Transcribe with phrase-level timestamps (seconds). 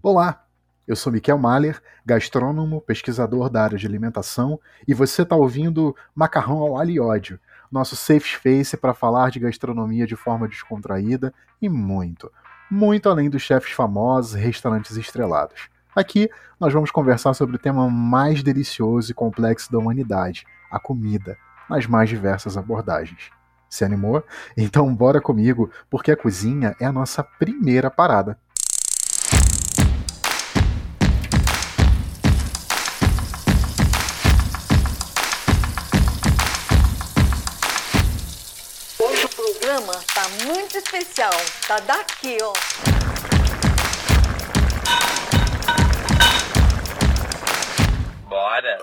[0.00, 0.44] Olá,
[0.86, 6.58] eu sou Miquel Mahler, gastrônomo, pesquisador da área de alimentação, e você está ouvindo Macarrão
[6.58, 7.40] ao Alho e Ódio,
[7.70, 12.30] nosso safe space para falar de gastronomia de forma descontraída e muito,
[12.70, 15.68] muito além dos chefes famosos e restaurantes estrelados.
[15.96, 16.30] Aqui
[16.60, 21.36] nós vamos conversar sobre o tema mais delicioso e complexo da humanidade, a comida,
[21.68, 23.32] nas mais diversas abordagens.
[23.68, 24.24] Se animou?
[24.56, 28.38] Então bora comigo, porque a cozinha é a nossa primeira parada.
[40.88, 41.30] Especial.
[41.66, 42.52] Tá daqui, ó.
[48.26, 48.78] Bora!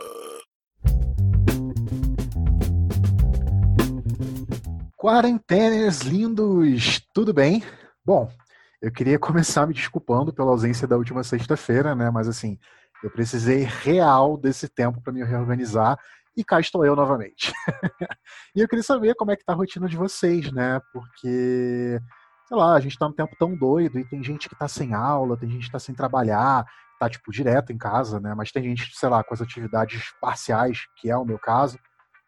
[4.95, 7.63] Quarenteners lindos, tudo bem?
[8.03, 8.31] Bom,
[8.79, 12.11] eu queria começar me desculpando pela ausência da última sexta-feira, né?
[12.11, 12.59] Mas assim,
[13.03, 15.97] eu precisei real desse tempo para me reorganizar
[16.35, 17.53] e cá estou eu novamente.
[18.55, 20.81] e eu queria saber como é que tá a rotina de vocês, né?
[20.91, 21.99] Porque,
[22.47, 24.93] sei lá, a gente tá num tempo tão doido e tem gente que tá sem
[24.93, 26.65] aula, tem gente que tá sem trabalhar,
[26.99, 28.33] tá tipo direto em casa, né?
[28.35, 31.79] Mas tem gente, sei lá, com as atividades parciais, que é o meu caso.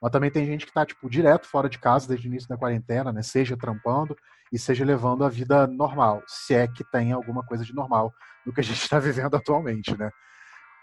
[0.01, 2.57] Mas também tem gente que está tipo, direto fora de casa desde o início da
[2.57, 3.21] quarentena, né?
[3.21, 4.15] Seja trampando
[4.51, 8.13] e seja levando a vida normal, se é que tem alguma coisa de normal
[8.45, 10.09] no que a gente está vivendo atualmente, né?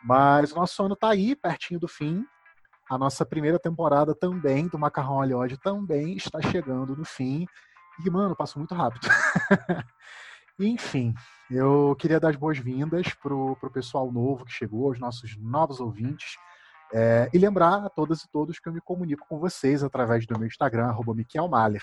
[0.05, 2.25] Mas o nosso ano está aí, pertinho do fim.
[2.89, 7.47] A nossa primeira temporada também, do Macarrão Alho Ódio, também está chegando no fim.
[8.05, 9.09] E, mano, passou muito rápido.
[10.59, 11.15] Enfim,
[11.51, 16.37] eu queria dar as boas-vindas pro, pro pessoal novo que chegou, aos nossos novos ouvintes.
[16.93, 20.39] É, e lembrar a todas e todos que eu me comunico com vocês através do
[20.39, 21.15] meu Instagram, arroba
[21.49, 21.83] Mahler.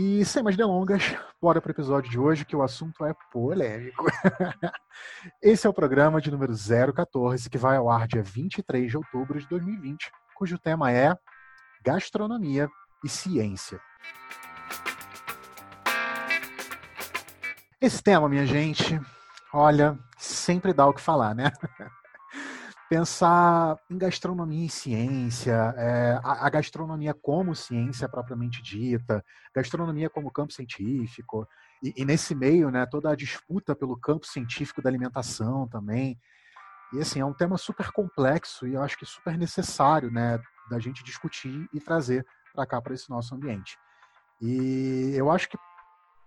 [0.00, 1.02] E sem mais delongas,
[1.42, 4.06] bora para o episódio de hoje, que o assunto é polêmico.
[5.42, 6.52] Esse é o programa de número
[6.94, 11.18] 014, que vai ao ar dia 23 de outubro de 2020, cujo tema é
[11.84, 12.68] Gastronomia
[13.04, 13.80] e Ciência.
[17.80, 19.00] Esse tema, minha gente,
[19.52, 21.50] olha, sempre dá o que falar, né?
[22.88, 29.22] pensar em gastronomia e ciência, é, a, a, gastronomia como ciência propriamente dita,
[29.54, 31.46] gastronomia como campo científico,
[31.82, 36.18] e, e, nesse meio, né, toda a disputa pelo campo científico da alimentação também.
[36.92, 40.40] E assim, é um tema super complexo e eu acho que super necessário, né,
[40.70, 43.76] da gente discutir e trazer para cá, para esse nosso ambiente.
[44.40, 45.58] E eu acho que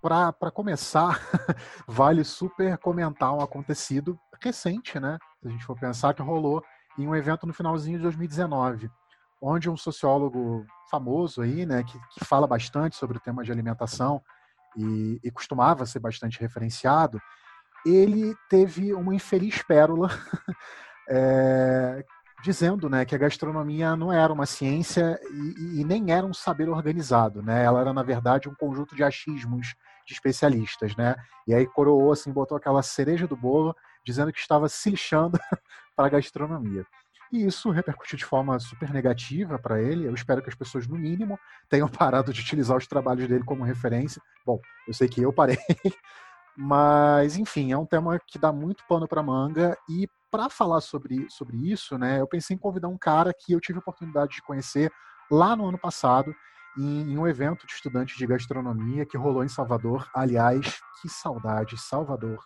[0.02, 1.20] para começar,
[1.88, 5.20] vale super comentar um acontecido recente, né?
[5.40, 6.64] Se a gente for pensar que rolou
[6.98, 8.90] em um evento no finalzinho de 2019,
[9.42, 14.22] onde um sociólogo famoso aí, né, que, que fala bastante sobre o tema de alimentação
[14.76, 17.20] e, e costumava ser bastante referenciado,
[17.86, 20.10] ele teve uma infeliz pérola
[21.10, 22.06] é,
[22.44, 26.70] dizendo né, que a gastronomia não era uma ciência e, e, nem era um saber
[26.70, 27.42] organizado.
[27.42, 27.64] Né?
[27.64, 29.76] Ela era, na verdade, um conjunto de achismos
[30.12, 30.96] de especialistas.
[30.96, 31.16] Né?
[31.48, 35.40] E aí coroou, assim, botou aquela cereja do bolo, dizendo que estava se lixando
[35.96, 36.86] para a gastronomia.
[37.32, 40.06] E isso repercutiu de forma super negativa para ele.
[40.06, 41.40] Eu espero que as pessoas, no mínimo,
[41.70, 44.22] tenham parado de utilizar os trabalhos dele como referência.
[44.46, 45.58] Bom, eu sei que eu parei.
[46.58, 49.78] Mas, enfim, é um tema que dá muito pano para manga.
[49.90, 53.62] E para falar sobre, sobre isso, né, eu pensei em convidar um cara que eu
[53.62, 54.92] tive a oportunidade de conhecer
[55.30, 56.36] lá no ano passado,
[56.78, 60.08] em, em um evento de estudantes de gastronomia que rolou em Salvador.
[60.14, 62.40] Aliás, que saudade, Salvador.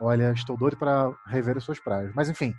[0.00, 2.12] Olha, estou doido para rever as suas praias.
[2.14, 2.54] Mas, enfim,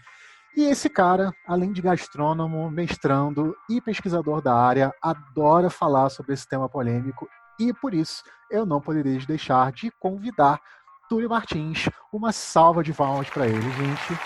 [0.56, 6.48] e esse cara, além de gastrônomo, mestrando e pesquisador da área, adora falar sobre esse
[6.48, 7.30] tema polêmico
[7.60, 10.60] e por isso eu não poderia deixar de convidar
[11.08, 11.88] Túlio Martins.
[12.12, 14.20] Uma salva de palmas para ele, gente.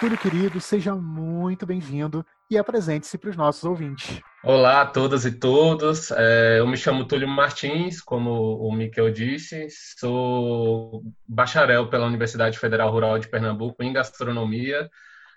[0.00, 4.20] Túlio querido, seja muito bem-vindo e apresente-se para os nossos ouvintes.
[4.42, 6.10] Olá a todas e todos.
[6.12, 9.66] É, eu me chamo Túlio Martins, como o Miquel disse.
[9.98, 14.88] Sou bacharel pela Universidade Federal Rural de Pernambuco em gastronomia.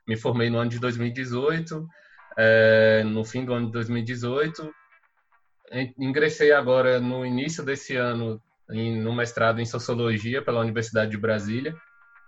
[0.08, 1.86] Me formei no ano de 2018.
[2.38, 4.74] É, no fim do ano de 2018,
[6.00, 11.76] ingressei agora no início desse ano no mestrado em sociologia pela Universidade de Brasília.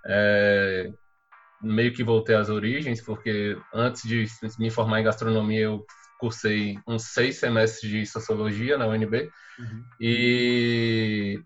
[0.06, 0.92] É,
[1.64, 4.28] meio que voltei às origens, porque antes de
[4.60, 5.86] me formar em gastronomia, eu
[6.20, 9.30] cursei uns seis semestres de sociologia na UNB.
[9.60, 9.84] Uhum.
[10.00, 11.42] E,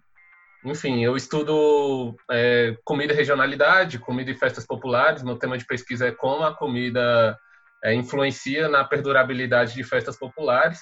[0.66, 5.24] enfim, eu estudo é, comida e regionalidade, comida e festas populares.
[5.24, 7.38] Meu tema de pesquisa é como a comida
[7.84, 10.80] é, influencia na perdurabilidade de festas populares.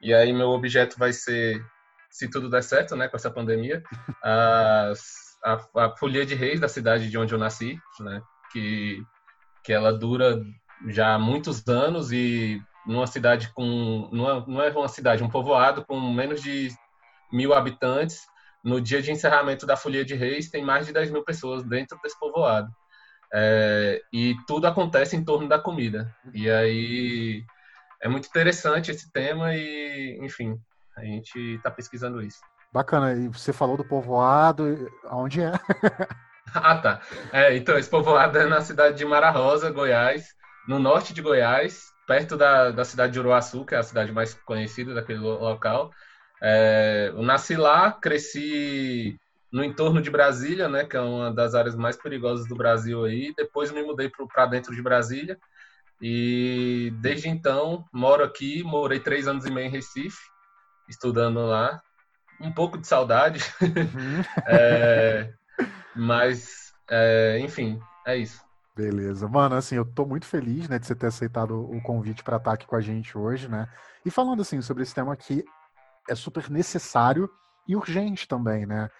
[0.00, 1.64] E aí, meu objeto vai ser,
[2.10, 3.82] se tudo der certo, né, com essa pandemia,
[4.22, 8.22] as a a folia de reis da cidade de onde eu nasci, né?
[8.54, 9.02] Que,
[9.64, 10.42] que ela dura
[10.86, 14.08] já há muitos anos e numa cidade com.
[14.12, 16.68] não é uma cidade, um povoado com menos de
[17.32, 18.22] mil habitantes.
[18.62, 21.98] No dia de encerramento da Folia de Reis, tem mais de 10 mil pessoas dentro
[22.02, 22.70] desse povoado.
[23.30, 26.14] É, e tudo acontece em torno da comida.
[26.32, 27.44] E aí
[28.00, 30.58] é muito interessante esse tema e, enfim,
[30.96, 32.40] a gente está pesquisando isso.
[32.72, 33.12] Bacana.
[33.12, 35.52] E você falou do povoado, aonde é?
[36.54, 37.00] ah, tá.
[37.32, 40.26] É, então, esse povoado é na cidade de Mara Rosa, Goiás,
[40.68, 44.34] no norte de Goiás, perto da, da cidade de Uruaçu, que é a cidade mais
[44.34, 45.90] conhecida daquele local.
[46.42, 49.18] É, eu nasci lá, cresci
[49.50, 53.32] no entorno de Brasília, né, que é uma das áreas mais perigosas do Brasil aí.
[53.36, 55.38] Depois me mudei para dentro de Brasília
[56.02, 58.62] e desde então moro aqui.
[58.62, 60.18] Morei três anos e meio em Recife,
[60.88, 61.80] estudando lá.
[62.40, 64.22] Um pouco de saudade, uhum.
[64.48, 65.32] é,
[65.94, 68.42] mas é, enfim, é isso.
[68.76, 69.28] Beleza.
[69.28, 72.52] Mano, assim, eu tô muito feliz, né, de você ter aceitado o convite para estar
[72.52, 73.68] aqui com a gente hoje, né?
[74.04, 75.44] E falando, assim, sobre esse tema que
[76.08, 77.30] é super necessário
[77.68, 78.90] e urgente também, né?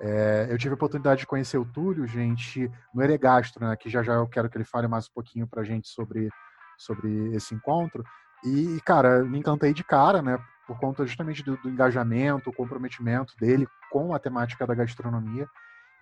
[0.00, 3.74] É, eu tive a oportunidade de conhecer o Túlio, gente, no Eregastro, né?
[3.76, 6.28] Que já já eu quero que ele fale mais um pouquinho pra gente sobre,
[6.76, 8.04] sobre esse encontro.
[8.44, 10.38] E, cara, me encantei de cara, né?
[10.66, 15.48] Por conta justamente do, do engajamento, o comprometimento dele com a temática da gastronomia.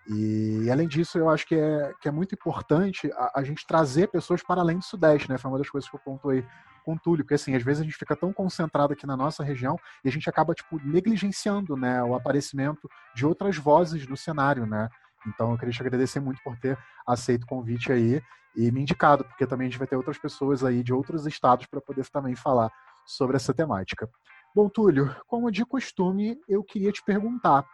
[0.08, 4.08] E, além disso, eu acho que é, que é muito importante a, a, gente trazer
[4.08, 5.38] pessoas para além do Sudeste, né?
[5.38, 6.44] Foi uma das coisas que eu pontuei
[6.84, 9.44] com o Túlio, porque assim, às vezes a gente fica tão concentrado aqui na nossa
[9.44, 14.66] região e a gente acaba, tipo, negligenciando, né, o aparecimento de outras vozes no cenário,
[14.66, 14.88] né?
[15.26, 18.22] Então eu queria te agradecer muito por ter aceito o convite aí
[18.56, 21.66] e me indicado, porque também a gente vai ter outras pessoas aí de outros estados
[21.66, 22.70] para poder também falar
[23.06, 24.08] sobre essa temática.
[24.54, 27.64] Bom, Túlio, como de costume, eu queria te perguntar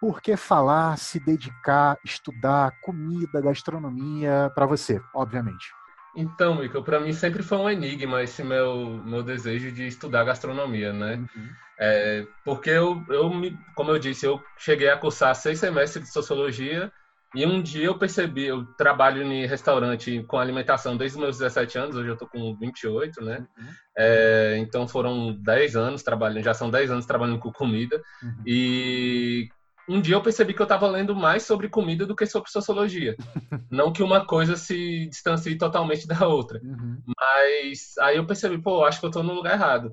[0.00, 5.66] por que falar, se dedicar, estudar comida, gastronomia para você, obviamente?
[6.16, 10.92] Então, Michael, para mim sempre foi um enigma esse meu, meu desejo de estudar gastronomia,
[10.92, 11.16] né?
[11.16, 11.48] Uhum.
[11.78, 13.30] É, porque eu, eu,
[13.76, 16.90] como eu disse, eu cheguei a cursar seis semestres de sociologia
[17.34, 21.78] e um dia eu percebi, eu trabalho em restaurante com alimentação desde os meus 17
[21.78, 23.46] anos, hoje eu tô com 28, né?
[23.56, 23.66] Uhum.
[23.96, 28.02] É, então foram 10 anos trabalhando, já são 10 anos trabalhando com comida.
[28.22, 28.42] Uhum.
[28.46, 29.48] E
[29.88, 33.16] um dia eu percebi que eu estava lendo mais sobre comida do que sobre sociologia.
[33.70, 36.60] Não que uma coisa se distancie totalmente da outra.
[36.62, 37.02] Uhum.
[37.16, 39.92] Mas aí eu percebi, pô, acho que eu estou no lugar errado.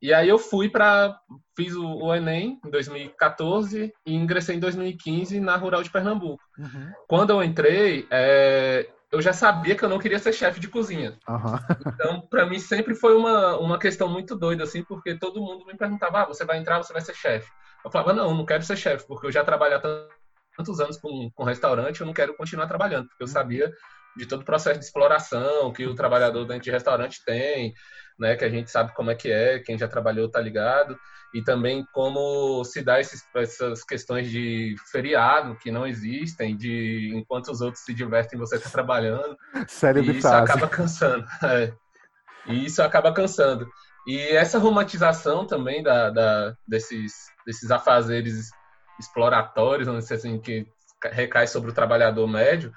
[0.00, 1.18] E aí eu fui para
[1.56, 6.42] fiz o, o, Enem em 2014 e ingressei em 2015 na Rural de Pernambuco.
[6.58, 6.92] Uhum.
[7.08, 11.16] Quando eu entrei, é, eu já sabia que eu não queria ser chefe de cozinha.
[11.28, 11.58] Uhum.
[11.86, 15.76] Então, para mim sempre foi uma, uma questão muito doida assim, porque todo mundo me
[15.76, 17.50] perguntava: ah, você vai entrar, você vai ser chefe.
[17.84, 20.08] Eu falava, não, não quero ser chefe, porque eu já trabalho há
[20.56, 23.70] tantos anos com, com restaurante, eu não quero continuar trabalhando, porque eu sabia
[24.16, 27.74] de todo o processo de exploração que o trabalhador dentro de restaurante tem,
[28.18, 30.96] né, que a gente sabe como é que é, quem já trabalhou tá ligado,
[31.34, 37.48] e também como se dá esses, essas questões de feriado que não existem, de enquanto
[37.50, 39.36] os outros se divertem, você está trabalhando.
[39.66, 41.26] Sério e isso acaba cansando.
[41.42, 41.72] É.
[42.46, 43.66] E isso acaba cansando.
[44.06, 48.50] E essa romantização também da, da desses desses afazeres
[48.98, 50.66] exploratórios, vamos dizer assim, que
[51.12, 52.72] recai sobre o trabalhador médio,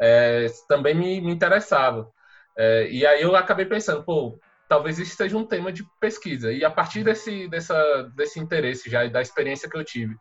[0.00, 2.10] é, também me, me interessava.
[2.56, 4.38] É, e aí eu acabei pensando, pô,
[4.68, 6.52] talvez isso seja um tema de pesquisa.
[6.52, 10.16] E a partir desse, dessa, desse interesse já e da experiência que eu tive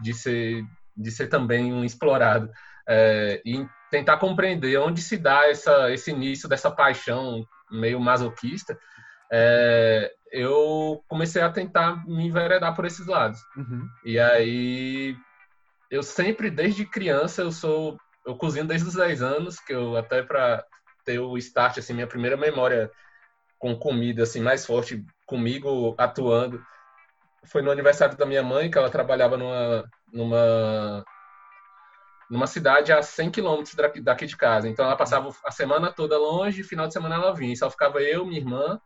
[0.00, 0.64] de ser,
[0.96, 2.50] de ser também um explorado
[2.88, 8.78] é, e tentar compreender onde se dá essa, esse início dessa paixão meio masoquista,
[9.34, 13.40] é, eu comecei a tentar me enveredar por esses lados.
[13.56, 13.88] Uhum.
[14.04, 15.16] E aí,
[15.90, 17.98] eu sempre, desde criança, eu sou.
[18.26, 20.64] Eu cozinho desde os 10 anos, que eu até para
[21.04, 22.90] ter o start, assim, minha primeira memória
[23.58, 26.62] com comida, assim, mais forte comigo atuando,
[27.46, 31.04] foi no aniversário da minha mãe, que ela trabalhava numa, numa,
[32.30, 34.68] numa cidade a 100 quilômetros daqui de casa.
[34.68, 37.56] Então, ela passava a semana toda longe, final de semana ela vinha.
[37.56, 38.80] Só ficava eu, minha irmã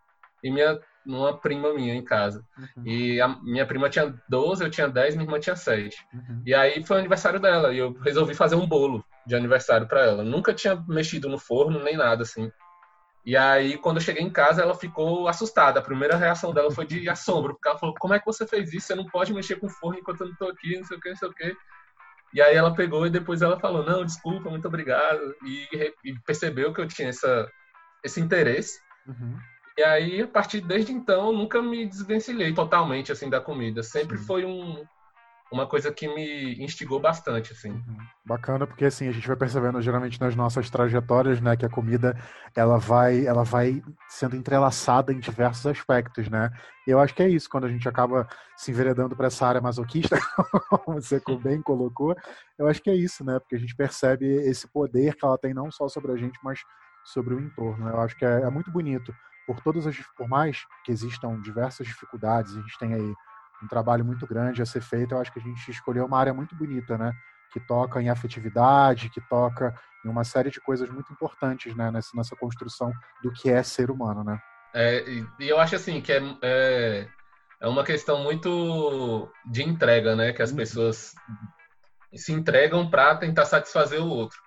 [0.46, 2.44] e minha uma prima minha em casa.
[2.58, 2.86] Uhum.
[2.86, 5.96] E a minha prima tinha 12, eu tinha 10, minha irmã tinha 7.
[6.12, 6.42] Uhum.
[6.44, 10.00] E aí foi o aniversário dela e eu resolvi fazer um bolo de aniversário para
[10.00, 10.24] ela.
[10.24, 12.50] Nunca tinha mexido no forno nem nada assim.
[13.24, 15.78] E aí quando eu cheguei em casa, ela ficou assustada.
[15.78, 18.72] A primeira reação dela foi de assombro, porque ela falou: "Como é que você fez
[18.72, 18.88] isso?
[18.88, 21.00] Você não pode mexer com o forno enquanto eu não tô aqui, não sei o
[21.00, 21.56] que, não sei o que".
[22.34, 25.34] E aí ela pegou e depois ela falou: "Não, desculpa, muito obrigado".
[25.44, 27.48] E, e percebeu que eu tinha essa
[28.04, 28.78] esse interesse.
[29.06, 29.36] Uhum.
[29.78, 33.82] E aí, a partir desde então, eu nunca me desvencilhei totalmente assim da comida.
[33.82, 34.24] Sempre Sim.
[34.24, 34.84] foi um,
[35.52, 37.70] uma coisa que me instigou bastante, assim.
[37.70, 37.98] Uhum.
[38.24, 42.18] Bacana, porque assim, a gente vai percebendo geralmente nas nossas trajetórias, né, que a comida,
[42.54, 46.50] ela vai, ela vai sendo entrelaçada em diversos aspectos, né?
[46.86, 49.60] E eu acho que é isso, quando a gente acaba se enveredando para essa área
[49.60, 50.18] masoquista,
[50.84, 52.16] como você bem colocou,
[52.58, 53.38] eu acho que é isso, né?
[53.38, 56.60] Porque a gente percebe esse poder que ela tem não só sobre a gente, mas
[57.04, 57.88] sobre o entorno.
[57.88, 59.14] Eu acho que é, é muito bonito.
[59.46, 63.14] Por todas as, por mais que existam diversas dificuldades, a gente tem aí
[63.62, 65.14] um trabalho muito grande a ser feito.
[65.14, 67.12] Eu acho que a gente escolheu uma área muito bonita, né?
[67.52, 69.74] Que toca em afetividade, que toca
[70.04, 71.90] em uma série de coisas muito importantes, né?
[71.90, 74.38] Nessa, nessa construção do que é ser humano, né?
[74.74, 75.04] É,
[75.40, 77.08] e eu acho assim que é, é,
[77.60, 80.32] é, uma questão muito de entrega, né?
[80.32, 80.56] Que as uhum.
[80.56, 81.14] pessoas
[82.14, 84.38] se entregam para tentar satisfazer o outro.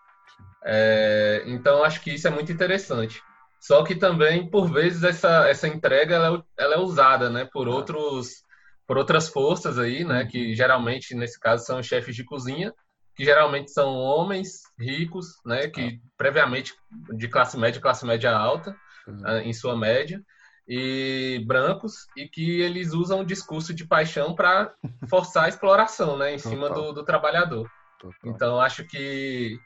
[0.63, 3.23] É, então acho que isso é muito interessante.
[3.59, 7.67] Só que também, por vezes, essa, essa entrega ela, é ela é usada né, por
[7.67, 8.43] outros
[8.89, 10.25] por outras forças aí, né?
[10.25, 10.55] Que uhum.
[10.55, 12.73] geralmente, nesse caso, são chefes de cozinha,
[13.15, 15.67] que geralmente são homens ricos, né?
[15.67, 16.73] Que previamente
[17.15, 18.75] de classe média, classe média alta,
[19.07, 19.41] uhum.
[19.41, 20.19] em sua média,
[20.67, 24.73] e brancos, e que eles usam o discurso de paixão para
[25.07, 26.33] forçar a exploração, né?
[26.33, 27.69] Em cima do, do trabalhador.
[27.99, 28.31] Total.
[28.31, 29.59] Então, acho que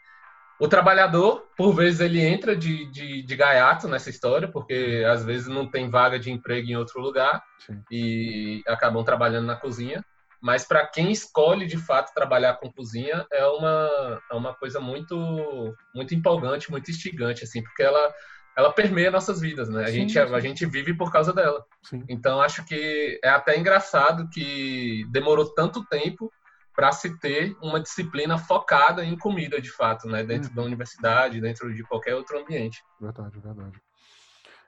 [0.64, 5.46] o trabalhador, por vezes, ele entra de, de, de, gaiato nessa história, porque às vezes
[5.50, 7.84] não tem vaga de emprego em outro lugar Sim.
[7.92, 10.02] e acabam trabalhando na cozinha.
[10.42, 15.76] Mas para quem escolhe de fato trabalhar com cozinha é uma, é uma coisa muito
[15.94, 18.14] muito empolgante, muito instigante, assim, porque ela
[18.56, 19.84] ela permeia nossas vidas, né?
[19.84, 21.66] A, sim, gente, a, a gente vive por causa dela.
[21.82, 22.06] Sim.
[22.08, 26.32] Então acho que é até engraçado que demorou tanto tempo
[26.76, 30.24] para se ter uma disciplina focada em comida, de fato, né?
[30.24, 30.56] Dentro hum.
[30.56, 32.84] da universidade, dentro de qualquer outro ambiente.
[33.00, 33.82] Verdade, verdade.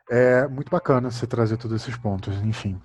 [0.10, 2.80] É muito bacana você trazer todos esses pontos, enfim.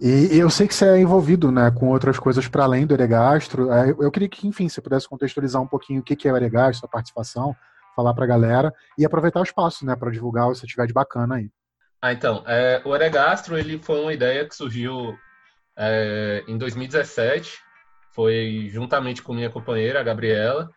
[0.00, 3.72] E, eu sei que você é envolvido né, com outras coisas para além do Eregastro.
[3.72, 6.86] É, eu queria que, enfim, você pudesse contextualizar um pouquinho o que é o Eregastro,
[6.86, 7.56] a participação,
[7.96, 10.86] falar para a galera e aproveitar o espaço né, para divulgar o que você tiver
[10.86, 11.50] de bacana aí.
[12.00, 15.18] Ah, então, é, o Eregastro ele foi uma ideia que surgiu
[15.76, 17.58] é, em 2017
[18.12, 20.70] foi juntamente com minha companheira, a Gabriela,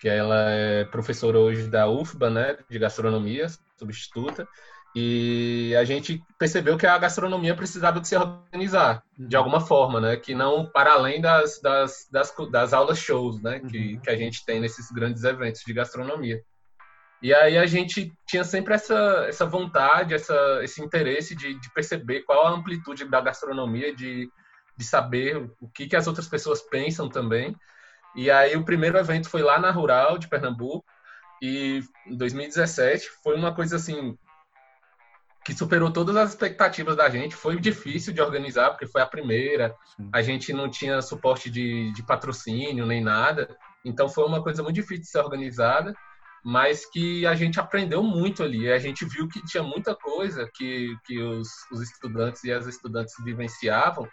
[0.00, 3.46] que ela é professora hoje da UFBA, né, de gastronomia,
[3.78, 4.48] substituta,
[4.94, 9.42] e a gente percebeu que a gastronomia precisava de se organizar de uhum.
[9.42, 13.94] alguma forma, né, que não para além das, das, das, das aulas shows, né, que,
[13.94, 14.00] uhum.
[14.00, 16.42] que a gente tem nesses grandes eventos de gastronomia.
[17.22, 22.22] E aí a gente tinha sempre essa, essa vontade, essa, esse interesse de, de perceber
[22.22, 24.28] qual a amplitude da gastronomia, de
[24.76, 27.54] de saber o que, que as outras pessoas pensam também.
[28.14, 30.84] E aí o primeiro evento foi lá na Rural de Pernambuco
[31.40, 34.16] e em 2017 foi uma coisa assim
[35.44, 37.34] que superou todas as expectativas da gente.
[37.34, 39.74] Foi difícil de organizar porque foi a primeira.
[39.96, 40.10] Sim.
[40.12, 43.56] A gente não tinha suporte de, de patrocínio nem nada.
[43.84, 45.94] Então foi uma coisa muito difícil de ser organizada,
[46.44, 48.70] mas que a gente aprendeu muito ali.
[48.70, 53.14] A gente viu que tinha muita coisa que, que os, os estudantes e as estudantes
[53.24, 54.06] vivenciavam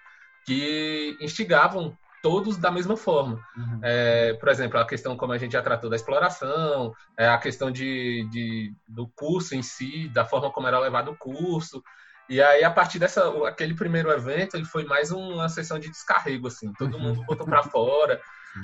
[0.47, 3.35] que instigavam todos da mesma forma.
[3.55, 3.79] Uhum.
[3.83, 7.69] É, por exemplo, a questão como a gente já tratou da exploração, é, a questão
[7.69, 11.83] de, de, do curso em si, da forma como era levado o curso.
[12.29, 16.47] E aí, a partir dessa, aquele primeiro evento, ele foi mais uma sessão de descarrego,
[16.47, 16.71] assim.
[16.73, 17.03] Todo uhum.
[17.03, 18.19] mundo botou para fora.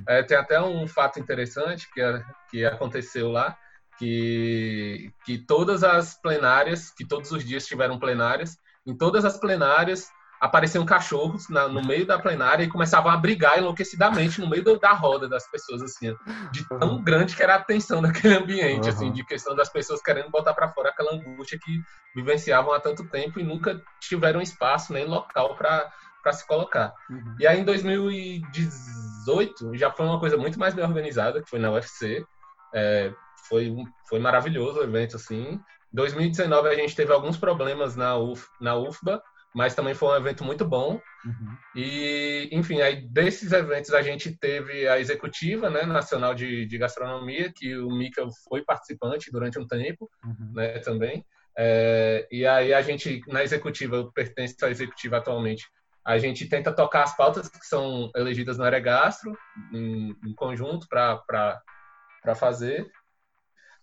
[0.07, 2.01] É, tem até um fato interessante que,
[2.49, 3.57] que aconteceu lá,
[3.99, 10.09] que, que todas as plenárias, que todos os dias tiveram plenárias, em todas as plenárias
[10.43, 14.77] apareciam cachorros na, no meio da plenária e começavam a brigar enlouquecidamente no meio do,
[14.77, 16.13] da roda das pessoas, assim,
[16.51, 18.89] de tão grande que era a tensão daquele ambiente, uhum.
[18.89, 21.81] assim, de questão das pessoas querendo botar para fora aquela angústia que
[22.13, 25.89] vivenciavam há tanto tempo e nunca tiveram espaço nem local para
[26.21, 26.93] para se colocar.
[27.09, 27.35] Uhum.
[27.37, 31.69] E aí em 2018 já foi uma coisa muito mais bem organizada, que foi na
[31.71, 32.25] UFC.
[32.73, 33.13] É,
[33.49, 33.75] foi,
[34.07, 35.43] foi maravilhoso o evento, assim.
[35.43, 35.59] Em
[35.91, 39.21] 2019 a gente teve alguns problemas na, Uf, na UFBA,
[39.53, 40.99] mas também foi um evento muito bom.
[41.25, 41.57] Uhum.
[41.75, 47.51] E, enfim, aí desses eventos a gente teve a executiva né, nacional de, de gastronomia,
[47.53, 50.53] que o Mika foi participante durante um tempo, uhum.
[50.53, 51.25] né, também.
[51.55, 55.67] É, e aí a gente, na executiva, eu pertenço à executiva atualmente,
[56.05, 59.37] a gente tenta tocar as pautas que são elegidas no Aregastro,
[59.71, 62.91] em, em conjunto, para fazer.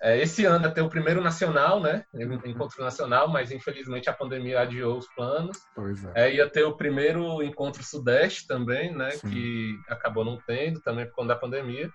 [0.03, 2.05] É, esse ano ter o primeiro nacional, né?
[2.45, 5.59] Encontro nacional, mas infelizmente a pandemia adiou os planos.
[5.75, 6.13] Pois é.
[6.15, 9.11] é ia ter o primeiro encontro sudeste também, né?
[9.11, 9.29] Sim.
[9.29, 11.91] Que acabou não tendo também por conta da pandemia.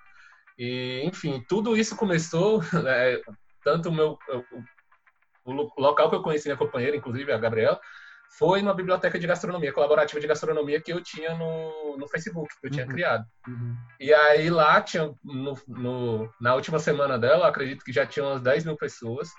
[0.58, 3.20] E, enfim, tudo isso começou, né,
[3.64, 4.18] tanto o meu
[5.46, 7.80] o, o, local que eu conheci minha companheira, inclusive a Gabriela,
[8.38, 12.68] foi numa biblioteca de gastronomia, colaborativa de gastronomia que eu tinha no, no Facebook, que
[12.68, 12.92] eu tinha uhum.
[12.92, 13.26] criado.
[13.48, 13.76] Uhum.
[14.00, 18.42] E aí lá tinha, no, no, na última semana dela, acredito que já tinha umas
[18.42, 19.30] 10 mil pessoas.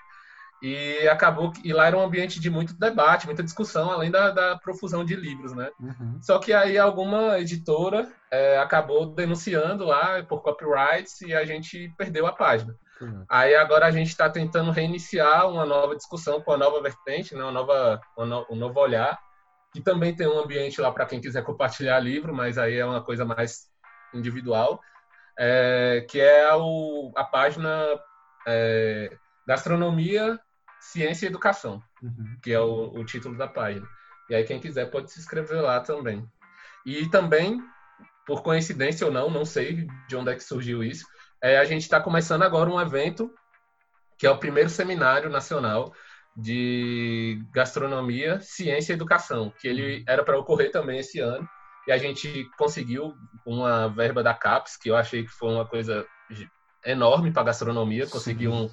[0.61, 4.31] E acabou que e lá era um ambiente de muito debate, muita discussão, além da,
[4.31, 5.69] da profusão de livros, né?
[5.79, 6.19] Uhum.
[6.19, 12.25] Só que aí alguma editora é, acabou denunciando lá por copyrights e a gente perdeu
[12.25, 12.75] a página.
[13.01, 13.25] Uhum.
[13.29, 17.43] Aí agora a gente está tentando reiniciar uma nova discussão com a nova vertente, né?
[17.43, 19.17] uma nova, uma no, um novo olhar,
[19.71, 23.03] que também tem um ambiente lá para quem quiser compartilhar livro, mas aí é uma
[23.03, 23.67] coisa mais
[24.13, 24.79] individual,
[25.37, 27.69] é, que é o, a página
[28.47, 29.15] é,
[29.47, 30.39] Gastronomia,
[30.79, 32.37] Ciência e Educação, uhum.
[32.41, 33.87] que é o, o título da página.
[34.29, 36.27] E aí quem quiser pode se inscrever lá também.
[36.85, 37.61] E também,
[38.25, 41.05] por coincidência ou não, não sei de onde é que surgiu isso,
[41.41, 43.31] é, a gente está começando agora um evento
[44.17, 45.93] que é o primeiro seminário nacional
[46.35, 51.47] de gastronomia, ciência e educação, que ele era para ocorrer também esse ano.
[51.87, 53.15] E a gente conseguiu
[53.45, 56.05] uma verba da CAPES, que eu achei que foi uma coisa
[56.85, 58.69] enorme para gastronomia, conseguir um,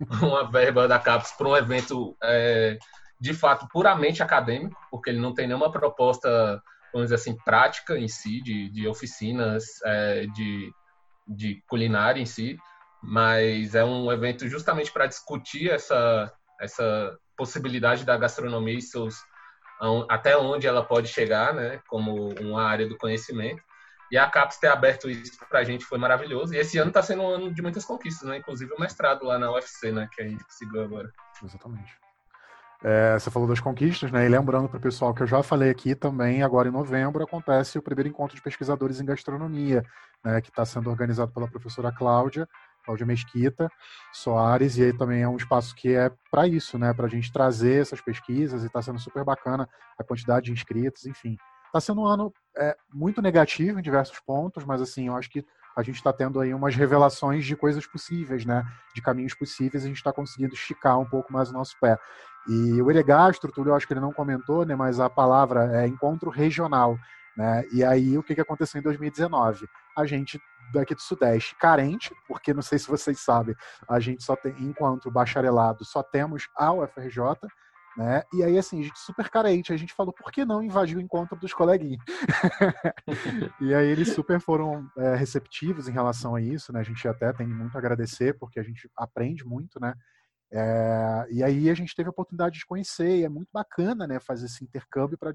[0.22, 2.78] uma verba da CAPES para um evento é,
[3.20, 8.06] de fato puramente acadêmico, porque ele não tem nenhuma proposta, vamos dizer assim, prática em
[8.06, 10.70] si, de, de oficinas, é, de
[11.28, 12.58] de culinária em si,
[13.02, 19.16] mas é um evento justamente para discutir essa, essa possibilidade da gastronomia e seus
[20.08, 23.62] até onde ela pode chegar, né, como uma área do conhecimento.
[24.10, 26.54] E a CAPES ter aberto isso para a gente foi maravilhoso.
[26.54, 28.38] E esse ano está sendo um ano de muitas conquistas, né?
[28.38, 30.08] Inclusive o mestrado lá na UFC, né?
[30.10, 31.12] Que a gente conseguiu agora.
[31.44, 31.94] Exatamente.
[32.82, 34.24] É, você falou das conquistas, né?
[34.24, 37.76] E lembrando para o pessoal que eu já falei aqui também, agora em novembro acontece
[37.76, 39.84] o primeiro encontro de pesquisadores em gastronomia,
[40.24, 40.40] né?
[40.40, 42.48] Que está sendo organizado pela professora Cláudia,
[42.84, 43.68] Cláudia Mesquita
[44.12, 46.94] Soares, e aí também é um espaço que é para isso, né?
[46.94, 49.68] Para a gente trazer essas pesquisas e está sendo super bacana
[49.98, 51.36] a quantidade de inscritos, enfim.
[51.66, 55.44] Está sendo um ano é, muito negativo em diversos pontos, mas assim, eu acho que
[55.76, 58.64] a gente está tendo aí umas revelações de coisas possíveis, né?
[58.94, 61.96] De caminhos possíveis, a gente está conseguindo esticar um pouco mais o nosso pé.
[62.48, 64.74] E o Elegastro, Túlio, eu acho que ele não comentou, né?
[64.74, 66.98] Mas a palavra é encontro regional,
[67.36, 67.64] né?
[67.72, 69.68] E aí o que, que aconteceu em 2019?
[69.96, 70.40] A gente
[70.72, 73.54] daqui do Sudeste carente, porque não sei se vocês sabem,
[73.88, 77.18] a gente só tem, enquanto bacharelado, só temos a UFRJ,
[77.96, 78.22] né?
[78.32, 81.00] E aí, assim, a gente super carente, a gente falou, por que não invadir o
[81.00, 82.00] encontro dos coleguinhas?
[83.60, 86.80] e aí eles super foram é, receptivos em relação a isso, né?
[86.80, 89.94] A gente até tem muito a agradecer, porque a gente aprende muito, né?
[90.50, 94.18] É, e aí a gente teve a oportunidade de conhecer, e é muito bacana, né,
[94.18, 95.32] fazer esse intercâmbio para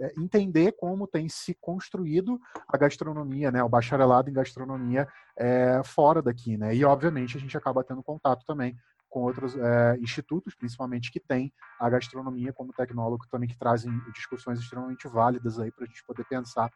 [0.00, 6.22] é, entender como tem se construído a gastronomia, né, o bacharelado em gastronomia é, fora
[6.22, 6.74] daqui, né?
[6.74, 8.76] E obviamente a gente acaba tendo contato também
[9.08, 9.54] com outros
[10.00, 15.70] institutos, principalmente que têm a gastronomia como tecnólogo também que trazem discussões extremamente válidas aí
[15.70, 16.68] para a gente poder pensar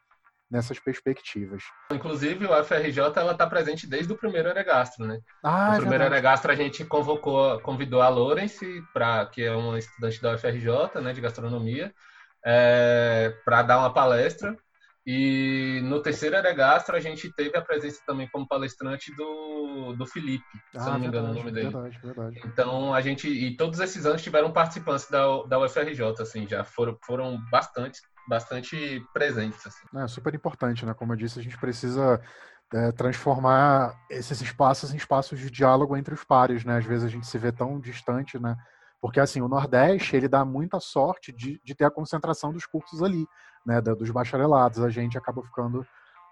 [0.49, 1.63] nessas perspectivas.
[1.91, 5.19] Inclusive, o FRJ ela está presente desde o primeiro Eregastro, né?
[5.43, 9.77] Ah, no é primeiro Eregastro a gente convocou, convidou a Lawrence, pra, que é uma
[9.77, 11.93] estudante da UFRJ, né, de gastronomia,
[12.43, 14.57] é, para dar uma palestra
[15.11, 20.45] e no terceiro Eregastro a gente teve a presença também como palestrante do, do Felipe,
[20.75, 21.69] ah, se não me engano verdade, o nome dele.
[21.71, 22.41] Verdade, verdade.
[22.45, 26.97] Então a gente e todos esses anos tiveram participantes da, da UFRJ, assim, já foram,
[27.03, 29.65] foram bastante, bastante presentes.
[29.65, 29.85] Assim.
[29.95, 30.93] É super importante, né?
[30.93, 32.21] Como eu disse, a gente precisa
[32.73, 36.77] é, transformar esses espaços em espaços de diálogo entre os pares, né?
[36.77, 38.55] Às vezes a gente se vê tão distante, né?
[39.01, 43.01] Porque, assim, o Nordeste, ele dá muita sorte de, de ter a concentração dos cursos
[43.01, 43.25] ali,
[43.65, 44.81] né, dos bacharelados.
[44.81, 45.85] A gente acaba ficando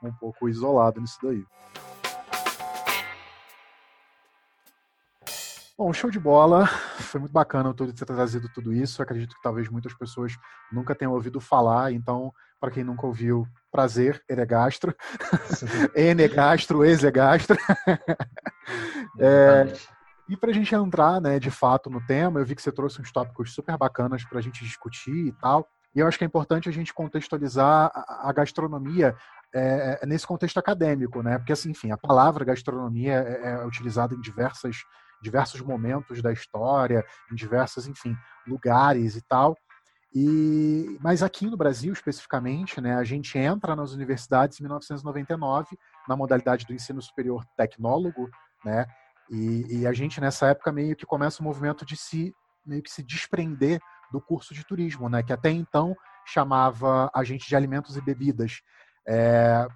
[0.04, 1.46] um pouco isolado nisso daí.
[5.78, 6.66] Bom, show de bola.
[6.66, 9.00] Foi muito bacana ter trazido tudo isso.
[9.00, 10.36] acredito que talvez muitas pessoas
[10.72, 11.94] nunca tenham ouvido falar.
[11.94, 14.96] Então, para quem nunca ouviu, prazer, Eregastro.
[15.94, 17.56] Enegastro, Exegastro.
[19.20, 19.72] é,
[20.28, 23.00] e para a gente entrar, né, de fato no tema, eu vi que você trouxe
[23.00, 25.68] uns tópicos super bacanas para a gente discutir e tal.
[25.94, 29.16] E eu acho que é importante a gente contextualizar a, gastronomia
[29.54, 31.38] é, é, nesse contexto acadêmico, né?
[31.38, 34.78] Porque, assim, enfim, a palavra gastronomia é, é utilizada em diversas,
[35.22, 39.58] diversos momentos da história, em diversos, enfim, lugares e tal.
[40.14, 45.78] E, mas aqui no Brasil, especificamente, né, a gente entra nas universidades em 1999,
[46.08, 48.30] na modalidade do ensino superior tecnólogo,
[48.64, 48.86] né,
[49.30, 52.34] e, e, a gente, nessa época, meio que começa o movimento de se,
[52.66, 53.80] meio que se desprender
[54.12, 55.22] do curso de turismo, né?
[55.22, 58.62] Que até então chamava agente de alimentos e bebidas.
[59.06, 59.68] É,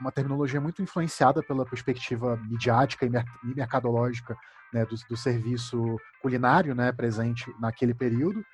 [0.00, 4.36] uma terminologia muito influenciada pela perspectiva midiática e mercadológica
[4.72, 8.44] né, do, do, serviço culinário né, presente naquele período.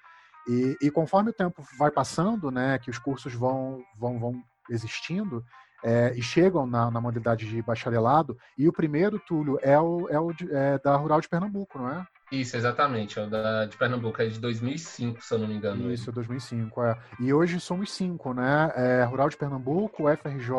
[0.49, 5.45] E, e, conforme o tempo vai passando, né, que os cursos vão, vão, vão existindo
[5.85, 10.19] é, e chegam na, na, modalidade de bacharelado, e o primeiro, Túlio, é o, é
[10.19, 12.07] o de, é da Rural de Pernambuco, não é?
[12.33, 15.93] Isso, exatamente, é o da, de Pernambuco, é de 2005, se eu não me engano.
[15.93, 16.99] Isso, 2005, é.
[17.21, 18.73] E hoje somos cinco, né?
[18.75, 20.51] É, Rural de Pernambuco, FRJ,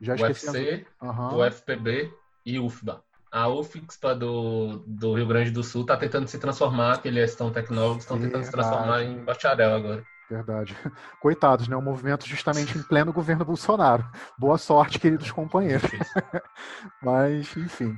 [0.00, 0.46] já esqueci.
[0.46, 1.36] UFC, uhum.
[1.36, 2.14] o FPB
[2.46, 7.08] e UFBA a UFIXPA do, do Rio Grande do Sul está tentando se transformar, que
[7.08, 10.04] eles estão tecnólogos, estão tentando se transformar em bacharel agora.
[10.28, 10.76] Verdade.
[11.20, 11.76] Coitados, né?
[11.76, 14.04] Um movimento justamente em pleno governo Bolsonaro.
[14.38, 15.90] Boa sorte, queridos companheiros.
[17.02, 17.96] Mas, enfim.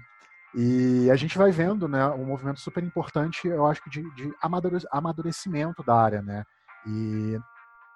[0.55, 4.31] E a gente vai vendo, né, um movimento super importante, eu acho que de, de
[4.91, 6.45] amadurecimento da área, né?
[6.87, 7.39] E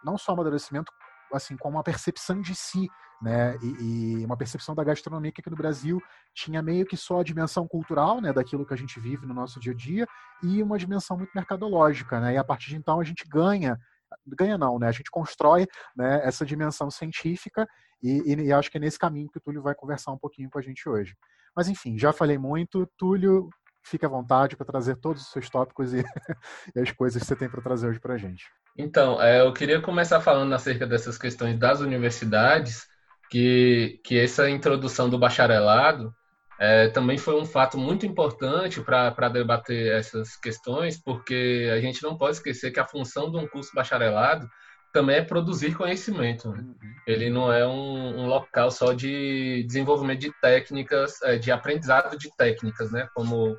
[0.02, 0.90] não só amadurecimento,
[1.32, 2.88] assim, como uma percepção de si,
[3.20, 3.56] né?
[3.62, 6.00] E, e, uma percepção da gastronomia que aqui no Brasil
[6.34, 9.58] tinha meio que só a dimensão cultural, né, daquilo que a gente vive no nosso
[9.58, 10.06] dia a dia,
[10.42, 12.34] e uma dimensão muito mercadológica, né?
[12.34, 13.78] E a partir de então a gente ganha,
[14.26, 14.88] ganha não, né?
[14.88, 17.66] A gente constrói, né, essa dimensão científica
[18.02, 20.50] e, e, e acho que é nesse caminho que o Túlio vai conversar um pouquinho
[20.50, 21.16] com a gente hoje.
[21.54, 23.48] Mas enfim, já falei muito, Túlio,
[23.82, 26.04] fique à vontade para trazer todos os seus tópicos e,
[26.74, 28.44] e as coisas que você tem para trazer hoje para a gente.
[28.78, 32.86] Então, é, eu queria começar falando acerca dessas questões das universidades,
[33.30, 36.14] que, que essa introdução do bacharelado
[36.58, 42.16] é, também foi um fato muito importante para debater essas questões, porque a gente não
[42.16, 44.48] pode esquecer que a função de um curso bacharelado
[44.92, 46.50] também é produzir conhecimento.
[46.50, 46.60] Né?
[46.60, 46.74] Uhum.
[47.06, 52.34] Ele não é um, um, local só de desenvolvimento de técnicas, é, de aprendizado de
[52.34, 53.06] técnicas, né?
[53.14, 53.56] como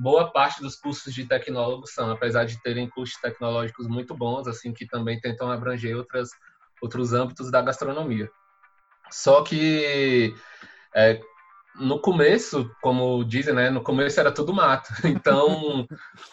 [0.00, 4.72] boa parte dos cursos de tecnólogos são, apesar de terem cursos tecnológicos muito bons, assim
[4.72, 6.30] que também tentam abranger outras,
[6.80, 8.30] outros âmbitos da gastronomia.
[9.10, 10.34] Só que
[10.96, 11.20] é,
[11.78, 14.88] no começo, como dizem, né, no começo era tudo mato.
[15.04, 15.86] Então,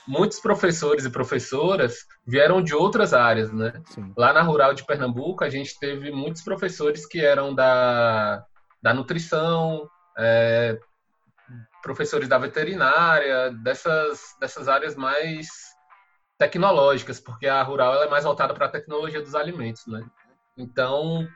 [0.07, 3.73] muitos professores e professoras vieram de outras áreas, né?
[3.87, 4.13] Sim.
[4.15, 8.45] Lá na Rural de Pernambuco, a gente teve muitos professores que eram da,
[8.81, 10.79] da nutrição, é,
[11.81, 15.47] professores da veterinária, dessas, dessas áreas mais
[16.37, 20.05] tecnológicas, porque a rural é mais voltada para a tecnologia dos alimentos, né?
[20.55, 21.27] Então,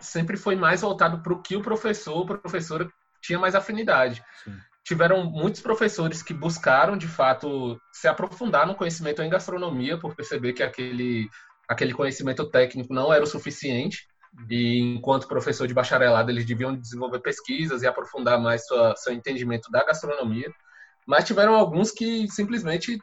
[0.00, 2.88] sempre foi mais voltado para o que o professor ou professora
[3.20, 4.22] tinha mais afinidade.
[4.42, 4.56] Sim.
[4.82, 10.52] Tiveram muitos professores que buscaram, de fato, se aprofundar no conhecimento em gastronomia, por perceber
[10.52, 11.28] que aquele,
[11.68, 14.08] aquele conhecimento técnico não era o suficiente.
[14.48, 19.70] E enquanto professor de bacharelado, eles deviam desenvolver pesquisas e aprofundar mais sua, seu entendimento
[19.70, 20.52] da gastronomia.
[21.06, 22.98] Mas tiveram alguns que simplesmente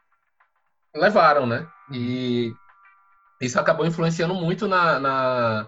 [0.95, 1.67] levaram, né?
[1.91, 2.53] E
[3.41, 5.67] isso acabou influenciando muito na, na,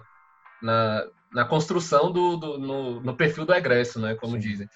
[0.62, 4.40] na, na construção do, do no, no, perfil do egresso, né, como Sim.
[4.40, 4.70] dizem.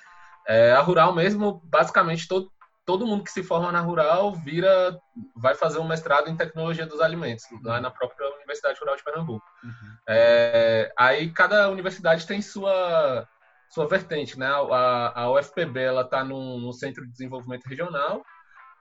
[0.47, 2.51] É, a rural mesmo, basicamente todo,
[2.85, 4.99] todo mundo que se forma na rural vira,
[5.35, 9.45] vai fazer um mestrado em tecnologia dos alimentos lá na própria Universidade Rural de Pernambuco.
[9.63, 9.97] Uhum.
[10.07, 13.27] É, aí cada universidade tem sua
[13.69, 14.47] sua vertente, né?
[14.47, 18.23] A, a UFPB ela está no, no Centro de Desenvolvimento Regional,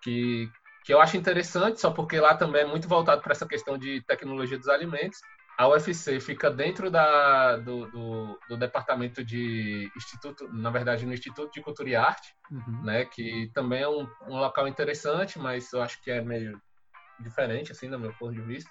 [0.02, 0.50] que
[0.84, 4.02] que eu acho interessante, só porque lá também é muito voltado para essa questão de
[4.02, 5.20] tecnologia dos alimentos
[5.58, 11.52] a UFC fica dentro da, do, do, do, departamento de instituto, na verdade no Instituto
[11.52, 12.82] de Cultura e Arte, uhum.
[12.82, 16.60] né, que também é um, um, local interessante, mas eu acho que é meio
[17.20, 18.70] diferente assim, do meu ponto de vista.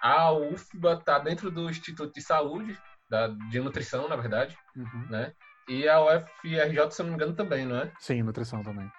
[0.00, 2.78] A UFBA está dentro do Instituto de Saúde,
[3.10, 5.06] da, de nutrição, na verdade, uhum.
[5.10, 5.32] né?
[5.68, 7.92] E a UFRJ, se eu não me engano, também, não é?
[7.98, 8.90] Sim, nutrição também.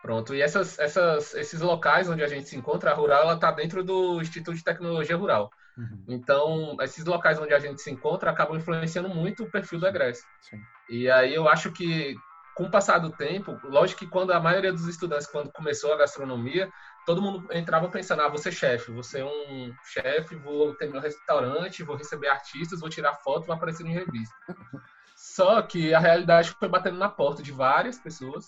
[0.00, 0.32] Pronto.
[0.34, 3.82] E essas, essas, esses locais onde a gente se encontra, a Rural, ela está dentro
[3.82, 5.50] do Instituto de Tecnologia Rural.
[5.78, 6.04] Uhum.
[6.08, 10.22] Então, esses locais onde a gente se encontra acabam influenciando muito o perfil do egresso.
[10.42, 10.60] Sim.
[10.90, 12.16] E aí eu acho que,
[12.56, 15.96] com o passar do tempo, lógico que quando a maioria dos estudantes, quando começou a
[15.96, 16.68] gastronomia,
[17.06, 21.00] todo mundo entrava pensando, ah, vou ser chefe, vou ser um chefe, vou ter meu
[21.00, 24.34] restaurante, vou receber artistas, vou tirar foto, vou aparecer em revista.
[25.16, 28.46] Só que a realidade foi batendo na porta de várias pessoas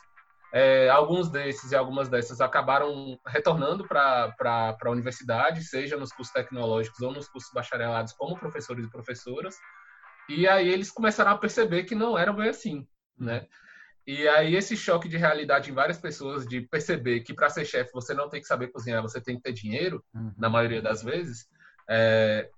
[0.52, 4.34] é, alguns desses e algumas dessas acabaram retornando para
[4.82, 9.56] a universidade, seja nos cursos tecnológicos ou nos cursos bacharelados, como professores e professoras.
[10.28, 12.86] E aí eles começaram a perceber que não era bem assim,
[13.16, 13.46] né?
[14.06, 17.92] E aí esse choque de realidade em várias pessoas de perceber que para ser chefe
[17.92, 20.32] você não tem que saber cozinhar, você tem que ter dinheiro, uhum.
[20.36, 21.46] na maioria das vezes,
[21.88, 22.48] é,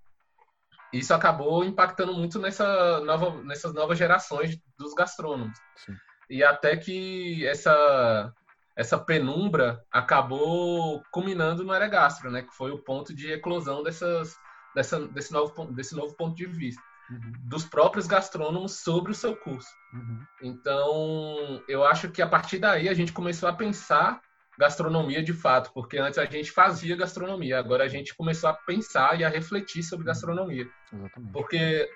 [0.94, 5.58] isso acabou impactando muito nessa nova, nessas novas gerações dos gastrônomos.
[5.76, 5.94] Sim
[6.28, 8.32] e até que essa
[8.74, 14.34] essa penumbra acabou culminando no Eregastro, né, que foi o ponto de eclosão dessas,
[14.74, 17.32] dessa, desse, novo, desse novo ponto de vista uhum.
[17.44, 19.68] dos próprios gastrônomos sobre o seu curso.
[19.92, 20.24] Uhum.
[20.42, 24.20] Então, eu acho que a partir daí a gente começou a pensar
[24.58, 29.18] gastronomia de fato, porque antes a gente fazia gastronomia, agora a gente começou a pensar
[29.18, 30.68] e a refletir sobre gastronomia.
[30.92, 31.32] Exatamente.
[31.32, 31.88] Porque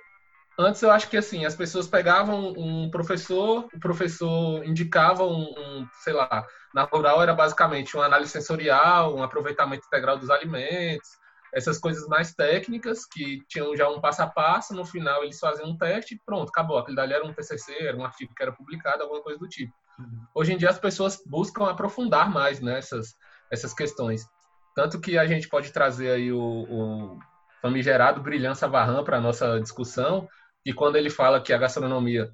[0.59, 5.89] antes eu acho que assim, as pessoas pegavam um professor, o professor indicava um, um,
[6.03, 11.09] sei lá, na rural era basicamente uma análise sensorial, um aproveitamento integral dos alimentos,
[11.53, 15.71] essas coisas mais técnicas que tinham já um passo a passo, no final eles faziam
[15.71, 16.79] um teste e pronto, acabou.
[16.79, 19.73] Aquilo dali era um TCC, era um artigo que era publicado, alguma coisa do tipo.
[19.99, 20.27] Uhum.
[20.35, 24.27] Hoje em dia as pessoas buscam aprofundar mais nessas né, essas questões.
[24.75, 27.19] Tanto que a gente pode trazer aí o, o
[27.63, 30.29] famigerado Brilhança Varran para a nossa discussão,
[30.67, 32.29] e quando ele fala que a gastronomia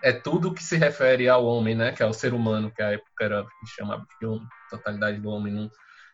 [0.00, 2.92] é tudo que se refere ao homem, né, que é o ser humano, que a
[2.92, 3.44] época era
[3.76, 5.68] chamava de homem, totalidade do homem,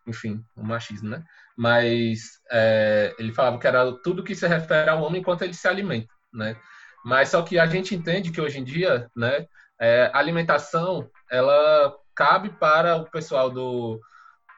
[0.07, 1.23] enfim, o machismo, né?
[1.55, 5.69] Mas é, ele falava que era tudo que se refere ao homem enquanto ele se
[5.69, 6.57] alimenta, né?
[7.05, 9.47] Mas só que a gente entende que hoje em dia, né,
[9.79, 14.01] é, alimentação ela cabe para o pessoal do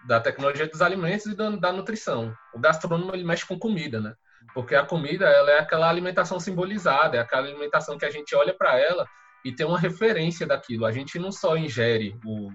[0.07, 2.33] da tecnologia dos alimentos e da, da nutrição.
[2.55, 4.15] O gastrônomo ele mexe com comida, né?
[4.55, 8.55] Porque a comida ela é aquela alimentação simbolizada, é aquela alimentação que a gente olha
[8.55, 9.07] para ela
[9.45, 10.87] e tem uma referência daquilo.
[10.87, 12.51] A gente não só ingere o,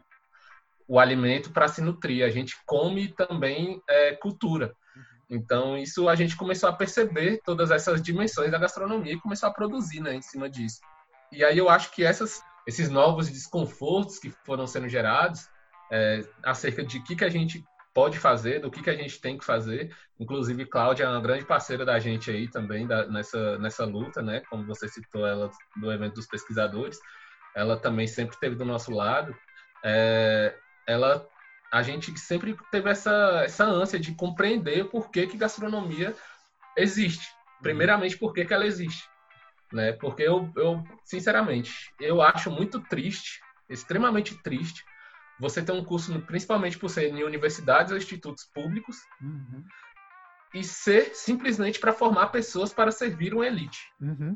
[0.88, 4.76] o alimento para se nutrir, a gente come também é, cultura.
[5.30, 9.54] Então, isso a gente começou a perceber todas essas dimensões da gastronomia e começou a
[9.54, 10.82] produzir né, em cima disso.
[11.32, 15.48] E aí eu acho que essas, esses novos desconfortos que foram sendo gerados
[15.90, 19.38] é, acerca de que, que a gente pode fazer, do que, que a gente tem
[19.38, 19.96] que fazer.
[20.20, 24.42] Inclusive, Cláudia é uma grande parceira da gente aí também da, nessa, nessa luta, né?
[24.50, 27.00] Como você citou ela do evento dos pesquisadores,
[27.56, 29.36] ela também sempre esteve do nosso lado.
[29.84, 30.56] É,
[30.88, 31.28] ela,
[31.72, 36.16] a gente sempre teve essa, essa ânsia de compreender por que, que gastronomia
[36.78, 37.28] existe.
[37.62, 39.08] Primeiramente, por que, que ela existe.
[39.72, 39.94] Né?
[39.94, 44.84] Porque eu, eu, sinceramente, eu acho muito triste, extremamente triste,
[45.40, 49.64] você tem um curso, principalmente por ser em universidades ou institutos públicos, uhum.
[50.54, 53.80] e ser simplesmente para formar pessoas para servir uma elite.
[54.00, 54.36] Uhum.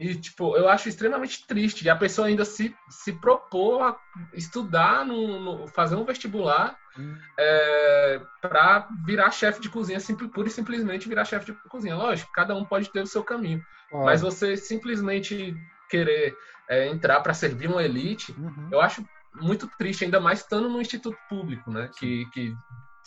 [0.00, 1.84] e, tipo, eu acho extremamente triste.
[1.84, 3.96] E a pessoa ainda se, se propor a
[4.32, 7.16] estudar, no, no fazer um vestibular uhum.
[7.38, 11.96] é, para virar chefe de cozinha, simples, pura e simplesmente virar chefe de cozinha.
[11.96, 13.64] Lógico, cada um pode ter o seu caminho.
[13.90, 15.56] Mas você simplesmente
[15.88, 16.36] querer
[16.68, 18.68] é, entrar para servir uma elite, uhum.
[18.70, 19.04] eu acho
[19.40, 21.90] muito triste, ainda mais estando no instituto público, né?
[21.98, 22.50] Que, que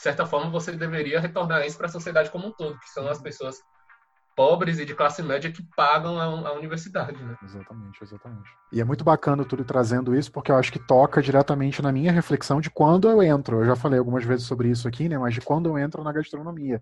[0.02, 3.08] de certa forma, você deveria retornar isso para a sociedade como um todo, que são
[3.08, 3.62] as pessoas
[4.36, 7.38] pobres e de classe média que pagam a, a, universidade, né?
[7.44, 8.50] Exatamente, exatamente.
[8.72, 11.92] E é muito bacana o Túlio trazendo isso, porque eu acho que toca diretamente na
[11.92, 13.60] minha reflexão de quando eu entro.
[13.60, 15.20] Eu já falei algumas vezes sobre isso aqui, né?
[15.20, 16.82] Mas de quando eu entro na gastronomia.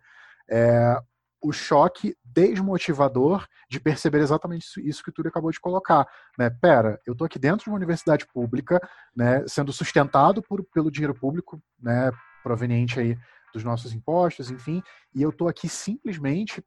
[0.49, 0.97] É,
[1.41, 6.08] o choque desmotivador de perceber exatamente isso que Túlio acabou de colocar.
[6.38, 6.49] Né?
[6.49, 8.80] Pera, eu estou aqui dentro de uma universidade pública,
[9.15, 12.12] né, sendo sustentado por, pelo dinheiro público, né,
[12.43, 13.17] proveniente aí
[13.54, 16.63] dos nossos impostos, enfim, e eu estou aqui simplesmente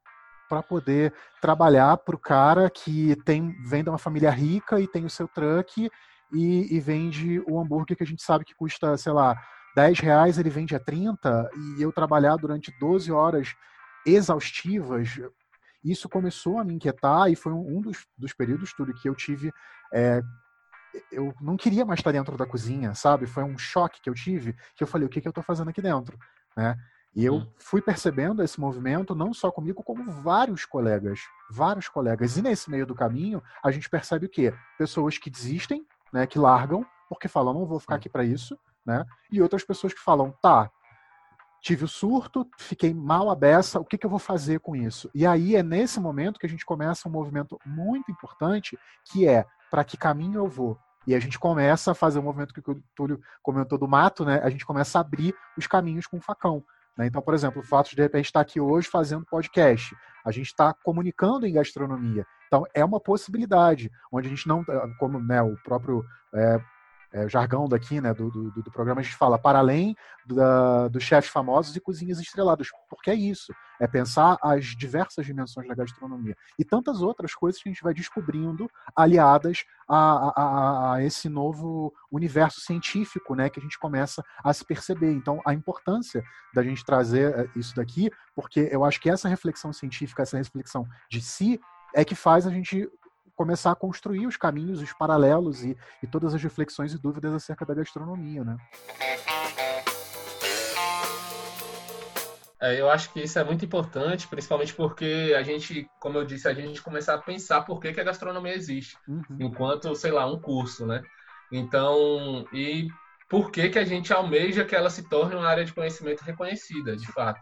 [0.49, 5.05] para poder trabalhar para o cara que tem vem de uma família rica e tem
[5.05, 5.89] o seu truck
[6.33, 9.35] e, e vende o hambúrguer que a gente sabe que custa, sei lá,
[9.75, 13.55] 10 reais, ele vende a 30, e eu trabalhar durante 12 horas
[14.05, 15.19] exaustivas,
[15.83, 19.51] isso começou a me inquietar e foi um dos, dos períodos tudo que eu tive.
[19.93, 20.21] É,
[21.11, 23.25] eu não queria mais estar dentro da cozinha, sabe?
[23.25, 25.69] Foi um choque que eu tive, que eu falei, o que, que eu estou fazendo
[25.69, 26.17] aqui dentro?
[26.55, 26.77] Né?
[27.15, 27.51] E eu uhum.
[27.57, 31.19] fui percebendo esse movimento não só comigo, como vários colegas,
[31.51, 32.37] vários colegas.
[32.37, 34.53] E nesse meio do caminho, a gente percebe o quê?
[34.77, 39.05] Pessoas que desistem, né, que largam, porque falam, não vou ficar aqui para isso, né?
[39.31, 40.71] E outras pessoas que falam, tá,
[41.63, 45.09] tive o surto, fiquei mal a beça, o que, que eu vou fazer com isso?
[45.15, 49.45] E aí é nesse momento que a gente começa um movimento muito importante, que é
[49.71, 50.77] para que caminho eu vou?
[51.07, 54.25] E a gente começa a fazer o um movimento que o Túlio comentou do mato,
[54.25, 54.41] né?
[54.43, 56.63] A gente começa a abrir os caminhos com o facão.
[56.97, 57.07] Né?
[57.07, 59.95] Então, por exemplo, o fato de de repente estar aqui hoje fazendo podcast,
[60.25, 62.25] a gente está comunicando em gastronomia.
[62.47, 64.65] Então, é uma possibilidade, onde a gente não,
[64.99, 66.61] como né, o próprio é,
[67.13, 69.95] é, jargão daqui, né, do, do, do, programa, a gente fala para além
[70.89, 75.75] dos chefes famosos e cozinhas estreladas, porque é isso, é pensar as diversas dimensões da
[75.75, 81.29] gastronomia e tantas outras coisas que a gente vai descobrindo aliadas a, a, a esse
[81.29, 85.11] novo universo científico, né, que a gente começa a se perceber.
[85.11, 86.23] Então, a importância
[86.53, 90.87] da gente trazer é, isso daqui, porque eu acho que essa reflexão científica, essa reflexão
[91.09, 91.59] de si,
[91.93, 92.89] é que faz a gente
[93.35, 97.65] começar a construir os caminhos, os paralelos e, e todas as reflexões e dúvidas acerca
[97.65, 98.57] da gastronomia, né?
[102.61, 106.47] É, eu acho que isso é muito importante, principalmente porque a gente, como eu disse,
[106.47, 109.37] a gente começar a pensar por que, que a gastronomia existe, uhum.
[109.37, 111.03] enquanto, sei lá, um curso, né?
[111.51, 112.87] Então, e
[113.27, 116.95] por que, que a gente almeja que ela se torne uma área de conhecimento reconhecida,
[116.95, 117.41] de fato.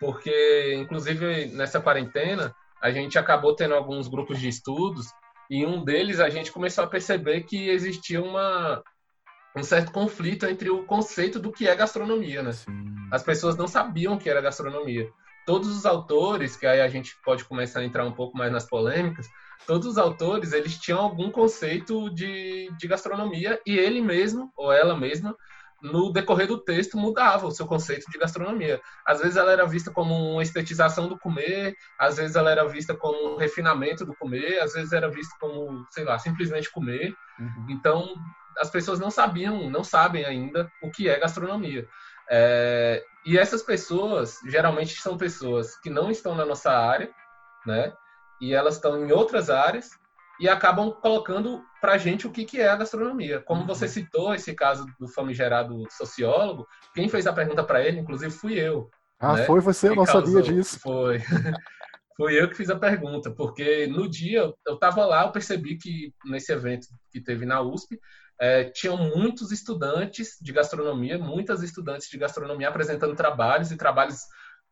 [0.00, 5.06] Porque, inclusive, nessa quarentena, a gente acabou tendo alguns grupos de estudos
[5.50, 8.82] e um deles a gente começou a perceber que existia uma,
[9.56, 12.52] um certo conflito entre o conceito do que é gastronomia, né?
[12.52, 12.94] Sim.
[13.10, 15.10] As pessoas não sabiam o que era gastronomia.
[15.46, 18.66] Todos os autores, que aí a gente pode começar a entrar um pouco mais nas
[18.66, 19.26] polêmicas,
[19.66, 24.94] todos os autores, eles tinham algum conceito de, de gastronomia e ele mesmo, ou ela
[24.94, 25.34] mesma,
[25.82, 28.80] no decorrer do texto mudava o seu conceito de gastronomia.
[29.06, 32.94] Às vezes ela era vista como uma estetização do comer, às vezes ela era vista
[32.94, 37.14] como um refinamento do comer, às vezes era vista como, sei lá, simplesmente comer.
[37.38, 37.66] Uhum.
[37.70, 38.14] Então,
[38.58, 41.88] as pessoas não sabiam, não sabem ainda o que é gastronomia.
[42.30, 47.10] É, e essas pessoas, geralmente são pessoas que não estão na nossa área,
[47.64, 47.92] né?
[48.40, 49.90] E elas estão em outras áreas
[50.40, 53.40] e acabam colocando para a gente o que, que é a gastronomia.
[53.40, 53.90] Como você uhum.
[53.90, 58.90] citou esse caso do famigerado sociólogo, quem fez a pergunta para ele, inclusive, fui eu.
[59.18, 59.44] Ah, né?
[59.44, 59.88] foi você?
[59.88, 60.78] Eu não causou, sabia disso.
[60.80, 61.18] Foi.
[62.16, 66.12] Fui eu que fiz a pergunta, porque no dia eu estava lá, eu percebi que
[66.24, 67.96] nesse evento que teve na USP,
[68.40, 74.22] é, tinham muitos estudantes de gastronomia, muitas estudantes de gastronomia apresentando trabalhos e trabalhos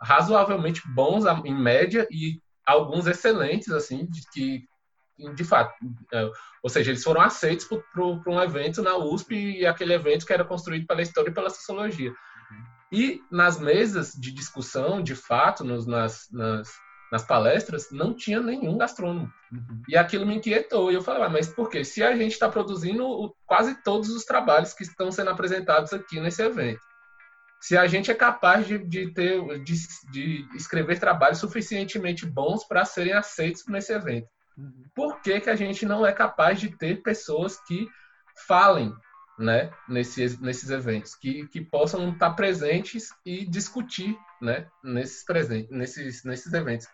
[0.02, 4.64] razoavelmente bons em média e alguns excelentes, assim, de que
[5.34, 5.74] de fato,
[6.12, 6.30] é,
[6.62, 10.44] ou seja, eles foram aceitos para um evento na USP e aquele evento que era
[10.44, 12.12] construído pela história e pela sociologia.
[12.92, 16.68] E nas mesas de discussão, de fato, nos, nas, nas,
[17.10, 19.32] nas palestras, não tinha nenhum gastrônomo.
[19.52, 19.82] Uhum.
[19.88, 20.90] E aquilo me inquietou.
[20.90, 21.84] E eu falei, ah, mas por quê?
[21.84, 26.42] Se a gente está produzindo quase todos os trabalhos que estão sendo apresentados aqui nesse
[26.42, 26.80] evento,
[27.60, 29.74] se a gente é capaz de, de ter, de,
[30.12, 34.28] de escrever trabalhos suficientemente bons para serem aceitos nesse evento.
[34.94, 37.88] Por que, que a gente não é capaz de ter pessoas que
[38.46, 38.94] falem
[39.38, 46.24] né, nesses, nesses eventos, que, que possam estar presentes e discutir né, nesses, presentes, nesses,
[46.24, 46.88] nesses eventos?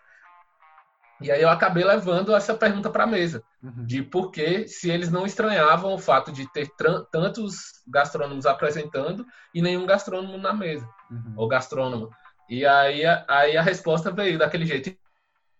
[1.21, 3.85] E aí eu acabei levando essa pergunta para a mesa, uhum.
[3.85, 6.69] de por que se eles não estranhavam o fato de ter
[7.11, 11.33] tantos gastrônomos apresentando e nenhum gastrônomo na mesa, uhum.
[11.37, 12.09] ou gastrônomo.
[12.49, 14.93] E aí, aí a resposta veio daquele jeito.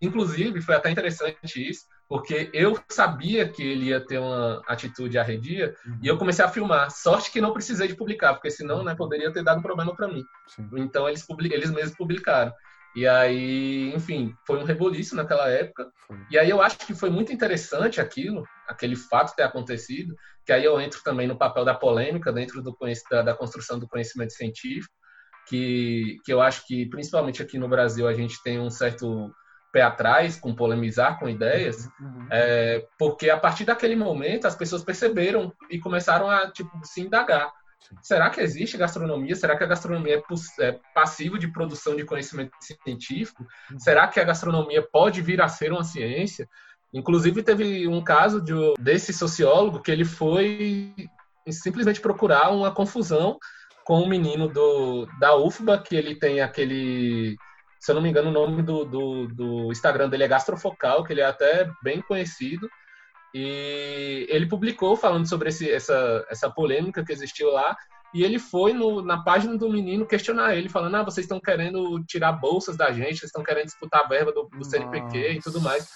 [0.02, 5.74] Inclusive, foi até interessante isso, porque eu sabia que ele ia ter uma atitude arredia
[5.86, 5.98] uhum.
[6.02, 6.90] e eu comecei a filmar.
[6.90, 10.24] Sorte que não precisei de publicar, porque senão né, poderia ter dado problema para mim.
[10.48, 10.68] Sim.
[10.76, 12.52] Então eles, eles mesmos publicaram.
[12.94, 15.90] E aí, enfim, foi um reboliço naquela época.
[16.30, 20.14] E aí eu acho que foi muito interessante aquilo, aquele fato ter acontecido,
[20.46, 22.76] que aí eu entro também no papel da polêmica dentro do,
[23.10, 24.94] da, da construção do conhecimento científico,
[25.48, 29.34] que, que eu acho que, principalmente aqui no Brasil, a gente tem um certo
[29.74, 32.26] pé atrás com polemizar com ideias, uhum, uhum.
[32.30, 37.52] é, porque a partir daquele momento as pessoas perceberam e começaram a tipo se indagar.
[37.80, 37.96] Sim.
[38.00, 39.34] Será que existe gastronomia?
[39.34, 40.22] Será que a gastronomia
[40.60, 42.52] é, é passivo de produção de conhecimento
[42.84, 43.44] científico?
[43.72, 43.80] Uhum.
[43.80, 46.48] Será que a gastronomia pode vir a ser uma ciência?
[46.92, 50.94] Inclusive teve um caso de, desse sociólogo que ele foi
[51.50, 53.38] simplesmente procurar uma confusão
[53.84, 57.36] com um menino do, da UFBA, que ele tem aquele
[57.84, 61.12] se eu não me engano, o nome do, do, do Instagram dele é Gastrofocal, que
[61.12, 62.66] ele é até bem conhecido.
[63.34, 67.76] E ele publicou falando sobre esse, essa, essa polêmica que existiu lá.
[68.14, 72.02] E ele foi no, na página do menino questionar ele, falando: Ah, vocês estão querendo
[72.04, 75.60] tirar bolsas da gente, vocês estão querendo disputar a verba do, do CNPq e tudo
[75.60, 75.86] mais.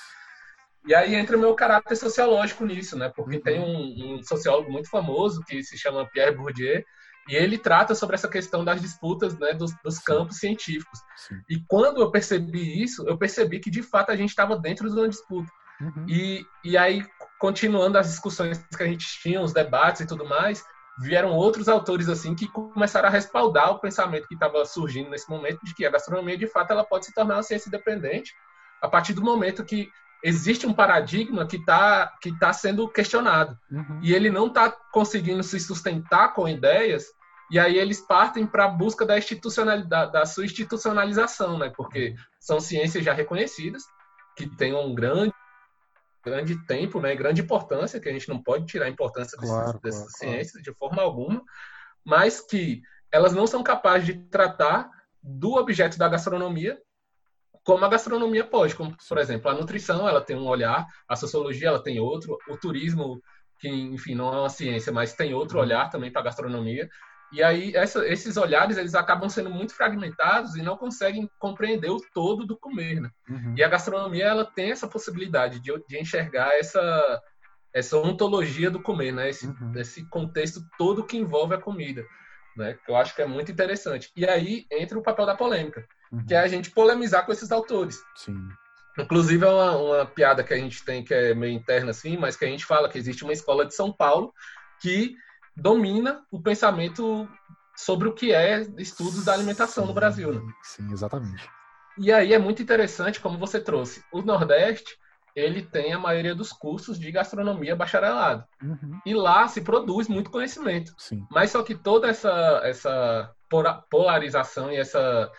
[0.86, 3.10] E aí entra o meu caráter sociológico nisso, né?
[3.16, 3.42] Porque uhum.
[3.42, 6.84] tem um, um, sociólogo muito famoso que se chama Pierre Bourdieu,
[7.28, 11.00] e ele trata sobre essa questão das disputas né, dos, dos campos científicos.
[11.16, 11.40] Sim.
[11.48, 14.96] E quando eu percebi isso, eu percebi que de fato a gente estava dentro de
[14.96, 15.50] uma disputa.
[15.80, 16.06] Uhum.
[16.08, 17.06] E, e aí,
[17.38, 20.64] continuando as discussões que a gente tinha, os debates e tudo mais,
[20.98, 25.64] vieram outros autores assim que começaram a respaldar o pensamento que estava surgindo nesse momento
[25.64, 28.34] de que a gastronomia de fato ela pode se tornar uma ciência independente
[28.82, 29.88] a partir do momento que
[30.24, 34.00] existe um paradigma que está que tá sendo questionado uhum.
[34.02, 37.06] e ele não está conseguindo se sustentar com ideias
[37.50, 41.72] e aí eles partem para a busca da institucionalidade, da sua institucionalização, né?
[41.74, 43.84] Porque são ciências já reconhecidas,
[44.36, 45.32] que têm um grande,
[46.24, 47.14] grande tempo, né?
[47.14, 50.72] Grande importância, que a gente não pode tirar a importância claro, dessas, claro, ciências de
[50.74, 51.42] forma alguma,
[52.04, 54.90] mas que elas não são capazes de tratar
[55.22, 56.78] do objeto da gastronomia
[57.68, 61.68] como a gastronomia pode, como por exemplo a nutrição, ela tem um olhar, a sociologia
[61.68, 63.20] ela tem outro, o turismo
[63.58, 65.64] que enfim não é uma ciência, mas tem outro uhum.
[65.64, 66.88] olhar também para a gastronomia.
[67.32, 72.00] E aí essa, esses olhares eles acabam sendo muito fragmentados e não conseguem compreender o
[72.14, 73.10] todo do comer, né?
[73.28, 73.54] Uhum.
[73.56, 77.22] E a gastronomia ela tem essa possibilidade de, de enxergar essa
[77.72, 79.28] essa ontologia do comer, né?
[79.28, 79.72] Esse, uhum.
[79.76, 82.04] esse contexto todo que envolve a comida,
[82.56, 82.76] né?
[82.84, 84.10] Que eu acho que é muito interessante.
[84.16, 86.24] E aí entra o papel da polêmica, uhum.
[86.24, 88.02] que é a gente polemizar com esses autores.
[88.16, 88.48] Sim.
[88.98, 92.36] Inclusive, é uma, uma, piada que a gente tem que é meio interna, assim, mas
[92.36, 94.32] que a gente fala que existe uma escola de São Paulo
[94.80, 95.14] que
[95.60, 97.28] domina o pensamento
[97.76, 100.32] sobre o que é estudos da alimentação sim, no Brasil.
[100.32, 100.52] Né?
[100.62, 101.48] Sim, exatamente.
[101.96, 104.96] E aí é muito interessante, como você trouxe, o Nordeste
[105.34, 108.44] ele tem a maioria dos cursos de gastronomia bacharelado.
[108.60, 109.00] Uhum.
[109.06, 110.92] E lá se produz muito conhecimento.
[110.98, 111.24] Sim.
[111.30, 113.30] Mas só que toda essa, essa
[113.88, 115.30] polarização e essa,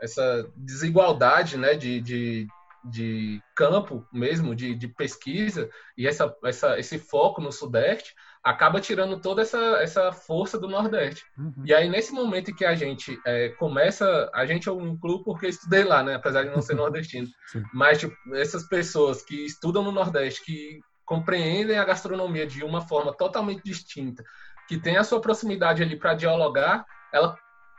[0.00, 2.46] essa desigualdade né, de, de,
[2.84, 8.14] de campo mesmo, de, de pesquisa, e essa, essa, esse foco no Sudeste,
[8.46, 11.24] acaba tirando toda essa, essa força do Nordeste.
[11.36, 11.64] Uhum.
[11.64, 15.48] E aí, nesse momento em que a gente é, começa, a gente eu incluo porque
[15.48, 16.14] estudei lá, né?
[16.14, 17.26] Apesar de não ser nordestino.
[17.74, 23.12] Mas, tipo, essas pessoas que estudam no Nordeste, que compreendem a gastronomia de uma forma
[23.12, 24.22] totalmente distinta,
[24.68, 27.36] que tem a sua proximidade ali para dialogar, ela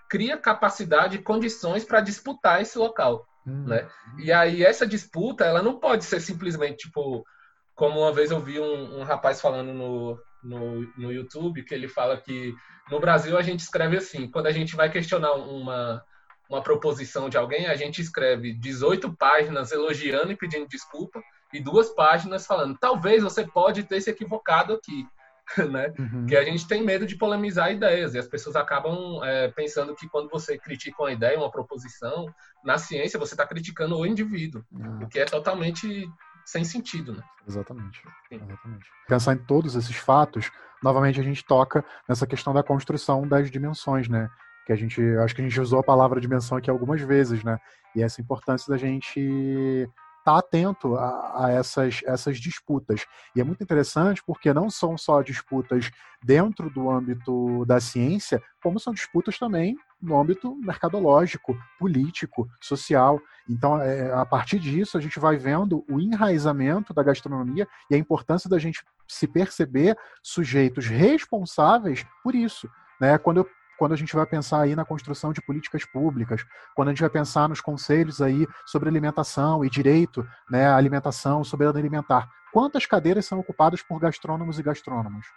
[0.10, 3.68] cria capacidade e condições para disputar esse local, uhum.
[3.68, 3.88] né?
[4.20, 7.26] E aí essa disputa, ela não pode ser simplesmente tipo
[7.74, 11.88] como uma vez eu vi um, um rapaz falando no, no, no YouTube, que ele
[11.88, 12.56] fala que
[12.90, 16.04] no Brasil a gente escreve assim, quando a gente vai questionar uma,
[16.50, 21.22] uma proposição de alguém, a gente escreve 18 páginas elogiando e pedindo desculpa,
[21.54, 25.06] e duas páginas falando, talvez você pode ter se equivocado aqui.
[25.72, 25.94] Né?
[25.98, 26.26] Uhum.
[26.26, 30.06] Que a gente tem medo de polemizar ideias e as pessoas acabam é, pensando que
[30.10, 32.26] quando você critica uma ideia, uma proposição,
[32.66, 35.04] na ciência você está criticando o indivíduo, uhum.
[35.04, 36.06] o que é totalmente
[36.48, 37.22] sem sentido, né?
[37.46, 38.02] Exatamente.
[38.32, 38.86] Exatamente.
[39.06, 40.50] Pensar em todos esses fatos,
[40.82, 44.30] novamente a gente toca nessa questão da construção das dimensões, né?
[44.66, 47.60] Que a gente, acho que a gente usou a palavra dimensão aqui algumas vezes, né?
[47.94, 49.92] E essa importância da gente estar
[50.24, 53.06] tá atento a, a, essas, essas disputas.
[53.36, 55.92] E é muito interessante porque não são só disputas
[56.24, 63.20] dentro do âmbito da ciência, como são disputas também no âmbito mercadológico, político, social.
[63.50, 67.98] Então, é, a partir disso, a gente vai vendo o enraizamento da gastronomia e a
[67.98, 72.70] importância da gente se perceber sujeitos responsáveis por isso.
[73.00, 73.18] Né?
[73.18, 76.44] Quando eu quando a gente vai pensar aí na construção de políticas públicas,
[76.76, 81.80] quando a gente vai pensar nos conselhos aí sobre alimentação e direito né, alimentação, soberania
[81.80, 85.28] alimentar, quantas cadeiras são ocupadas por gastrônomos e gastrônomos?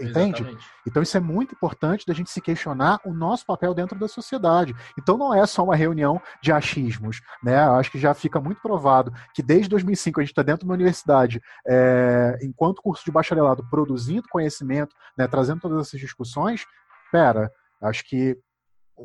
[0.00, 0.42] Entende?
[0.42, 0.66] Exatamente.
[0.86, 4.74] Então isso é muito importante da gente se questionar o nosso papel dentro da sociedade.
[4.98, 7.64] Então não é só uma reunião de achismos, né?
[7.66, 10.66] Eu acho que já fica muito provado que desde 2005 a gente está dentro de
[10.66, 16.64] uma universidade, é, enquanto curso de bacharelado, produzindo conhecimento, né, trazendo todas essas discussões.
[17.10, 17.50] Pera,
[17.80, 18.38] acho que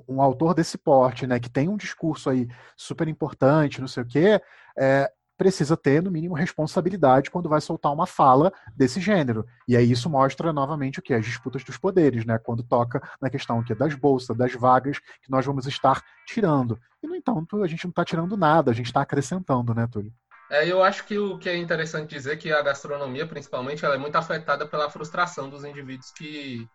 [0.07, 2.47] um autor desse porte, né, que tem um discurso aí
[2.77, 4.41] super importante, não sei o quê,
[4.77, 9.45] é, precisa ter, no mínimo, responsabilidade quando vai soltar uma fala desse gênero.
[9.65, 11.13] E aí isso mostra novamente o que?
[11.13, 12.37] As disputas dos poderes, né?
[12.37, 16.77] Quando toca na questão que das bolsas, das vagas que nós vamos estar tirando.
[17.01, 20.11] E, no entanto, a gente não está tirando nada, a gente está acrescentando, né, Túlio?
[20.51, 23.95] É, eu acho que o que é interessante dizer é que a gastronomia, principalmente, ela
[23.95, 26.67] é muito afetada pela frustração dos indivíduos que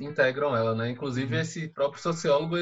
[0.00, 0.90] integram ela, né?
[0.90, 1.40] Inclusive, uhum.
[1.40, 2.56] esse próprio sociólogo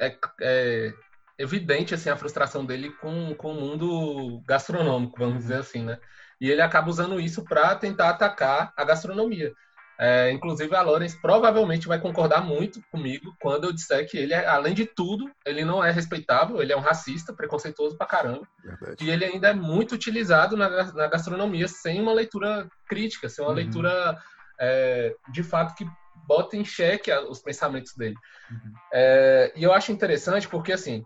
[0.00, 0.92] é, é
[1.38, 5.98] evidente assim a frustração dele com, com o mundo gastronômico, vamos dizer assim, né?
[6.40, 9.52] E ele acaba usando isso para tentar atacar a gastronomia.
[10.00, 14.46] É, inclusive a Lawrence provavelmente vai concordar muito comigo quando eu disser que ele, é,
[14.46, 18.46] além de tudo, ele não é respeitável, ele é um racista, preconceituoso pra caramba.
[18.62, 19.04] Verdade.
[19.04, 23.50] E ele ainda é muito utilizado na, na gastronomia sem uma leitura crítica, sem uma
[23.50, 23.56] uhum.
[23.56, 24.16] leitura
[24.60, 25.84] é, de fato que
[26.28, 28.14] bota em xeque os pensamentos dele.
[28.50, 28.72] Uhum.
[28.92, 31.02] É, e eu acho interessante porque, assim,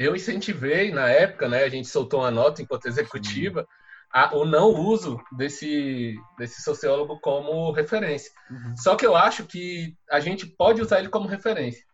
[0.00, 1.62] eu incentivei na época, né?
[1.62, 3.68] A gente soltou uma nota enquanto executiva,
[4.10, 8.32] a, o não uso desse, desse sociólogo como referência.
[8.50, 8.74] Uhum.
[8.78, 11.84] Só que eu acho que a gente pode usar ele como referência,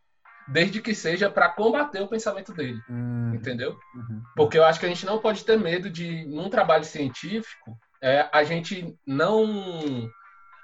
[0.47, 3.35] desde que seja para combater o pensamento dele, uhum.
[3.35, 3.77] entendeu?
[3.97, 4.23] Uhum.
[4.37, 8.29] Porque eu acho que a gente não pode ter medo de, num trabalho científico, é,
[8.33, 10.09] a gente não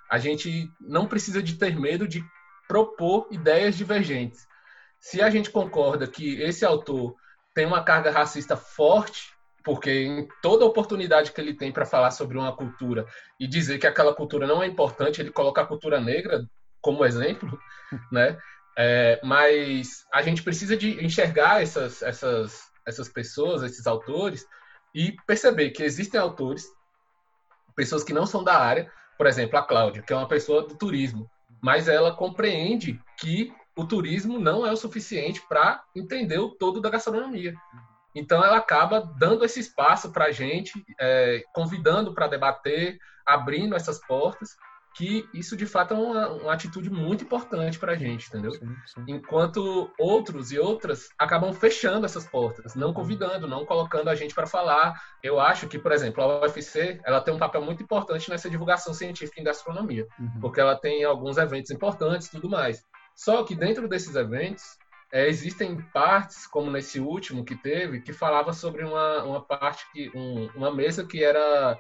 [0.09, 2.23] a gente não precisa de ter medo de
[2.69, 4.47] propor ideias divergentes.
[5.01, 7.17] Se a gente concorda que esse autor
[7.55, 9.33] tem uma carga racista forte,
[9.65, 13.07] porque em toda oportunidade que ele tem para falar sobre uma cultura
[13.39, 16.45] e dizer que aquela cultura não é importante, ele coloca a cultura negra
[16.81, 17.59] como exemplo,
[18.11, 18.39] né?
[18.77, 24.47] É, mas a gente precisa de enxergar essas, essas, essas pessoas, esses autores,
[24.95, 26.65] e perceber que existem autores,
[27.77, 30.77] pessoas que não são da área, por exemplo, a Cláudia, que é uma pessoa do
[30.77, 31.31] turismo,
[31.63, 36.91] mas ela compreende que o turismo não é o suficiente para entender o todo da
[36.91, 37.55] gastronomia.
[38.15, 43.99] Então, ela acaba dando esse espaço para a gente, é, convidando para debater, abrindo essas
[44.07, 44.57] portas,
[44.95, 48.53] que isso de fato é uma, uma atitude muito importante para a gente, entendeu?
[48.53, 49.05] Sim, sim.
[49.09, 54.47] Enquanto outros e outras acabam fechando essas portas, não convidando, não colocando a gente para
[54.47, 55.01] falar.
[55.23, 58.93] Eu acho que, por exemplo, a UFC ela tem um papel muito importante nessa divulgação
[58.93, 60.41] científica em gastronomia, uhum.
[60.41, 62.85] porque ela tem alguns eventos importantes, e tudo mais.
[63.15, 64.77] Só que dentro desses eventos
[65.13, 70.11] é, existem partes, como nesse último que teve, que falava sobre uma, uma parte que
[70.15, 71.79] um, uma mesa que era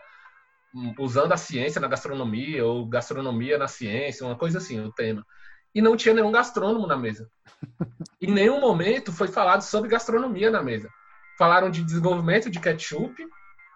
[0.99, 5.26] usando a ciência na gastronomia ou gastronomia na ciência, uma coisa assim, o tema.
[5.74, 7.30] E não tinha nenhum gastrônomo na mesa.
[8.20, 10.89] Em nenhum momento foi falado sobre gastronomia na mesa.
[11.39, 13.26] Falaram de desenvolvimento de ketchup,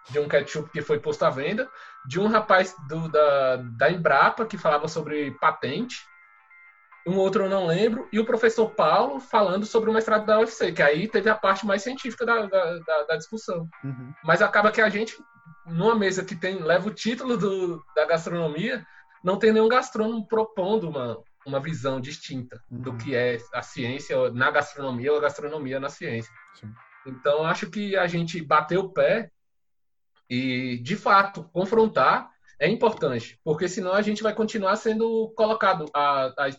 [0.09, 1.69] de um ketchup que foi posto à venda,
[2.07, 6.05] de um rapaz do, da, da Embrapa que falava sobre patente,
[7.07, 10.71] um outro eu não lembro, e o professor Paulo falando sobre o mestrado da UFC,
[10.71, 13.67] que aí teve a parte mais científica da, da, da, da discussão.
[13.83, 14.13] Uhum.
[14.23, 15.15] Mas acaba que a gente
[15.67, 18.85] numa mesa que tem leva o título do, da gastronomia,
[19.23, 22.81] não tem nenhum gastrônomo propondo uma, uma visão distinta uhum.
[22.81, 26.31] do que é a ciência na gastronomia ou a gastronomia na ciência.
[26.55, 26.71] Sim.
[27.05, 29.31] Então, acho que a gente bater o pé
[30.29, 32.29] e, de fato, confrontar
[32.59, 36.49] é importante, porque senão a gente vai continuar sendo colocado a, a,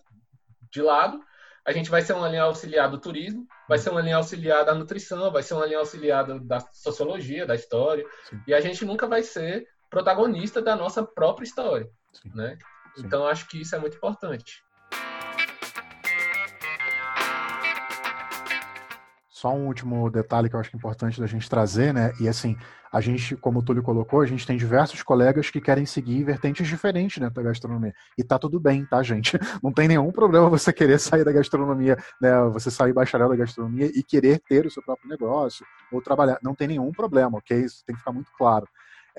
[0.71, 1.23] de lado
[1.69, 4.75] a gente vai ser uma linha auxiliar do turismo, vai ser uma linha auxiliar da
[4.75, 8.41] nutrição, vai ser uma linha auxiliar da sociologia, da história, Sim.
[8.47, 12.31] e a gente nunca vai ser protagonista da nossa própria história, Sim.
[12.35, 12.57] né?
[12.97, 13.05] Sim.
[13.05, 14.65] Então acho que isso é muito importante.
[19.39, 22.13] Só um último detalhe que eu acho é importante da gente trazer, né?
[22.21, 22.57] E assim,
[22.91, 26.67] a gente, como o Túlio colocou, a gente tem diversos colegas que querem seguir vertentes
[26.67, 27.95] diferentes dentro da gastronomia.
[28.19, 29.39] E tá tudo bem, tá, gente?
[29.63, 32.33] Não tem nenhum problema você querer sair da gastronomia, né?
[32.53, 36.41] Você sair bacharel da gastronomia e querer ter o seu próprio negócio ou trabalhar.
[36.43, 37.61] Não tem nenhum problema, ok?
[37.61, 38.67] Isso tem que ficar muito claro.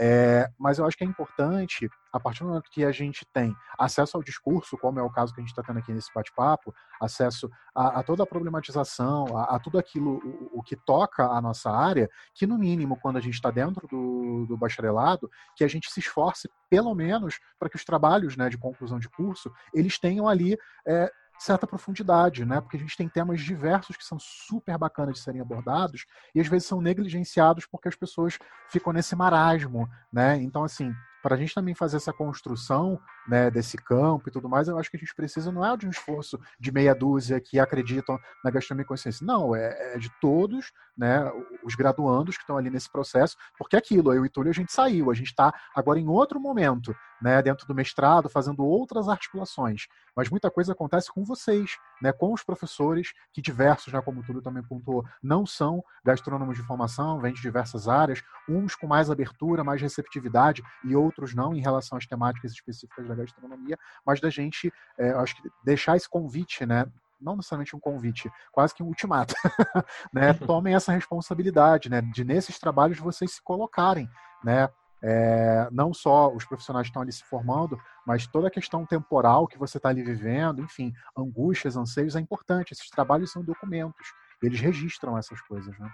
[0.02, 3.54] É, mas eu acho que é importante, a partir do momento que a gente tem
[3.78, 6.74] acesso ao discurso, como é o caso que a gente está tendo aqui nesse bate-papo,
[7.02, 11.42] acesso a, a, toda a problematização, a, a tudo aquilo o, o, que toca a
[11.42, 15.68] nossa área, que no mínimo, quando a gente está dentro do, do, bacharelado, que a
[15.68, 20.00] gente se esforce, pelo menos, para que os trabalhos né, de conclusão de curso, eles
[20.00, 22.60] tenham ali é, certa profundidade, né?
[22.60, 26.48] Porque a gente tem temas diversos que são super bacanas de serem abordados e às
[26.48, 28.38] vezes são negligenciados porque as pessoas
[28.68, 30.36] ficam nesse marasmo, né?
[30.38, 34.68] Então, assim, para a gente também fazer essa construção né, desse campo e tudo mais,
[34.68, 37.60] eu acho que a gente precisa não é de um esforço de meia dúzia que
[37.60, 39.26] acreditam na gastronomia e consciência.
[39.26, 41.32] Não, é, é, de todos, né,
[41.64, 44.72] os graduandos que estão ali nesse processo, porque é aquilo, eu e Túlio, a gente
[44.72, 49.88] saiu, a gente está agora em outro momento, né, dentro do mestrado, fazendo outras articulações.
[50.16, 54.24] Mas muita coisa acontece com vocês, né, com os professores, que diversos, né, como o
[54.24, 59.10] Túlio também pontuou, não são gastrônomos de formação, vêm de diversas áreas, uns com mais
[59.10, 64.30] abertura, mais receptividade e outros não em relação às temáticas específicas da gastronomia, mas da
[64.30, 66.86] gente, é, acho que deixar esse convite, né,
[67.20, 69.34] não necessariamente um convite, quase que um ultimato,
[70.14, 70.34] né?
[70.34, 72.02] Tomem essa responsabilidade, né?
[72.02, 74.10] De nesses trabalhos vocês se colocarem,
[74.44, 74.70] né?
[75.02, 79.48] É, não só os profissionais que estão ali se formando, mas toda a questão temporal
[79.48, 82.74] que você está ali vivendo, enfim, angústias, anseios, é importante.
[82.74, 85.90] Esses trabalhos são documentos, eles registram essas coisas, né?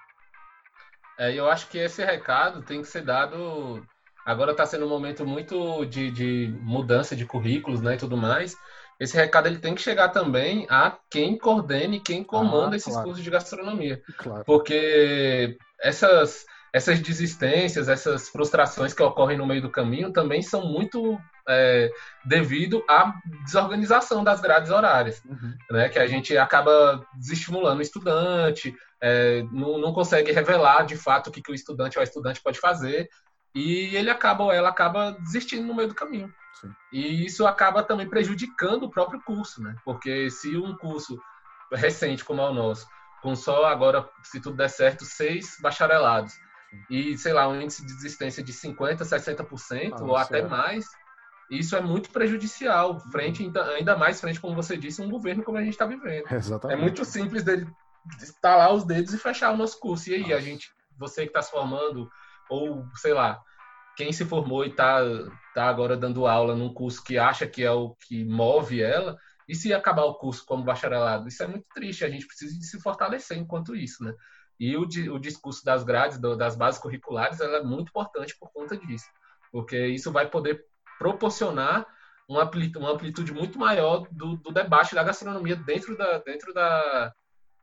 [1.17, 3.85] É, eu acho que esse recado tem que ser dado.
[4.25, 8.57] Agora está sendo um momento muito de, de mudança de currículos, né, e tudo mais.
[8.99, 13.05] Esse recado ele tem que chegar também a quem coordene, quem comanda ah, esses claro.
[13.05, 14.43] cursos de gastronomia, claro.
[14.45, 16.45] porque essas
[16.75, 21.17] essas desistências, essas frustrações que ocorrem no meio do caminho também são muito
[21.47, 21.89] é,
[22.25, 23.13] devido à
[23.45, 25.53] desorganização das grades horárias, uhum.
[25.71, 25.87] né?
[25.87, 31.31] Que a gente acaba desestimulando o estudante, é, não, não, consegue revelar de fato o
[31.31, 33.07] que, que o estudante ou a estudante pode fazer
[33.55, 36.31] e ele acaba ou ela acaba desistindo no meio do caminho.
[36.59, 36.69] Sim.
[36.91, 39.75] E isso acaba também prejudicando o próprio curso, né?
[39.85, 41.17] Porque se um curso
[41.71, 42.85] recente como é o nosso,
[43.21, 46.33] com só agora, se tudo der certo, seis bacharelados,
[46.89, 50.47] e, sei lá, um índice de desistência de 50%, 60% ah, ou até é.
[50.47, 50.85] mais,
[51.49, 55.61] isso é muito prejudicial, frente ainda mais frente, como você disse, um governo como a
[55.61, 56.25] gente está vivendo.
[56.31, 56.77] Exatamente.
[56.77, 57.67] É muito simples dele
[58.21, 60.09] estalar os dedos e fechar o nosso curso.
[60.09, 60.35] E aí, Nossa.
[60.35, 62.09] a gente, você que está se formando,
[62.49, 63.41] ou sei lá,
[63.95, 64.99] quem se formou e está
[65.53, 69.17] tá agora dando aula num curso que acha que é o que move ela,
[69.47, 71.27] e se acabar o curso como bacharelado?
[71.27, 74.13] Isso é muito triste, a gente precisa se fortalecer enquanto isso, né?
[74.59, 78.51] E o, o discurso das grades, do, das bases curriculares, ela é muito importante por
[78.51, 79.05] conta disso,
[79.51, 80.65] porque isso vai poder
[80.97, 81.85] proporcionar
[82.27, 87.13] uma amplitude, uma amplitude muito maior do, do, debate da gastronomia dentro, da, dentro, da,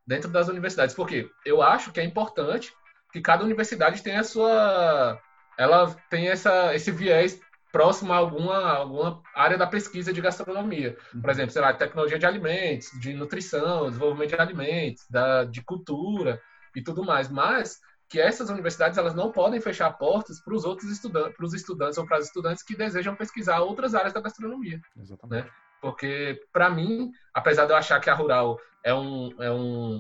[0.07, 0.95] dentro das universidades.
[0.95, 2.73] Porque eu acho que é importante
[3.13, 5.21] que cada universidade tem a sua.
[5.59, 7.39] Ela tem essa, esse viés
[7.71, 10.97] próximo a alguma, alguma área da pesquisa de gastronomia.
[11.21, 16.41] Por exemplo, sei lá, tecnologia de alimentos, de nutrição, desenvolvimento de alimentos, da, de cultura
[16.77, 17.29] e tudo mais.
[17.29, 21.55] Mas que essas universidades elas não podem fechar portas para os outros estudantes, para os
[21.55, 24.81] estudantes ou para as estudantes que desejam pesquisar outras áreas da gastronomia.
[24.99, 25.47] Exatamente.
[25.47, 25.51] Né?
[25.81, 29.99] Porque, para mim, apesar de eu achar que a Rural é, um, é, um,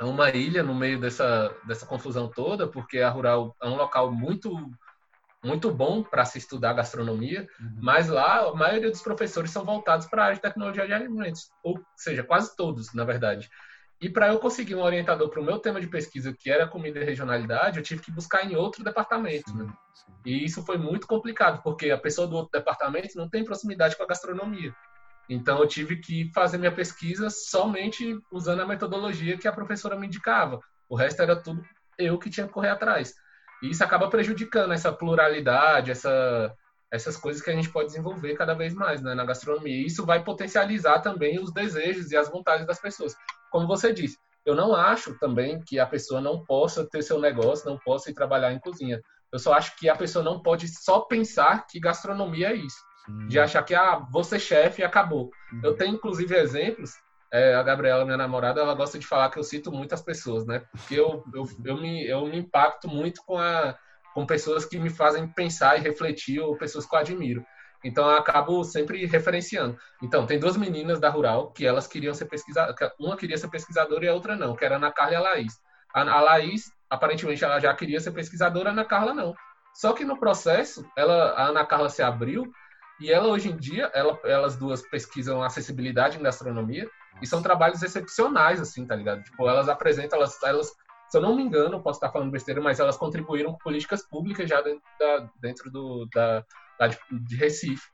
[0.00, 4.10] é uma ilha no meio dessa, dessa confusão toda, porque a Rural é um local
[4.10, 4.50] muito
[5.42, 7.78] muito bom para se estudar gastronomia, uhum.
[7.80, 11.50] mas lá a maioria dos professores são voltados para a área de tecnologia de alimentos,
[11.62, 13.48] ou seja, quase todos, na verdade.
[14.02, 17.00] E para eu conseguir um orientador para o meu tema de pesquisa, que era comida
[17.00, 19.54] e regionalidade, eu tive que buscar em outro departamento.
[19.54, 19.70] Né?
[20.26, 24.02] E isso foi muito complicado, porque a pessoa do outro departamento não tem proximidade com
[24.02, 24.74] a gastronomia.
[25.30, 30.06] Então eu tive que fazer minha pesquisa somente usando a metodologia que a professora me
[30.06, 30.60] indicava.
[30.88, 31.62] O resto era tudo
[31.96, 33.14] eu que tinha que correr atrás.
[33.62, 36.52] E isso acaba prejudicando essa pluralidade, essa,
[36.90, 39.74] essas coisas que a gente pode desenvolver cada vez mais né, na gastronomia.
[39.74, 43.14] E isso vai potencializar também os desejos e as vontades das pessoas
[43.50, 44.16] como você disse,
[44.46, 48.14] eu não acho também que a pessoa não possa ter seu negócio, não possa ir
[48.14, 49.00] trabalhar em cozinha.
[49.30, 52.78] Eu só acho que a pessoa não pode só pensar que gastronomia é isso.
[53.06, 53.28] Sim.
[53.28, 55.30] De achar que, ah, ser chefe e acabou.
[55.52, 55.60] Uhum.
[55.64, 56.92] Eu tenho, inclusive, exemplos.
[57.32, 60.62] É, a Gabriela, minha namorada, ela gosta de falar que eu cito muitas pessoas, né?
[60.72, 63.76] Porque eu, eu, eu, me, eu me impacto muito com, a,
[64.12, 67.44] com pessoas que me fazem pensar e refletir, ou pessoas que eu admiro.
[67.84, 69.78] Então eu acabo sempre referenciando.
[70.02, 72.92] Então, tem duas meninas da Rural que elas queriam ser pesquisadoras.
[72.98, 75.20] Uma queria ser pesquisadora e a outra não, que era a Ana Carla e a
[75.20, 75.52] Laís.
[75.94, 79.34] A, a Laís, aparentemente, ela já queria ser pesquisadora, a Ana Carla não.
[79.74, 82.50] Só que no processo, ela, a Ana Carla se abriu
[83.00, 86.88] e ela, hoje em dia, ela, elas duas pesquisam acessibilidade em gastronomia
[87.22, 89.22] e são trabalhos excepcionais, assim, tá ligado?
[89.22, 90.70] Tipo, elas apresentam, elas, elas
[91.10, 94.48] se eu não me engano, posso estar falando besteira, mas elas contribuíram com políticas públicas
[94.48, 96.44] já dentro, da, dentro do, da,
[96.86, 97.88] de, de Recife.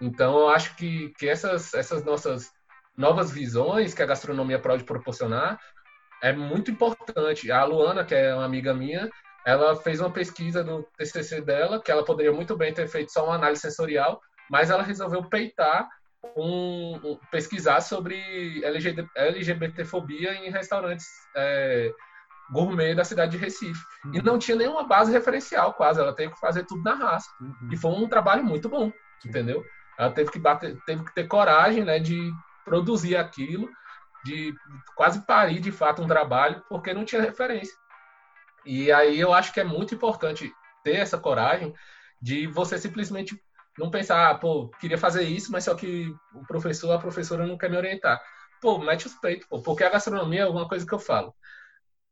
[0.00, 2.52] Então, eu acho que, que essas, essas nossas
[2.96, 5.58] novas visões que a gastronomia pode proporcionar
[6.22, 7.50] é muito importante.
[7.50, 9.10] A Luana, que é uma amiga minha,
[9.44, 13.24] ela fez uma pesquisa do TCC dela, que ela poderia muito bem ter feito só
[13.24, 14.20] uma análise sensorial,
[14.50, 15.88] mas ela resolveu peitar
[16.36, 18.16] um, um pesquisar sobre
[18.64, 21.92] LGBT, LGBTfobia em restaurantes é,
[22.50, 23.80] gourmet da cidade de Recife.
[24.04, 24.14] Uhum.
[24.14, 26.00] E não tinha nenhuma base referencial, quase.
[26.00, 27.30] Ela teve que fazer tudo na raça.
[27.40, 27.68] Uhum.
[27.70, 28.92] E foi um trabalho muito bom,
[29.24, 29.64] entendeu?
[29.96, 32.32] Ela teve que, bater, teve que ter coragem né, de
[32.64, 33.70] produzir aquilo,
[34.24, 34.52] de
[34.96, 37.74] quase parir de fato um trabalho, porque não tinha referência.
[38.66, 41.72] E aí eu acho que é muito importante ter essa coragem
[42.20, 43.40] de você simplesmente
[43.80, 47.56] não pensar, ah, pô, queria fazer isso, mas só que o professor, a professora não
[47.56, 48.20] quer me orientar.
[48.60, 51.34] Pô, mete os peitos, pô, porque a gastronomia é uma coisa que eu falo.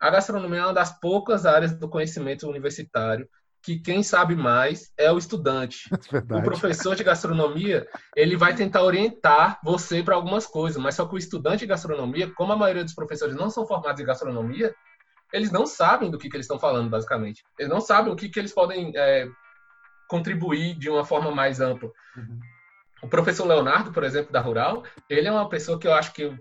[0.01, 3.29] A gastronomia é uma das poucas áreas do conhecimento universitário
[3.63, 5.91] que quem sabe mais é o estudante.
[6.31, 11.07] É o professor de gastronomia, ele vai tentar orientar você para algumas coisas, mas só
[11.07, 14.75] que o estudante de gastronomia, como a maioria dos professores não são formados em gastronomia,
[15.33, 17.45] eles não sabem do que, que eles estão falando, basicamente.
[17.59, 19.29] Eles não sabem o que, que eles podem é,
[20.09, 21.91] contribuir de uma forma mais ampla.
[22.17, 22.41] Uhum.
[23.03, 26.23] O professor Leonardo, por exemplo, da Rural, ele é uma pessoa que eu acho que
[26.23, 26.37] eu,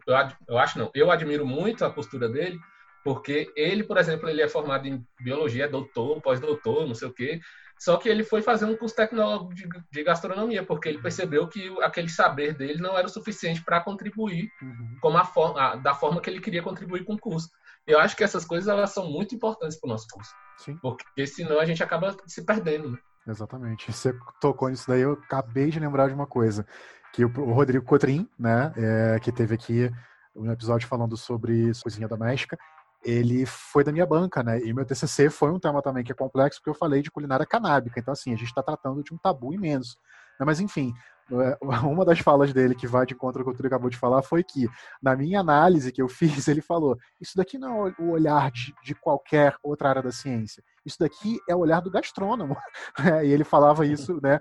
[0.47, 2.59] eu acho não, eu admiro muito a postura dele,
[3.03, 7.13] porque ele, por exemplo, ele é formado em biologia, é doutor, pós-doutor, não sei o
[7.13, 7.39] quê.
[7.80, 11.72] Só que ele foi fazer um curso tecnológico de, de gastronomia, porque ele percebeu que
[11.84, 14.97] aquele saber dele não era o suficiente para contribuir uhum.
[14.99, 17.49] como a forma, da forma que ele queria contribuir com o curso.
[17.86, 20.34] Eu acho que essas coisas elas são muito importantes para o nosso curso.
[20.57, 20.76] Sim.
[20.78, 22.91] Porque senão a gente acaba se perdendo.
[22.91, 22.97] Né?
[23.28, 23.91] Exatamente.
[23.91, 26.65] Você tocou nisso daí, eu acabei de lembrar de uma coisa.
[27.13, 29.91] Que o Rodrigo Cotrim, né, é, que teve aqui
[30.36, 32.57] um episódio falando sobre cozinha doméstica,
[33.03, 34.59] ele foi da minha banca, né?
[34.63, 37.45] E meu TCC foi um tema também que é complexo, porque eu falei de culinária
[37.45, 37.99] canábica.
[37.99, 39.97] Então, assim, a gente está tratando de um tabu imenso.
[40.39, 40.45] Né?
[40.45, 40.93] Mas, enfim,
[41.84, 44.21] uma das falas dele que vai de contra o que o Túlio acabou de falar
[44.21, 44.67] foi que,
[45.01, 46.07] na minha análise que eu
[46.43, 50.11] fiz, ele falou: Isso daqui não é o olhar de, de qualquer outra área da
[50.11, 50.63] ciência.
[50.86, 52.55] Isso daqui é o olhar do gastrônomo.
[53.23, 54.39] e ele falava isso né,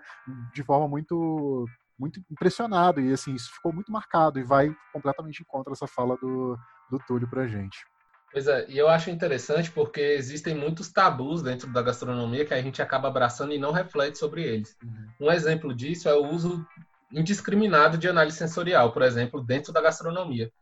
[0.55, 1.67] de forma muito
[1.99, 3.01] muito impressionado.
[3.01, 6.57] E, assim, isso ficou muito marcado e vai completamente contra essa fala do,
[6.91, 7.79] do Túlio pra gente.
[8.37, 12.61] Pois é, e eu acho interessante porque existem muitos tabus dentro da gastronomia que a
[12.61, 14.77] gente acaba abraçando e não reflete sobre eles.
[14.85, 15.29] Uhum.
[15.29, 16.63] Um exemplo disso é o uso
[17.11, 20.53] indiscriminado de análise sensorial, por exemplo, dentro da gastronomia,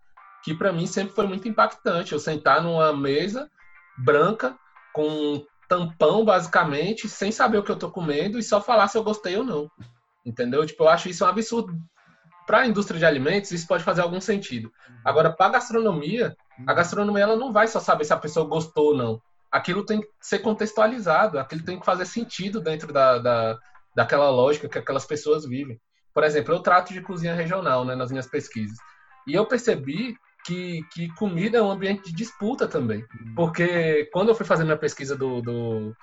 [0.45, 2.13] que para mim sempre foi muito impactante.
[2.13, 3.51] Eu sentar numa mesa
[3.99, 4.57] branca
[4.93, 8.97] com um tampão basicamente, sem saber o que eu tô comendo e só falar se
[8.97, 9.69] eu gostei ou não.
[10.25, 10.65] Entendeu?
[10.65, 11.77] Tipo, eu acho isso um absurdo
[12.47, 14.73] para a indústria de alimentos, isso pode fazer algum sentido.
[14.89, 14.97] Uhum.
[15.05, 16.77] Agora, para a gastronomia, a uhum.
[16.77, 19.23] gastronomia ela não vai só saber se a pessoa gostou ou não.
[19.51, 23.59] aquilo tem que ser contextualizado, aquilo tem que fazer sentido dentro da, da,
[23.95, 25.81] daquela lógica que aquelas pessoas vivem.
[26.13, 28.77] Por exemplo, eu trato de cozinha regional né, nas minhas pesquisas.
[29.27, 33.01] E eu percebi que, que comida é um ambiente de disputa também.
[33.01, 33.35] Uhum.
[33.35, 35.95] Porque quando eu fui fazer minha pesquisa do, do,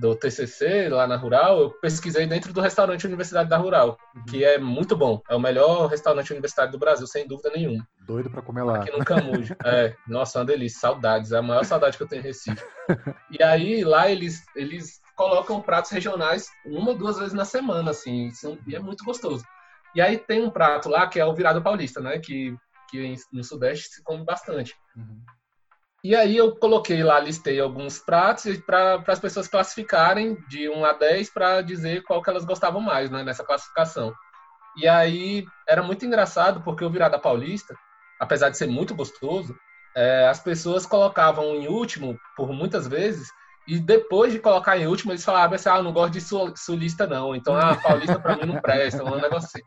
[0.00, 4.24] do TCC lá na Rural, eu pesquisei dentro do restaurante Universidade da Rural, uhum.
[4.24, 5.20] que é muito bom.
[5.28, 7.86] É o melhor restaurante universitário do Brasil, sem dúvida nenhuma.
[8.06, 8.76] Doido para comer lá.
[8.78, 9.54] Aqui no Camujo.
[9.64, 11.32] é, nossa, uma delícia, saudades.
[11.32, 12.64] É a maior saudade que eu tenho em Recife.
[13.30, 18.30] E aí, lá eles, eles colocam pratos regionais uma ou duas vezes na semana, assim,
[18.66, 19.44] e é muito gostoso.
[19.94, 22.56] E aí tem um prato lá que é o virado paulista, né, que,
[22.90, 24.74] que no Sudeste se come bastante.
[24.96, 25.20] Uhum.
[26.04, 30.92] E aí eu coloquei lá, listei alguns pratos para as pessoas classificarem de 1 a
[30.92, 34.12] 10 para dizer qual que elas gostavam mais, né, nessa classificação.
[34.76, 37.76] E aí era muito engraçado porque o virada paulista,
[38.18, 39.54] apesar de ser muito gostoso,
[39.94, 43.28] é, as pessoas colocavam em último por muitas vezes
[43.68, 47.32] e depois de colocar em último eles falavam assim, ah, não gosto de sulista não,
[47.32, 49.62] então a ah, paulista para mim não presta, um negócio assim.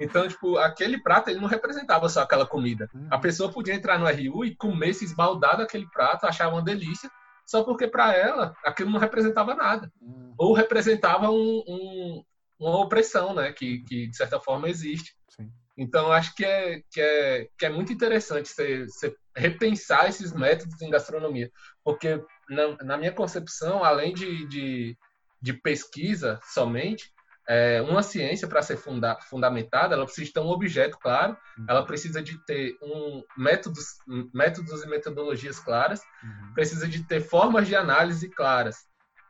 [0.00, 2.88] Então, tipo, aquele prato ele não representava só aquela comida.
[2.94, 3.08] Uhum.
[3.10, 7.10] A pessoa podia entrar no RU e comer, se esbaldar daquele prato, achar uma delícia,
[7.46, 9.90] só porque para ela aquilo não representava nada.
[10.00, 10.34] Uhum.
[10.36, 12.24] Ou representava um, um,
[12.58, 13.52] uma opressão, né?
[13.52, 15.14] Que, que de certa forma existe.
[15.28, 15.50] Sim.
[15.78, 20.80] Então, acho que é, que é, que é muito interessante você, você repensar esses métodos
[20.82, 21.50] em gastronomia.
[21.84, 24.98] Porque, na, na minha concepção, além de, de,
[25.40, 27.12] de pesquisa somente,
[27.48, 31.66] é, uma ciência para ser funda fundamentada, ela precisa ter um objeto claro, uhum.
[31.68, 33.98] ela precisa de ter um métodos,
[34.34, 36.54] métodos e metodologias claras, uhum.
[36.54, 38.76] precisa de ter formas de análise claras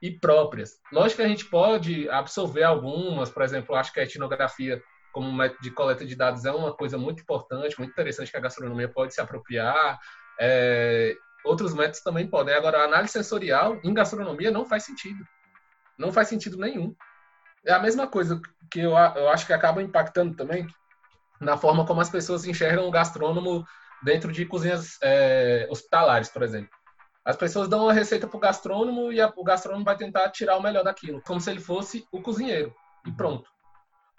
[0.01, 0.73] e próprias.
[0.91, 5.63] Lógico que a gente pode absorver algumas, por exemplo, acho que a etnografia como método
[5.63, 9.15] de coleta de dados é uma coisa muito importante, muito interessante que a gastronomia pode
[9.15, 9.99] se apropriar.
[10.39, 11.15] É,
[11.45, 12.55] outros métodos também podem.
[12.55, 15.27] Agora, a análise sensorial em gastronomia não faz sentido.
[15.99, 16.95] Não faz sentido nenhum
[17.67, 18.41] é a mesma coisa
[18.71, 20.67] que eu, eu acho que acaba impactando também
[21.41, 23.67] na forma como as pessoas enxergam o gastrônomo
[24.03, 26.71] dentro de cozinhas é, hospitalares, por exemplo.
[27.25, 30.57] As pessoas dão uma receita para o gastrônomo e a, o gastrônomo vai tentar tirar
[30.57, 32.73] o melhor daquilo, como se ele fosse o cozinheiro.
[33.05, 33.51] E pronto.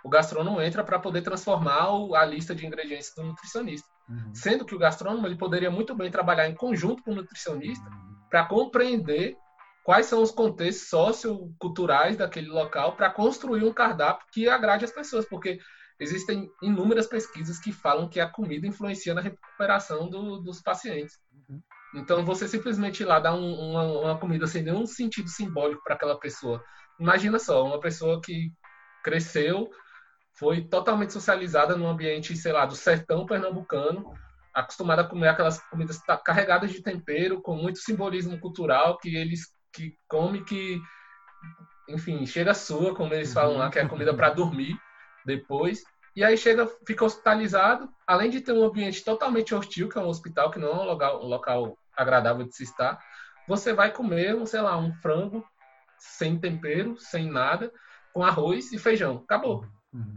[0.04, 3.88] O gastrônomo entra para poder transformar o, a lista de ingredientes do nutricionista.
[4.10, 4.36] Uhum.
[4.36, 8.16] Sendo que o gastrônomo ele poderia muito bem trabalhar em conjunto com o nutricionista uhum.
[8.30, 9.38] para compreender
[9.88, 15.26] quais são os contextos socioculturais daquele local para construir um cardápio que agrade as pessoas,
[15.26, 15.60] porque
[15.98, 21.18] existem inúmeras pesquisas que falam que a comida influencia na recuperação do, dos pacientes.
[21.32, 21.62] Uhum.
[21.96, 25.96] Então, você simplesmente ir lá dar um, uma, uma, comida sem nenhum sentido simbólico para
[25.96, 26.62] aquela pessoa.
[27.00, 28.52] Imagina só, uma pessoa que
[29.02, 29.70] cresceu,
[30.38, 34.12] foi totalmente socializada num ambiente, sei lá, do sertão pernambucano,
[34.54, 39.96] acostumada a comer aquelas comidas carregadas de tempero, com muito simbolismo cultural, que eles que
[40.08, 40.82] come que,
[41.88, 44.76] enfim, chega sua, como eles falam lá, que é comida para dormir
[45.24, 45.84] depois.
[46.16, 50.08] E aí chega, fica hospitalizado, além de ter um ambiente totalmente hostil, que é um
[50.08, 53.00] hospital, que não é um local, um local agradável de se estar,
[53.48, 55.46] você vai comer, um, sei lá, um frango
[56.00, 57.72] sem tempero, sem nada,
[58.14, 59.18] com arroz e feijão.
[59.18, 59.64] Acabou.
[59.94, 60.16] Uhum.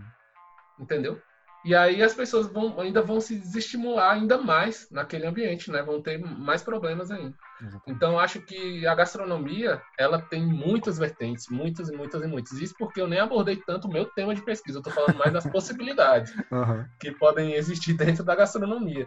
[0.79, 1.21] Entendeu?
[1.63, 5.83] E aí as pessoas vão, ainda vão se desestimular ainda mais naquele ambiente, né?
[5.83, 7.35] Vão ter mais problemas ainda.
[7.61, 7.83] Exatamente.
[7.87, 12.53] Então acho que a gastronomia ela tem muitas vertentes, muitas e muitas e muitas.
[12.53, 14.79] Isso porque eu nem abordei tanto o meu tema de pesquisa.
[14.79, 16.85] Eu estou falando mais das possibilidades uhum.
[16.99, 19.07] que podem existir dentro da gastronomia.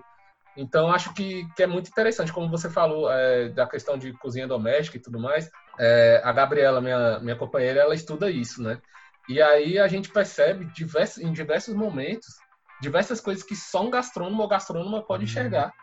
[0.56, 4.48] Então acho que, que é muito interessante, como você falou é, da questão de cozinha
[4.48, 5.50] doméstica e tudo mais.
[5.80, 8.80] É, a Gabriela, minha minha companheira, ela estuda isso, né?
[9.28, 12.43] E aí a gente percebe diversos, em diversos momentos
[12.84, 15.30] diversas coisas que só um gastrônomo ou gastrônoma pode uhum.
[15.30, 15.74] enxergar,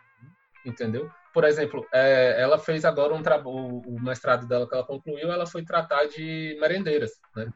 [0.65, 1.09] entendeu?
[1.33, 5.47] Por exemplo, é, ela fez agora um o, o mestrado dela que ela concluiu, ela
[5.47, 7.51] foi tratar de merendeiras, né?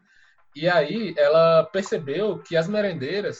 [0.55, 3.39] E aí ela percebeu que as merendeiras,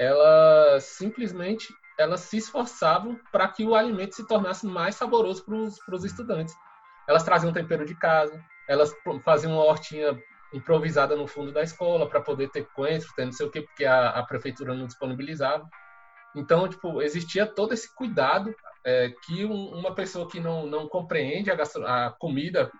[0.00, 6.04] elas simplesmente elas se esforçavam para que o alimento se tornasse mais saboroso para os
[6.04, 6.54] estudantes.
[7.06, 8.92] Elas traziam tempero de casa, elas
[9.22, 10.18] faziam uma hortinha
[10.54, 13.84] improvisada no fundo da escola para poder ter coentro, ter não sei o quê, porque
[13.84, 15.68] a, a, prefeitura não disponibilizava.
[16.34, 21.50] Então, tipo, existia todo esse cuidado é, que um, uma pessoa que não, não compreende
[21.50, 22.70] a, a, comida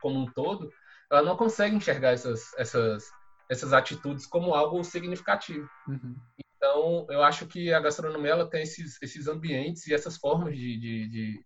[0.00, 0.70] como um todo,
[1.10, 3.04] ela não consegue enxergar essas, essas,
[3.48, 5.68] essas atitudes como algo significativo.
[5.86, 6.16] Uhum.
[6.56, 10.78] Então, eu acho que a gastronomia ela tem esses, esses ambientes e essas formas de,
[10.78, 11.44] de, de,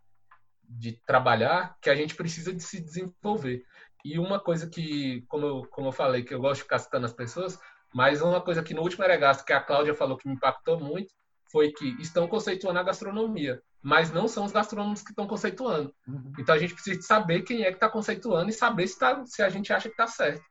[0.63, 3.65] de trabalhar que a gente precisa de se desenvolver.
[4.07, 7.07] E uma coisa que, como eu, como eu falei, que eu gosto de ficar citando
[7.07, 7.59] as pessoas,
[7.93, 11.13] mas uma coisa que no último Eregasto, que a Cláudia falou que me impactou muito,
[11.51, 15.93] foi que estão conceituando a gastronomia, mas não são os gastrônomos que estão conceituando.
[16.07, 16.33] Uhum.
[16.39, 19.43] Então a gente precisa saber quem é que está conceituando e saber se, tá, se
[19.43, 20.45] a gente acha que está certo.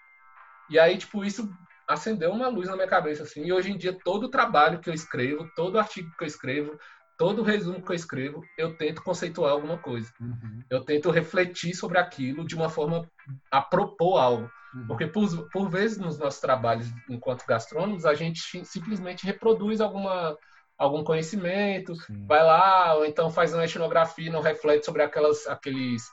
[0.70, 1.50] E aí, tipo, isso
[1.88, 3.46] acendeu uma luz na minha cabeça, assim.
[3.46, 6.78] E hoje em dia, todo o trabalho que eu escrevo, todo artigo que eu escrevo,
[7.18, 10.12] todo resumo que eu escrevo, eu tento conceituar alguma coisa.
[10.20, 10.64] Uhum.
[10.70, 13.10] Eu tento refletir sobre aquilo de uma forma
[13.52, 14.52] a propor algo.
[14.74, 14.88] Uhum.
[14.88, 20.38] Porque, por, por vezes, nos nossos trabalhos enquanto gastrônomos, a gente simplesmente reproduz alguma
[20.78, 22.26] algum conhecimento, Sim.
[22.28, 26.04] vai lá, ou então faz uma etnografia e não reflete sobre aquelas, aqueles,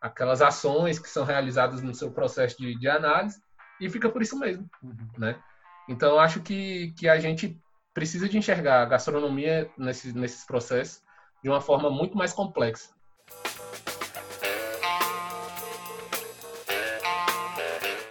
[0.00, 3.40] aquelas ações que são realizadas no seu processo de, de análise,
[3.80, 5.08] e fica por isso mesmo, uhum.
[5.18, 5.36] né?
[5.88, 7.60] Então, acho que, que a gente
[7.96, 11.00] precisa de enxergar a gastronomia nesses, nesses processos
[11.42, 12.90] de uma forma muito mais complexa.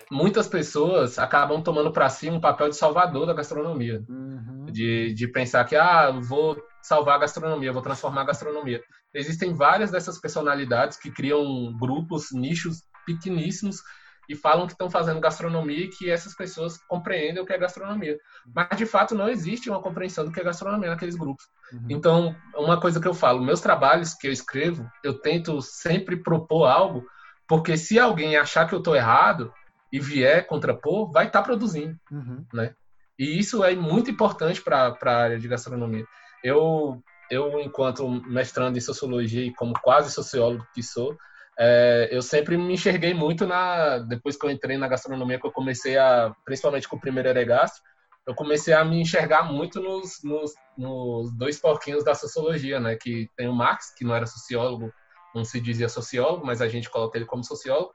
[0.09, 4.03] Muitas pessoas acabam tomando para si um papel de salvador da gastronomia.
[4.09, 4.65] Uhum.
[4.71, 8.81] De, de pensar que, ah, vou salvar a gastronomia, vou transformar a gastronomia.
[9.13, 13.83] Existem várias dessas personalidades que criam grupos, nichos pequeníssimos
[14.27, 18.17] e falam que estão fazendo gastronomia e que essas pessoas compreendem o que é gastronomia.
[18.53, 21.45] Mas, de fato, não existe uma compreensão do que é gastronomia naqueles grupos.
[21.71, 21.85] Uhum.
[21.89, 26.65] Então, uma coisa que eu falo, meus trabalhos que eu escrevo, eu tento sempre propor
[26.65, 27.05] algo,
[27.47, 29.53] porque se alguém achar que eu estou errado
[29.91, 32.45] e vier contrapor, vai estar tá produzindo, uhum.
[32.53, 32.75] né?
[33.17, 36.05] E isso é muito importante para a área de gastronomia.
[36.43, 37.01] Eu,
[37.31, 41.17] eu, enquanto mestrando em sociologia e como quase sociólogo que sou,
[41.57, 45.51] é, eu sempre me enxerguei muito na depois que eu entrei na gastronomia que eu
[45.51, 47.81] comecei a principalmente com o primeiro Eregastro
[48.27, 53.29] eu comecei a me enxergar muito nos, nos, nos, dois porquinhos da sociologia né que
[53.37, 54.91] tem o Marx que não era sociólogo
[55.33, 57.93] não se dizia sociólogo mas a gente coloca ele como sociólogo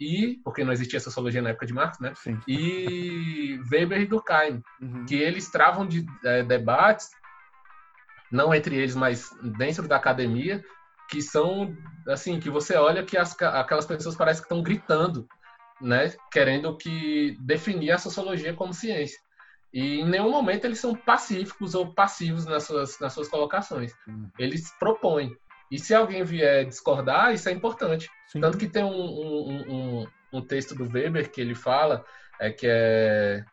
[0.00, 2.40] e porque não existia sociologia na época de Marx né Sim.
[2.48, 5.06] e Weber e Durkheim uhum.
[5.06, 7.08] que eles travam de é, debates
[8.32, 10.64] não entre eles mas dentro da academia
[11.08, 11.76] que são
[12.08, 15.28] assim que você olha que as, aquelas pessoas parecem que estão gritando,
[15.80, 19.18] né, querendo que definir a sociologia como ciência.
[19.72, 23.92] E em nenhum momento eles são pacíficos ou passivos nas suas, nas suas colocações.
[24.08, 24.30] Hum.
[24.38, 25.36] Eles propõem.
[25.70, 28.08] E se alguém vier discordar, isso é importante.
[28.28, 28.40] Sim.
[28.40, 32.04] Tanto que tem um, um, um, um, texto do Weber que ele fala
[32.40, 33.44] é que é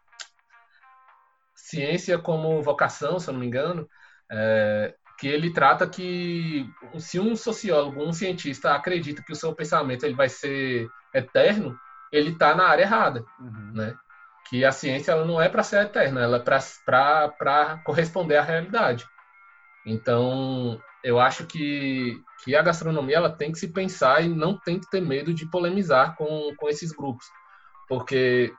[1.55, 3.89] ciência como vocação, se eu não me engano,
[4.31, 10.05] é, que ele trata que se um sociólogo, um cientista acredita que o seu pensamento
[10.05, 11.77] ele vai ser eterno,
[12.11, 13.71] ele está na área errada, uhum.
[13.73, 13.95] né?
[14.49, 19.05] Que a ciência ela não é para ser eterna, ela é para corresponder à realidade.
[19.85, 24.79] Então, eu acho que, que a gastronomia ela tem que se pensar e não tem
[24.79, 27.25] que ter medo de polemizar com, com esses grupos.
[27.87, 28.53] Porque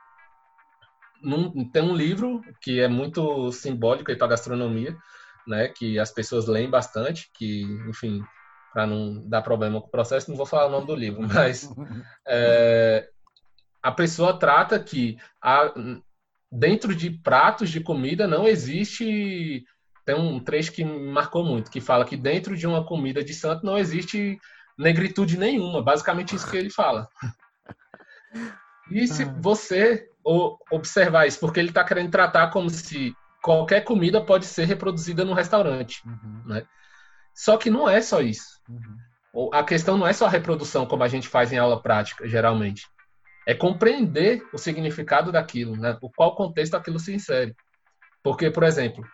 [1.21, 4.95] num, tem um livro que é muito simbólico para a gastronomia,
[5.47, 8.23] né, que as pessoas leem bastante, que, enfim,
[8.73, 11.69] para não dar problema com o processo, não vou falar o nome do livro, mas
[12.27, 13.07] é,
[13.81, 15.73] a pessoa trata que a,
[16.51, 19.63] dentro de pratos de comida não existe.
[20.05, 23.33] Tem um trecho que me marcou muito, que fala que dentro de uma comida de
[23.33, 24.37] santo não existe
[24.77, 25.81] negritude nenhuma.
[25.81, 27.07] Basicamente isso que ele fala.
[28.91, 29.35] E se ah.
[29.39, 30.07] você
[30.71, 33.15] observar isso, porque ele está querendo tratar como se
[33.45, 36.41] qualquer comida pode ser reproduzida no restaurante, uhum.
[36.47, 36.65] né?
[37.31, 38.59] Só que não é só isso.
[38.67, 39.49] Uhum.
[39.53, 42.87] A questão não é só a reprodução, como a gente faz em aula prática, geralmente.
[43.45, 45.95] É compreender o significado daquilo, né?
[46.01, 47.55] O qual contexto aquilo se insere.
[48.23, 49.05] Porque, por exemplo,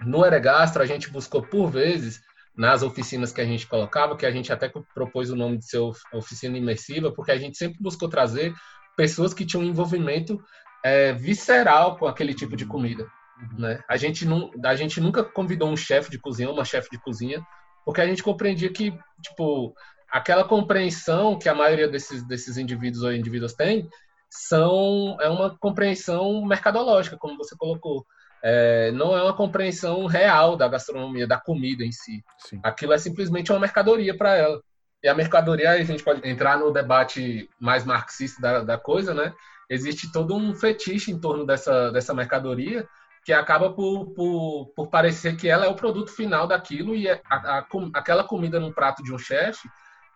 [0.00, 2.20] no Eregastro, a gente buscou por vezes,
[2.56, 5.78] nas oficinas que a gente colocava, que a gente até propôs o nome de ser
[6.12, 8.52] oficina imersiva, porque a gente sempre buscou trazer
[8.96, 10.42] pessoas que tinham um envolvimento
[10.82, 13.08] é, visceral com aquele tipo de comida.
[13.58, 13.80] Né?
[13.88, 17.44] A, gente não, a gente nunca convidou um chefe de cozinha, uma chefe de cozinha,
[17.84, 19.74] porque a gente compreendia que, tipo,
[20.10, 23.88] aquela compreensão que a maioria desses, desses indivíduos ou indivíduos tem
[24.30, 28.04] são, é uma compreensão mercadológica, como você colocou.
[28.42, 32.22] É, não é uma compreensão real da gastronomia, da comida em si.
[32.38, 32.60] Sim.
[32.62, 34.60] Aquilo é simplesmente uma mercadoria para ela.
[35.02, 39.32] E a mercadoria, a gente pode entrar no debate mais marxista da, da coisa, né?
[39.68, 42.86] Existe todo um fetiche em torno dessa, dessa mercadoria,
[43.24, 47.22] que acaba por, por, por, parecer que ela é o produto final daquilo e é
[47.28, 49.66] a, a, aquela comida num prato de um chefe,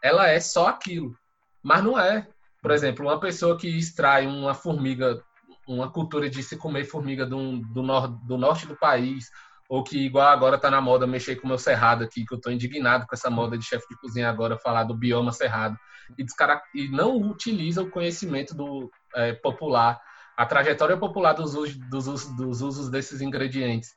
[0.03, 1.17] ela é só aquilo.
[1.63, 2.29] Mas não é.
[2.61, 5.23] Por exemplo, uma pessoa que extrai uma formiga,
[5.67, 9.31] uma cultura de se comer formiga do, do, nor, do norte do país,
[9.69, 12.37] ou que igual agora está na moda mexer com o meu cerrado aqui, que eu
[12.37, 15.79] estou indignado com essa moda de chefe de cozinha agora falar do bioma cerrado,
[16.19, 16.27] e,
[16.75, 19.99] e não utiliza o conhecimento do é, popular
[20.39, 23.91] a trajetória popular dos usos, dos, dos usos desses ingredientes.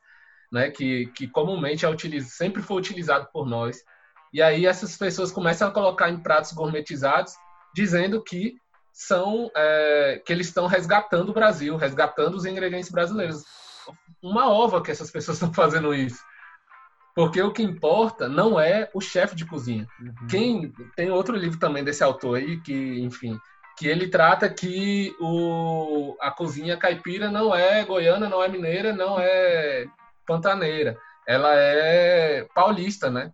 [0.52, 3.78] né, que, que comumente é utilizado, sempre foi utilizado por nós.
[4.32, 7.32] E aí essas pessoas começam a colocar em pratos gourmetizados,
[7.74, 8.54] dizendo que
[8.92, 13.42] são é, que eles estão resgatando o Brasil, resgatando os ingredientes brasileiros.
[14.22, 16.22] Uma ova que essas pessoas estão fazendo isso.
[17.14, 19.86] Porque o que importa não é o chefe de cozinha.
[20.00, 20.26] Uhum.
[20.28, 23.38] Quem tem outro livro também desse autor aí que, enfim,
[23.76, 29.18] que ele trata que o, a cozinha caipira não é goiana, não é mineira, não
[29.18, 29.86] é
[30.26, 30.96] pantaneira.
[31.26, 33.32] Ela é paulista, né?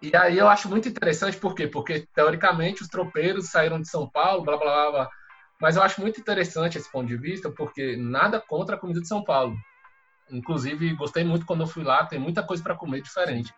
[0.00, 1.68] E aí eu acho muito interessante, por quê?
[1.68, 5.10] Porque, teoricamente, os tropeiros saíram de São Paulo, blá, blá, blá, blá.
[5.60, 9.06] Mas eu acho muito interessante esse ponto de vista, porque nada contra a comida de
[9.06, 9.56] São Paulo.
[10.28, 13.54] Inclusive, gostei muito quando eu fui lá, tem muita coisa para comer diferente.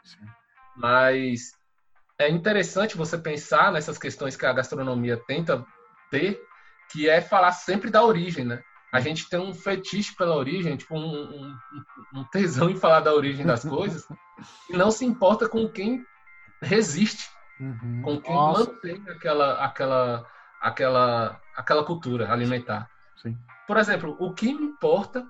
[0.76, 1.52] Mas
[2.18, 5.64] é interessante você pensar nessas questões que a gastronomia tenta
[6.14, 6.40] ter,
[6.92, 8.62] que é falar sempre da origem, né?
[8.92, 11.56] A gente tem um fetiche pela origem, tipo um, um,
[12.14, 14.06] um tesão em falar da origem das coisas,
[14.70, 16.04] e não se importa com quem
[16.62, 18.02] resiste, uhum.
[18.02, 18.70] com quem Nossa.
[18.70, 20.26] mantém aquela, aquela,
[20.60, 22.88] aquela, aquela cultura alimentar.
[23.20, 23.36] Sim.
[23.66, 25.26] Por exemplo, o que me importa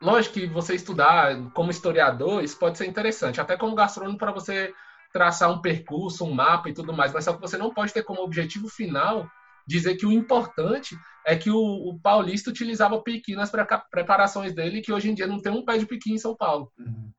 [0.00, 4.72] lógico que você estudar como historiador, isso pode ser interessante, até como gastrônomo para você
[5.12, 8.04] traçar um percurso, um mapa e tudo mais, mas só que você não pode ter
[8.04, 9.28] como objetivo final
[9.68, 14.80] dizer que o importante é que o, o paulista utilizava piqui nas pre preparações dele,
[14.80, 16.72] que hoje em dia não tem um pé de piqui em São Paulo.
[16.78, 17.12] Uhum.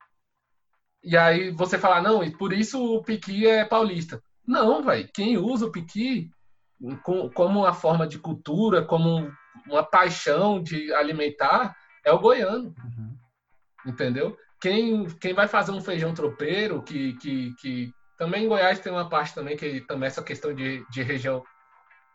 [1.03, 4.21] E aí você fala, não, e por isso o piqui é paulista.
[4.45, 6.31] Não, velho, quem usa o piqui
[7.03, 9.31] como uma forma de cultura, como
[9.67, 12.73] uma paixão de alimentar, é o goiano.
[12.83, 13.15] Uhum.
[13.85, 14.35] Entendeu?
[14.59, 19.07] Quem, quem vai fazer um feijão tropeiro, que, que, que também em Goiás tem uma
[19.07, 21.43] parte também que também essa questão de, de região,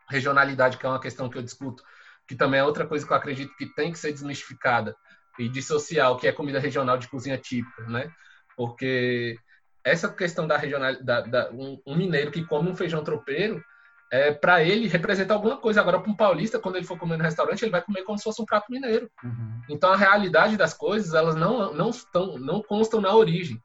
[0.09, 1.83] regionalidade, que é uma questão que eu discuto,
[2.27, 4.97] que também é outra coisa que eu acredito que tem que ser desmistificada
[5.39, 8.11] e dissociar o que é comida regional de cozinha típica, né?
[8.57, 9.37] Porque
[9.83, 13.63] essa questão da regional, da, da um, um, mineiro que come um feijão tropeiro,
[14.11, 15.81] é, para ele representa alguma coisa.
[15.81, 18.25] Agora, para um paulista, quando ele for comer no restaurante, ele vai comer como se
[18.25, 19.11] fosse um prato mineiro.
[19.23, 19.61] Uhum.
[19.69, 23.61] Então, a realidade das coisas, elas não, não, estão, não constam na origem.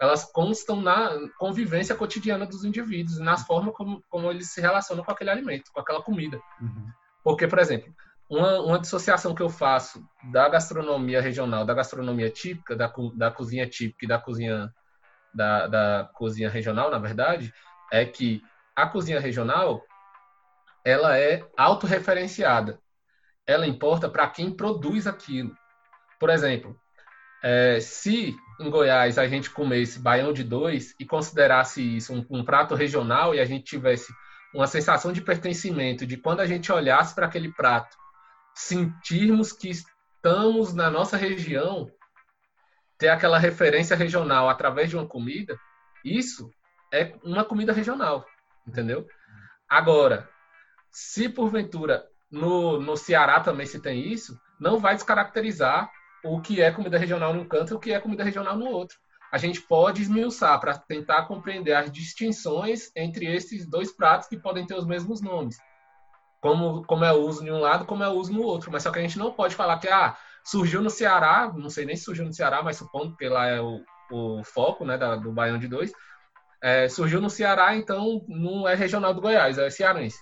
[0.00, 5.10] Elas constam na convivência cotidiana dos indivíduos, nas formas como, como eles se relacionam com
[5.10, 6.40] aquele alimento, com aquela comida.
[6.60, 6.86] Uhum.
[7.22, 7.94] Porque, por exemplo,
[8.30, 13.68] uma, uma dissociação que eu faço da gastronomia regional, da gastronomia típica, da, da cozinha
[13.68, 14.72] típica e da cozinha,
[15.34, 17.52] da, da cozinha regional, na verdade,
[17.92, 18.40] é que
[18.74, 19.82] a cozinha regional
[20.84, 22.78] ela é autorreferenciada.
[23.46, 25.54] Ela importa para quem produz aquilo.
[26.18, 26.78] Por exemplo,
[27.42, 32.44] é, se em Goiás a gente comesse baião de dois e considerasse isso um, um,
[32.44, 34.12] prato regional e a gente tivesse
[34.54, 37.96] uma sensação de pertencimento, de quando a gente olhasse para aquele prato,
[38.54, 41.90] sentirmos que estamos na nossa região,
[42.98, 45.58] ter aquela referência regional através de uma comida,
[46.04, 46.50] isso
[46.92, 48.26] é uma comida regional
[48.66, 49.06] entendeu?
[49.68, 50.28] Agora,
[50.90, 55.90] se porventura no, no Ceará também se tem isso, não vai descaracterizar
[56.24, 58.96] o que é comida regional num canto e o que é comida regional no outro.
[59.32, 64.66] A gente pode esmiuçar para tentar compreender as distinções entre esses dois pratos que podem
[64.66, 65.56] ter os mesmos nomes.
[66.40, 68.72] Como, como é o uso em um lado, como é o uso no outro.
[68.72, 71.84] Mas só que a gente não pode falar que ah, surgiu no Ceará, não sei
[71.84, 75.14] nem se surgiu no Ceará, mas supondo que lá é o, o foco né, da,
[75.16, 75.92] do Baião de Dois,
[76.62, 80.18] é, surgiu no Ceará, então não é regional do Goiás, é cearense.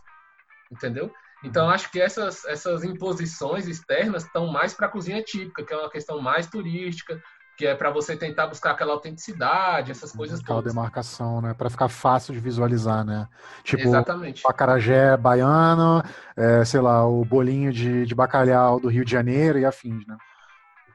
[0.70, 1.10] Entendeu?
[1.44, 1.70] Então, uhum.
[1.70, 5.90] acho que essas, essas imposições externas estão mais para a cozinha típica, que é uma
[5.90, 7.20] questão mais turística,
[7.56, 10.72] que é para você tentar buscar aquela autenticidade, essas coisas aquela todas.
[10.72, 11.54] demarcação, né?
[11.54, 13.28] Para ficar fácil de visualizar, né?
[13.64, 14.46] Tipo, Exatamente.
[14.46, 16.00] o acarajé baiano,
[16.36, 20.16] é, sei lá, o bolinho de, de bacalhau do Rio de Janeiro e afins, né?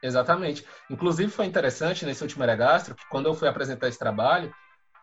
[0.02, 0.66] Exatamente.
[0.90, 4.54] Inclusive, foi interessante nesse último Eregastro, que quando eu fui apresentar esse trabalho,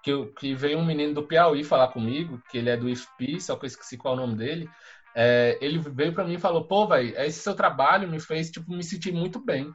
[0.02, 3.40] que, eu, que veio um menino do Piauí falar comigo, que ele é do IFP,
[3.40, 4.68] só que eu esqueci qual é o nome dele.
[5.14, 8.70] É, ele veio para mim e falou: pô, velho, esse seu trabalho me fez tipo,
[8.72, 9.72] me sentir muito bem,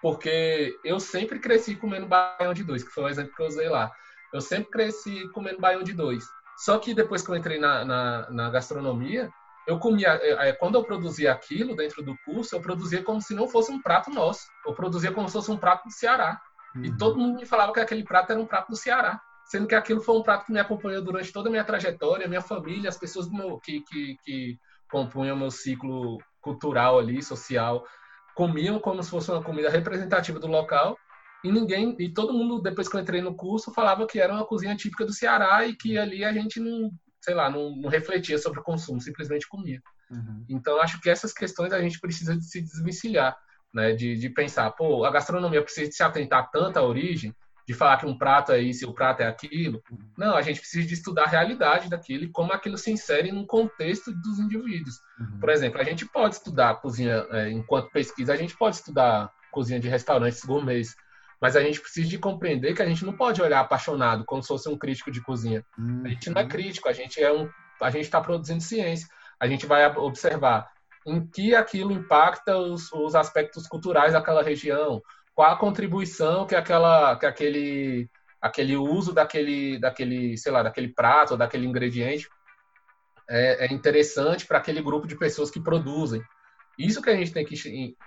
[0.00, 3.68] porque eu sempre cresci comendo baião de dois, que foi o exemplo que eu usei
[3.68, 3.90] lá.
[4.32, 6.24] Eu sempre cresci comendo baião de dois.
[6.58, 9.30] Só que depois que eu entrei na, na, na gastronomia,
[9.66, 13.34] eu comia, é, é, quando eu produzia aquilo dentro do curso, eu produzia como se
[13.34, 14.48] não fosse um prato nosso.
[14.66, 16.40] Eu produzia como se fosse um prato do Ceará.
[16.74, 16.84] Uhum.
[16.84, 19.74] E todo mundo me falava que aquele prato era um prato do Ceará sendo que
[19.74, 22.98] aquilo foi um prato que me acompanhou durante toda a minha trajetória, minha família, as
[22.98, 24.58] pessoas meu, que, que, que
[24.90, 27.84] compunham o meu ciclo cultural ali, social,
[28.34, 30.96] comiam como se fosse uma comida representativa do local
[31.44, 34.46] e ninguém e todo mundo depois que eu entrei no curso falava que era uma
[34.46, 38.38] cozinha típica do Ceará e que ali a gente não sei lá não, não refletia
[38.38, 39.80] sobre o consumo simplesmente comia
[40.10, 40.44] uhum.
[40.48, 43.36] então acho que essas questões a gente precisa de se desvencilhar
[43.72, 43.92] né?
[43.92, 47.34] De, de pensar, pô, a gastronomia precisa se atentar tanto à origem,
[47.68, 49.82] de falar que um prato é isso e o prato é aquilo.
[50.16, 53.46] Não, a gente precisa de estudar a realidade daquilo e como aquilo se insere no
[53.46, 54.94] contexto dos indivíduos.
[55.20, 55.38] Uhum.
[55.38, 59.78] Por exemplo, a gente pode estudar cozinha, é, enquanto pesquisa, a gente pode estudar cozinha
[59.78, 60.96] de restaurantes gourmets,
[61.38, 64.48] mas a gente precisa de compreender que a gente não pode olhar apaixonado como se
[64.48, 65.62] fosse um crítico de cozinha.
[65.76, 66.04] Uhum.
[66.06, 66.48] A gente não é uhum.
[66.48, 67.50] crítico, a gente é um,
[67.82, 69.06] a gente está produzindo ciência.
[69.38, 70.70] A gente vai observar
[71.06, 75.02] em que aquilo impacta os, os aspectos culturais daquela região,
[75.38, 78.10] qual a contribuição que aquela, que aquele,
[78.42, 82.28] aquele uso daquele, daquele, sei lá, daquele prato, daquele ingrediente
[83.30, 86.20] é, é interessante para aquele grupo de pessoas que produzem.
[86.76, 87.54] Isso que a gente tem que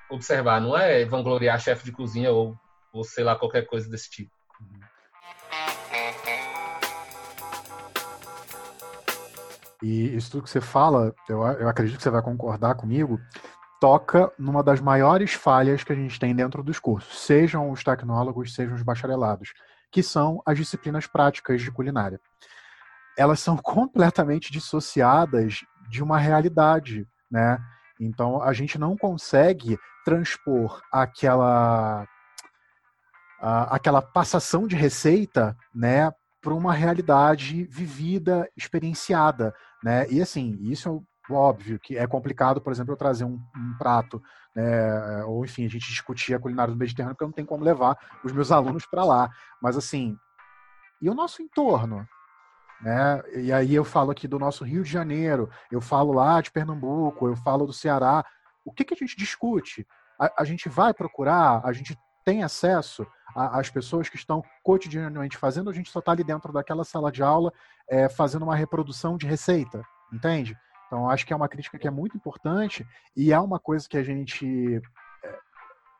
[0.09, 2.53] observar, não é vangloriar chefe de cozinha ou,
[2.91, 4.31] ou sei lá, qualquer coisa desse tipo.
[9.81, 13.21] E isso tudo que você fala, eu, eu acredito que você vai concordar comigo,
[13.81, 18.53] toca numa das maiores falhas que a gente tem dentro dos cursos, sejam os tecnólogos,
[18.53, 19.53] sejam os bacharelados,
[19.91, 22.21] que são as disciplinas práticas de culinária.
[23.17, 27.57] Elas são completamente dissociadas de uma realidade, né?
[27.99, 32.07] Então a gente não consegue transpor aquela
[33.41, 39.51] aquela passação de receita, né, para uma realidade vivida, experienciada,
[39.83, 40.07] né?
[40.11, 40.91] E assim, isso é
[41.29, 44.21] óbvio que é complicado, por exemplo, eu trazer um, um prato,
[44.55, 47.63] né, ou enfim, a gente discutir a culinária do Mediterrâneo, porque eu não tenho como
[47.63, 49.29] levar os meus alunos para lá.
[49.61, 50.17] Mas assim,
[51.01, 52.07] e o nosso entorno?
[52.81, 53.21] Né?
[53.35, 57.27] E aí eu falo aqui do nosso Rio de Janeiro, eu falo lá de Pernambuco,
[57.27, 58.25] eu falo do Ceará.
[58.65, 59.87] O que, que a gente discute?
[60.19, 63.05] A, a gente vai procurar, a gente tem acesso
[63.35, 67.23] às pessoas que estão cotidianamente fazendo, a gente só está ali dentro daquela sala de
[67.23, 67.51] aula
[67.89, 70.55] é, fazendo uma reprodução de receita, entende?
[70.91, 72.85] Então, acho que é uma crítica que é muito importante
[73.15, 74.81] e é uma coisa que a gente
[75.23, 75.37] é,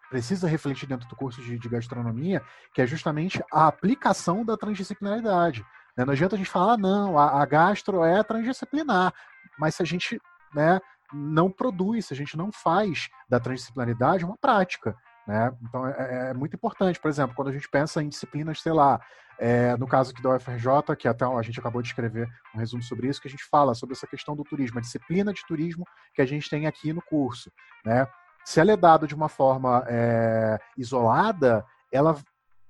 [0.10, 5.66] precisa refletir dentro do curso de, de, gastronomia, que é justamente a aplicação da transdisciplinaridade.
[5.96, 6.04] Né?
[6.04, 9.14] Não adianta a gente falar, ah, não, a, a gastro é transdisciplinar,
[9.58, 10.22] mas se a gente
[10.54, 10.78] né,
[11.14, 14.94] não produz, se a gente não faz da transdisciplinaridade uma prática,
[15.26, 15.54] né?
[15.62, 18.74] Então é, é, é, muito importante, por exemplo, quando a gente pensa em disciplinas, sei
[18.74, 19.00] lá,
[19.44, 22.84] é, no caso aqui da UFRJ, que até a gente acabou de escrever um resumo
[22.84, 25.84] sobre isso, que a gente fala sobre essa questão do turismo, a disciplina de turismo
[26.14, 27.52] que a gente tem aqui no curso.
[27.84, 28.08] Né?
[28.46, 32.16] Se ela é dada de uma forma é, isolada, ela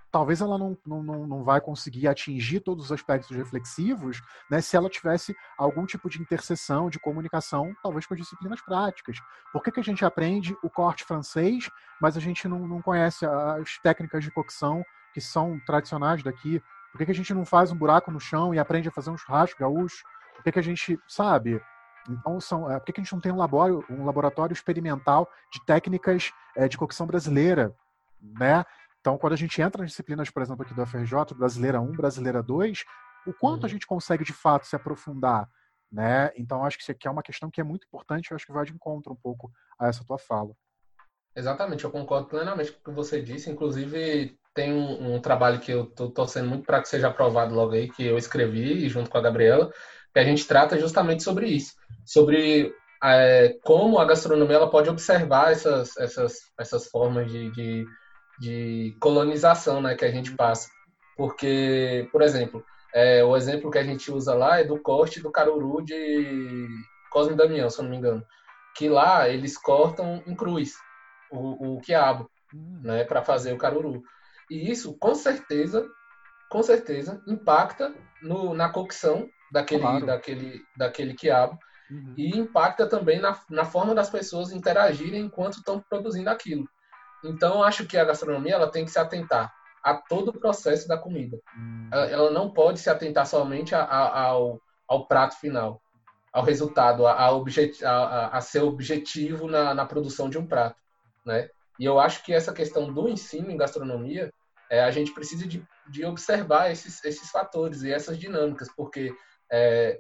[0.09, 4.89] talvez ela não, não, não vai conseguir atingir todos os aspectos reflexivos né, se ela
[4.89, 9.17] tivesse algum tipo de interseção, de comunicação, talvez com as disciplinas práticas.
[9.53, 11.69] Por que, que a gente aprende o corte francês,
[12.01, 14.84] mas a gente não, não conhece as técnicas de cocção
[15.14, 16.62] que são tradicionais daqui?
[16.91, 19.09] Por que, que a gente não faz um buraco no chão e aprende a fazer
[19.09, 20.03] um churrasco gaúcho?
[20.36, 21.62] Por que, que a gente, sabe,
[22.09, 25.64] então, são, é, por que a gente não tem um laboratório, um laboratório experimental de
[25.66, 27.76] técnicas é, de cocção brasileira?
[28.22, 28.66] Né?
[28.99, 32.43] Então, quando a gente entra nas disciplinas, por exemplo, aqui do FRJ, Brasileira 1, Brasileira
[32.43, 32.84] 2,
[33.26, 33.66] o quanto uhum.
[33.66, 35.49] a gente consegue de fato se aprofundar,
[35.91, 36.32] né?
[36.36, 38.51] Então, acho que isso aqui é uma questão que é muito importante, eu acho que
[38.51, 40.55] vai de encontro um pouco a essa tua fala.
[41.36, 43.49] Exatamente, eu concordo plenamente com o que você disse.
[43.49, 47.73] Inclusive, tem um, um trabalho que eu estou torcendo muito para que seja aprovado logo
[47.73, 49.71] aí, que eu escrevi junto com a Gabriela,
[50.13, 51.73] que a gente trata justamente sobre isso,
[52.05, 52.73] sobre
[53.03, 57.86] é, como a gastronomia ela pode observar essas, essas, essas formas de, de
[58.41, 60.67] de colonização né, que a gente passa.
[61.15, 65.32] Porque, por exemplo, é, o exemplo que a gente usa lá é do corte do
[65.32, 66.67] caruru de
[67.11, 68.25] Cosme Damião, se eu não me engano.
[68.75, 70.73] Que lá eles cortam em cruz
[71.32, 72.82] o, o quiabo, hum.
[72.84, 74.03] né, para fazer o caruru.
[74.49, 75.88] E isso, com certeza,
[76.49, 80.06] com certeza, impacta no, na cocção daquele, claro.
[80.06, 81.57] daquele, daquele quiabo.
[81.89, 82.14] Uhum.
[82.18, 86.65] E impacta também na, na forma das pessoas interagirem enquanto estão produzindo aquilo.
[87.23, 89.53] Então, acho que a gastronomia ela tem que se atentar
[89.84, 91.38] a todo o processo da comida.
[91.57, 91.89] Hum.
[91.91, 95.81] Ela, ela, não pode se atentar somente a, a, ao, ao prato final,
[96.31, 100.81] ao resultado, a, a, objet, a, a ser objetivo na, na produção de um prato,
[101.26, 101.49] né?
[101.80, 104.31] E eu acho que essa questão do ensino em gastronomia,
[104.69, 109.14] é, a gente precisa de, de observar esses, esses fatores e essas dinâmicas, porque
[109.52, 109.99] é,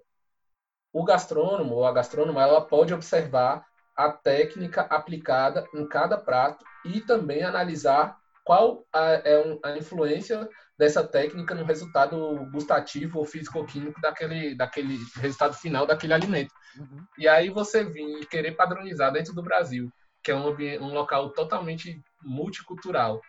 [0.93, 3.65] o gastrônomo ou a gastrônoma, ela pode observar
[3.95, 11.03] a técnica aplicada em cada prato e também analisar qual a, é a influência dessa
[11.03, 16.51] técnica no resultado gustativo ou físico-químico daquele, daquele resultado final daquele alimento.
[16.77, 17.05] Uhum.
[17.17, 19.91] E aí você vir e querer padronizar dentro do Brasil,
[20.23, 20.47] que é um,
[20.81, 23.21] um local totalmente multicultural,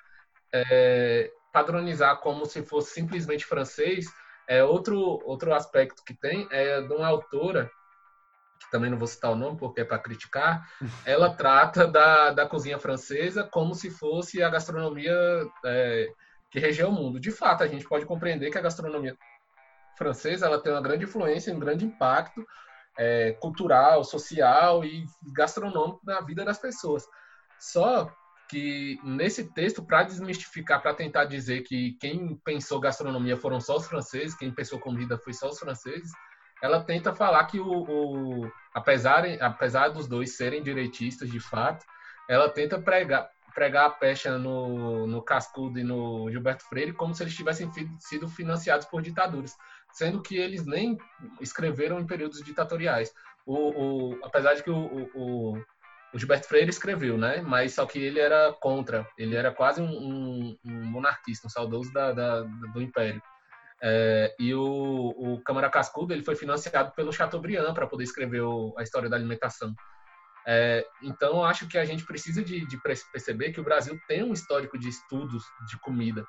[0.53, 4.07] é, padronizar como se fosse simplesmente francês,
[4.49, 7.71] é outro, outro aspecto que tem é de uma autora
[8.61, 10.69] que também não vou citar o nome porque é para criticar,
[11.05, 15.15] ela trata da, da cozinha francesa como se fosse a gastronomia
[15.65, 16.09] é,
[16.51, 17.19] que regia o mundo.
[17.19, 19.17] De fato, a gente pode compreender que a gastronomia
[19.97, 22.45] francesa ela tem uma grande influência, um grande impacto
[22.99, 27.07] é, cultural, social e gastronômico na vida das pessoas.
[27.59, 28.13] Só
[28.49, 33.87] que nesse texto, para desmistificar, para tentar dizer que quem pensou gastronomia foram só os
[33.87, 36.13] franceses, quem pensou comida foi só os franceses,
[36.63, 41.85] ela tenta falar que o, o apesar, apesar dos dois serem direitistas de fato,
[42.29, 47.23] ela tenta pregar, pregar a pecha no, no Cascudo e no Gilberto Freire como se
[47.23, 49.57] eles tivessem sido financiados por ditaduras,
[49.93, 50.99] sendo que eles nem
[51.41, 53.13] escreveram em períodos ditatoriais.
[53.47, 55.59] O, o apesar de que o, o,
[56.13, 57.43] o, Gilberto Freire escreveu, né?
[57.43, 61.93] Mas só que ele era contra, ele era quase um, um, um monarquista, um saudoso
[61.93, 63.23] da, da, do Império.
[63.85, 64.63] É, e o,
[65.17, 68.43] o Câmara Cascudo ele foi financiado pelo Chateaubriand para poder escrever
[68.77, 69.75] a história da alimentação.
[70.47, 74.33] É, então, acho que a gente precisa de, de, perceber que o Brasil tem um
[74.33, 76.27] histórico de estudos de comida,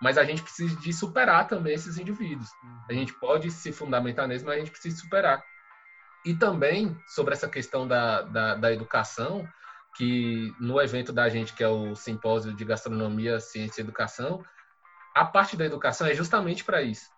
[0.00, 2.48] mas a gente precisa de superar também esses indivíduos.
[2.88, 5.42] A gente pode se fundamentar neles, mas a gente precisa superar.
[6.24, 9.48] E também, sobre essa questão da, da, da educação,
[9.96, 14.44] que no evento da gente, que é o Simpósio de Gastronomia, Ciência e Educação,
[15.14, 17.08] a parte da educação é justamente para isso.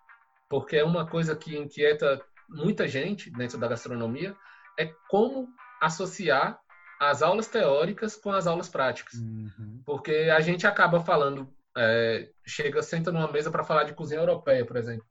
[0.47, 4.35] Porque é uma coisa que inquieta muita gente dentro da gastronomia,
[4.77, 5.47] é como
[5.81, 6.59] associar
[6.99, 9.13] as aulas teóricas com as aulas práticas.
[9.13, 9.81] Uhum.
[9.85, 14.65] Porque a gente acaba falando, é, chega, senta numa mesa para falar de cozinha europeia,
[14.65, 15.05] por exemplo.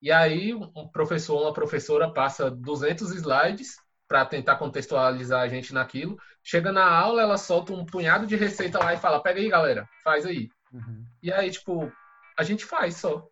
[0.00, 3.76] E aí um professor ou uma professora passa 200 slides
[4.08, 6.18] para tentar contextualizar a gente naquilo.
[6.42, 9.88] Chega na aula, ela solta um punhado de receita lá e fala: pega aí, galera,
[10.02, 10.50] faz aí.
[10.72, 11.06] Uhum.
[11.22, 11.90] E aí, tipo,
[12.36, 13.26] a gente faz só.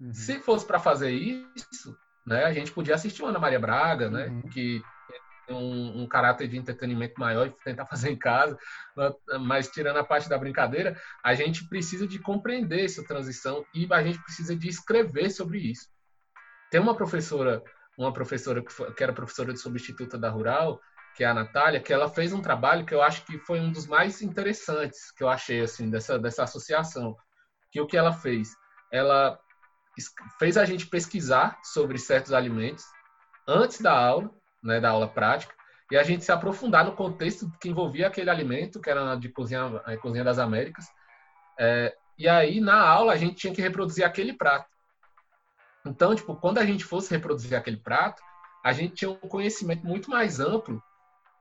[0.00, 0.12] Uhum.
[0.12, 1.96] Se fosse para fazer isso,
[2.26, 4.42] né, a gente podia assistir uma Ana Maria Braga, né, uhum.
[4.42, 4.82] que
[5.48, 8.58] um, um, caráter de entretenimento maior e tentar fazer em casa,
[9.40, 14.02] mas tirando a parte da brincadeira, a gente precisa de compreender essa transição e a
[14.02, 15.88] gente precisa de escrever sobre isso.
[16.70, 17.62] Tem uma professora,
[17.96, 20.80] uma professora que, foi, que era professora de substituta da Rural,
[21.14, 23.72] que é a Natália, que ela fez um trabalho que eu acho que foi um
[23.72, 27.16] dos mais interessantes que eu achei assim dessa dessa associação,
[27.70, 28.50] que o que ela fez?
[28.92, 29.38] Ela
[30.38, 32.84] fez a gente pesquisar sobre certos alimentos
[33.48, 34.30] antes da aula,
[34.66, 35.54] né, da aula prática,
[35.90, 39.80] e a gente se aprofundar no contexto que envolvia aquele alimento, que era de cozinha,
[39.84, 40.86] a cozinha das Américas.
[41.58, 44.68] É, e aí, na aula, a gente tinha que reproduzir aquele prato.
[45.86, 48.20] Então, tipo, quando a gente fosse reproduzir aquele prato,
[48.64, 50.82] a gente tinha um conhecimento muito mais amplo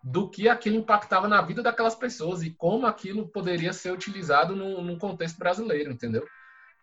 [0.04, 4.84] do que aquilo impactava na vida daquelas pessoas e como aquilo poderia ser utilizado no,
[4.84, 6.24] no contexto brasileiro, entendeu?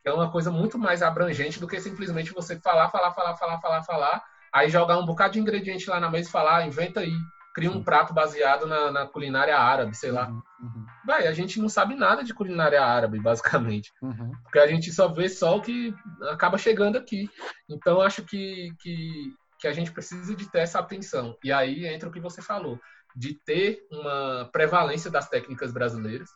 [0.05, 3.82] É uma coisa muito mais abrangente do que simplesmente você falar, falar, falar, falar, falar,
[3.85, 7.12] falar, aí jogar um bocado de ingrediente lá na mesa e falar, ah, inventa aí,
[7.55, 10.29] cria um prato baseado na, na culinária árabe, sei lá.
[10.29, 10.87] Uhum, uhum.
[11.07, 13.93] Vai, a gente não sabe nada de culinária árabe, basicamente.
[14.03, 14.33] Uhum.
[14.43, 15.95] Porque a gente só vê só o que
[16.31, 17.29] acaba chegando aqui.
[17.69, 21.37] Então, acho que, que, que a gente precisa de ter essa atenção.
[21.45, 22.81] E aí entra o que você falou
[23.15, 26.31] de ter uma prevalência das técnicas brasileiras,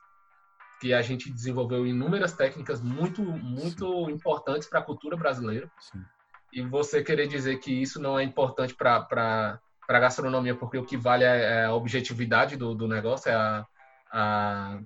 [0.78, 4.12] que a gente desenvolveu inúmeras técnicas muito, muito Sim.
[4.12, 5.70] importantes para a cultura brasileira.
[5.80, 6.05] Sim.
[6.52, 10.97] E você querer dizer que isso não é importante para a gastronomia, porque o que
[10.97, 13.66] vale é, é a objetividade do, do negócio, é, a,
[14.12, 14.78] a,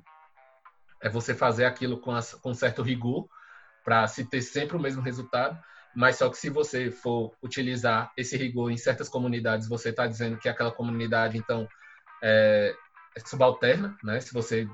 [1.02, 3.28] é você fazer aquilo com, a, com certo rigor,
[3.84, 5.58] para se ter sempre o mesmo resultado.
[5.94, 10.38] Mas só que se você for utilizar esse rigor em certas comunidades, você está dizendo
[10.38, 11.68] que aquela comunidade, então,
[12.22, 12.74] é,
[13.18, 14.20] subalterna, né?
[14.20, 14.68] Se você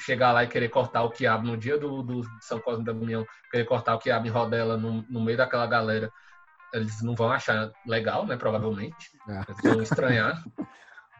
[0.00, 3.26] chegar lá e querer cortar o quiabo no dia do, do São Cosme da União,
[3.50, 6.10] querer cortar o quiabo em rodela no, no meio daquela galera,
[6.72, 8.36] eles não vão achar legal, né?
[8.36, 9.10] Provavelmente.
[9.28, 9.42] É.
[9.48, 10.42] Eles vão estranhar.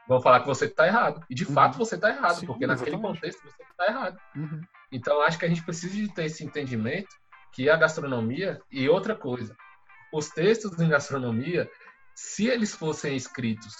[0.09, 1.25] vão falar que você está errado.
[1.29, 1.53] E de uhum.
[1.53, 4.19] fato você está errado, Sim, porque naquele contexto você está errado.
[4.37, 4.61] Uhum.
[4.91, 7.15] Então acho que a gente precisa de ter esse entendimento
[7.53, 9.55] que a gastronomia e outra coisa,
[10.13, 11.71] os textos em gastronomia,
[12.15, 13.75] se eles fossem escritos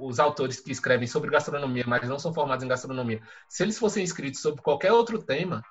[0.00, 4.02] os autores que escrevem sobre gastronomia, mas não são formados em gastronomia, se eles fossem
[4.02, 5.62] escritos sobre qualquer outro tema,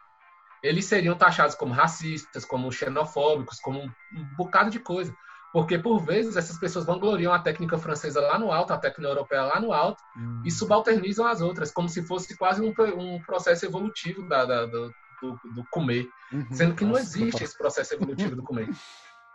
[0.63, 5.13] eles seriam taxados como racistas, como xenofóbicos, como um, bocado de coisa.
[5.51, 9.43] Porque, por vezes, essas pessoas vangloriam a técnica francesa lá no alto, a técnica europeia
[9.43, 10.41] lá no alto, hum.
[10.43, 14.91] e subalternizam as outras, como se fosse quase um, um processo evolutivo da, da, do,
[15.21, 16.09] do, do, comer.
[16.31, 16.47] Uhum.
[16.51, 18.67] Sendo que Nossa, não existe esse processo evolutivo do comer.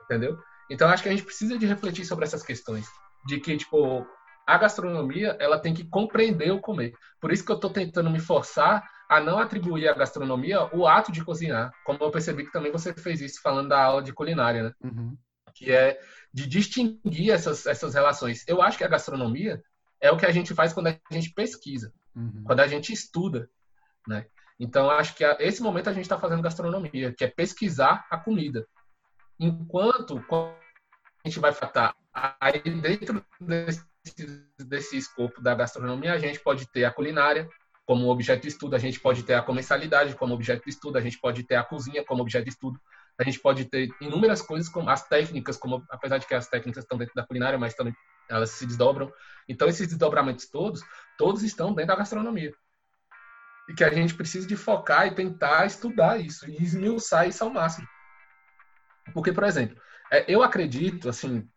[0.02, 0.38] Entendeu?
[0.68, 2.88] Então, acho que a gente precisa de refletir sobre essas questões.
[3.24, 4.04] De que, tipo,
[4.48, 6.94] a gastronomia ela tem que compreender o comer.
[7.20, 11.12] Por isso que eu estou tentando me forçar a não atribuir à gastronomia o ato
[11.12, 14.62] de cozinhar, como eu percebi que também você fez isso falando da aula de culinária,
[14.62, 14.72] né?
[14.82, 15.18] Uhum.
[15.54, 16.00] que é
[16.32, 18.42] de distinguir essas, essas relações.
[18.48, 19.62] Eu acho que a gastronomia
[20.00, 22.42] é o que a gente faz quando a gente pesquisa, uhum.
[22.46, 23.50] quando a gente estuda,
[24.06, 24.24] né?
[24.58, 28.16] Então, acho que a, esse momento a gente está fazendo gastronomia, que é pesquisar a
[28.16, 28.66] comida.
[29.38, 31.94] Enquanto a gente vai tratar
[32.40, 33.87] aí dentro desse,
[34.58, 37.48] desse escopo da gastronomia, a gente pode ter a culinária
[37.86, 41.00] como objeto de estudo, a gente pode ter a comensalidade como objeto de estudo, a
[41.00, 42.78] gente pode ter a cozinha como objeto de estudo,
[43.18, 46.84] a gente pode ter inúmeras coisas, como as técnicas, como apesar de que as técnicas
[46.84, 47.94] estão dentro da culinária, mas também
[48.28, 49.10] elas se desdobram.
[49.48, 50.82] Então, esses desdobramentos todos,
[51.16, 52.52] todos estão dentro da gastronomia.
[53.68, 57.50] E que a gente precisa de focar e tentar estudar isso e esmiuçar isso ao
[57.50, 57.88] máximo.
[59.12, 59.80] Porque, por exemplo,
[60.12, 61.48] é, eu acredito, assim,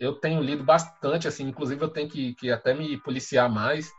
[0.00, 3.92] eu tenho lido bastante, assim, inclusive eu tenho que, que até me policiar mais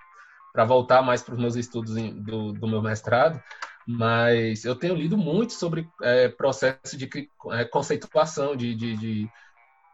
[0.52, 3.42] para voltar mais para os meus estudos do, do meu mestrado,
[3.88, 7.08] mas eu tenho lido muito sobre é, processo de
[7.52, 9.30] é, conceituação, de, de, de,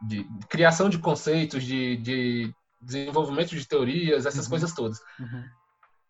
[0.07, 4.49] de, criação de conceitos, de, de desenvolvimento de teorias, essas uhum.
[4.51, 4.99] coisas todas.
[5.19, 5.43] Uhum.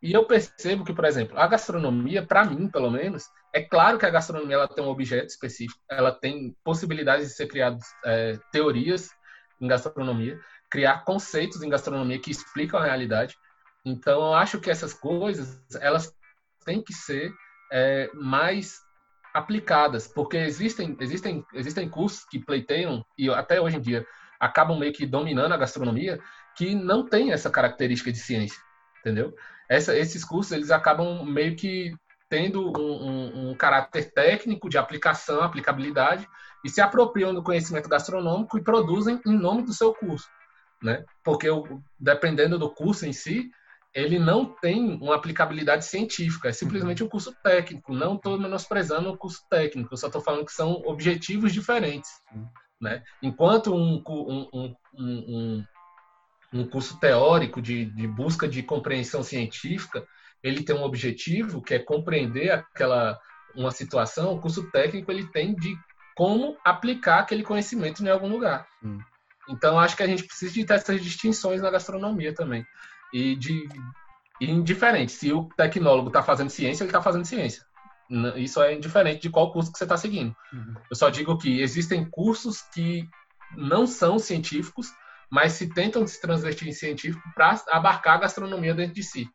[0.02, 4.06] E eu percebo que, por exemplo, a gastronomia, para mim, pelo menos, é claro que
[4.06, 9.10] a gastronomia ela tem um objeto específico, ela tem possibilidades de ser criadas é, teorias
[9.60, 10.40] em gastronomia,
[10.70, 13.36] criar conceitos em gastronomia que explicam a realidade.
[13.86, 16.14] Então, eu acho que essas coisas elas
[16.66, 17.32] têm que ser
[17.72, 18.82] é, mais
[19.34, 24.06] aplicadas, porque existem, existem, existem cursos que pleiteiam, e até hoje em dia
[24.40, 26.20] acabam meio que dominando a gastronomia,
[26.56, 28.60] que não tem essa característica de ciência,
[29.00, 29.34] entendeu?
[29.70, 31.94] Essa, esses cursos eles acabam meio que
[32.30, 36.28] tendo um, um, um, caráter técnico de aplicação, aplicabilidade,
[36.64, 40.28] e se apropriam do conhecimento gastronômico e produzem em nome do seu curso,
[40.82, 41.04] né?
[41.24, 41.48] Porque
[42.00, 43.50] dependendo do curso em si,
[43.94, 47.94] ele não tem uma aplicabilidade científica, é simplesmente um curso técnico.
[47.94, 52.10] Não estou menosprezando o curso técnico, eu só estou falando que são objetivos diferentes.
[52.80, 53.02] Né?
[53.24, 55.66] Enquanto um, um, um,
[56.54, 60.06] um curso teórico de, de, busca de compreensão científica,
[60.44, 63.20] ele tem um objetivo que é compreender aquela
[63.56, 65.76] uma situação, o curso técnico ele tem de
[66.18, 68.68] como aplicar aquele conhecimento em algum lugar.
[69.48, 72.65] Então, acho que a gente precisa de ter essas distinções na gastronomia também
[73.14, 73.69] e de
[74.41, 75.11] indiferente.
[75.11, 77.64] Se o tecnólogo está fazendo ciência, ele está fazendo ciência.
[78.35, 80.35] Isso é indiferente de qual curso que você está seguindo.
[80.52, 80.73] Uhum.
[80.89, 83.07] Eu só digo que existem cursos que
[83.56, 84.88] não são científicos,
[85.30, 89.30] mas se tentam se transvestir em científico para abarcar a gastronomia dentro de si.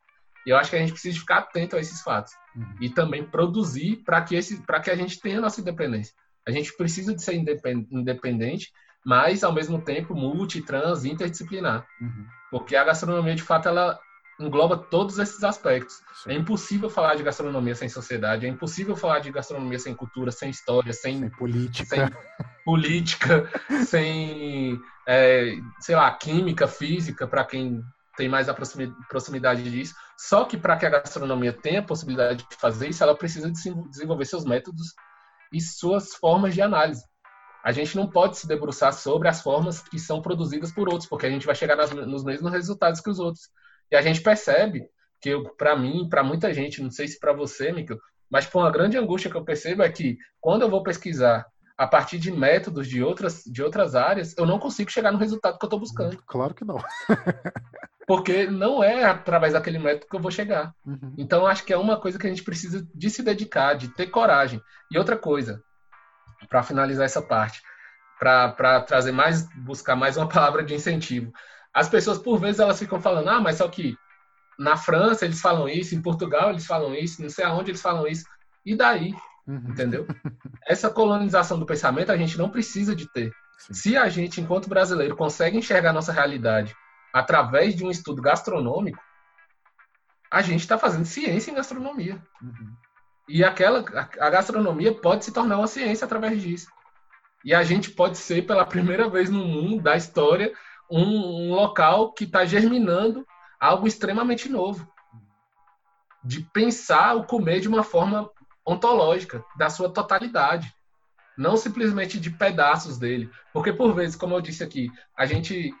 [0.45, 2.75] E eu acho que a gente precisa ficar atento a esses fatos uhum.
[2.81, 6.13] e também produzir para que esse, que a gente tenha a nossa independência.
[6.47, 8.71] A gente precisa de ser independente,
[9.05, 11.85] mas ao mesmo tempo multi, trans, interdisciplinar.
[12.01, 12.25] Uhum.
[12.51, 13.99] Porque a gastronomia, de fato, ela
[14.39, 16.01] engloba todos esses aspectos.
[16.23, 16.31] Sim.
[16.31, 20.49] É impossível falar de gastronomia sem sociedade, é impossível falar de gastronomia sem cultura, sem
[20.49, 22.09] história, sem, sem política, sem,
[22.65, 23.49] política,
[23.85, 27.83] sem é, sei lá, química, física, para quem
[28.15, 29.95] tem mais a proximidade disso.
[30.17, 33.51] Só que para que a gastronomia tenha a possibilidade de fazer isso, ela precisa
[33.89, 34.93] desenvolver seus métodos
[35.53, 37.03] e suas formas de análise
[37.63, 41.25] a gente não pode se debruçar sobre as formas que são produzidas por outros, porque
[41.25, 43.47] a gente vai chegar nas, nos mesmos resultados que os outros.
[43.89, 44.85] E a gente percebe
[45.21, 47.97] que, para mim, para muita gente, não sei se para você, Michael,
[48.29, 51.45] mas uma grande angústia que eu percebo é que quando eu vou pesquisar
[51.77, 55.57] a partir de métodos de outras, de outras áreas, eu não consigo chegar no resultado
[55.57, 56.17] que eu estou buscando.
[56.25, 56.77] Claro que não.
[58.07, 60.73] porque não é através daquele método que eu vou chegar.
[60.85, 61.13] Uhum.
[61.17, 64.07] Então, acho que é uma coisa que a gente precisa de se dedicar, de ter
[64.07, 64.61] coragem.
[64.91, 65.63] E outra coisa,
[66.49, 67.61] para finalizar essa parte,
[68.19, 71.31] para trazer mais, buscar mais uma palavra de incentivo.
[71.73, 73.97] As pessoas, por vezes, elas ficam falando, ah, mas só que
[74.59, 78.05] na França eles falam isso, em Portugal eles falam isso, não sei aonde eles falam
[78.05, 78.25] isso.
[78.65, 79.13] E daí?
[79.47, 79.69] Uhum.
[79.69, 80.07] Entendeu?
[80.65, 83.31] Essa colonização do pensamento a gente não precisa de ter.
[83.57, 83.73] Sim.
[83.73, 86.75] Se a gente, enquanto brasileiro, consegue enxergar a nossa realidade
[87.13, 89.01] através de um estudo gastronômico,
[90.31, 92.21] a gente está fazendo ciência em gastronomia.
[92.41, 92.73] Uhum.
[93.27, 93.85] E aquela
[94.19, 96.67] a gastronomia pode se tornar uma ciência através disso.
[97.45, 100.53] E a gente pode ser, pela primeira vez no mundo da história,
[100.89, 103.25] um, um local que está germinando
[103.59, 104.87] algo extremamente novo.
[106.23, 108.29] De pensar o comer de uma forma
[108.65, 110.73] ontológica, da sua totalidade.
[111.37, 113.29] Não simplesmente de pedaços dele.
[113.51, 115.73] Porque, por vezes, como eu disse aqui, a gente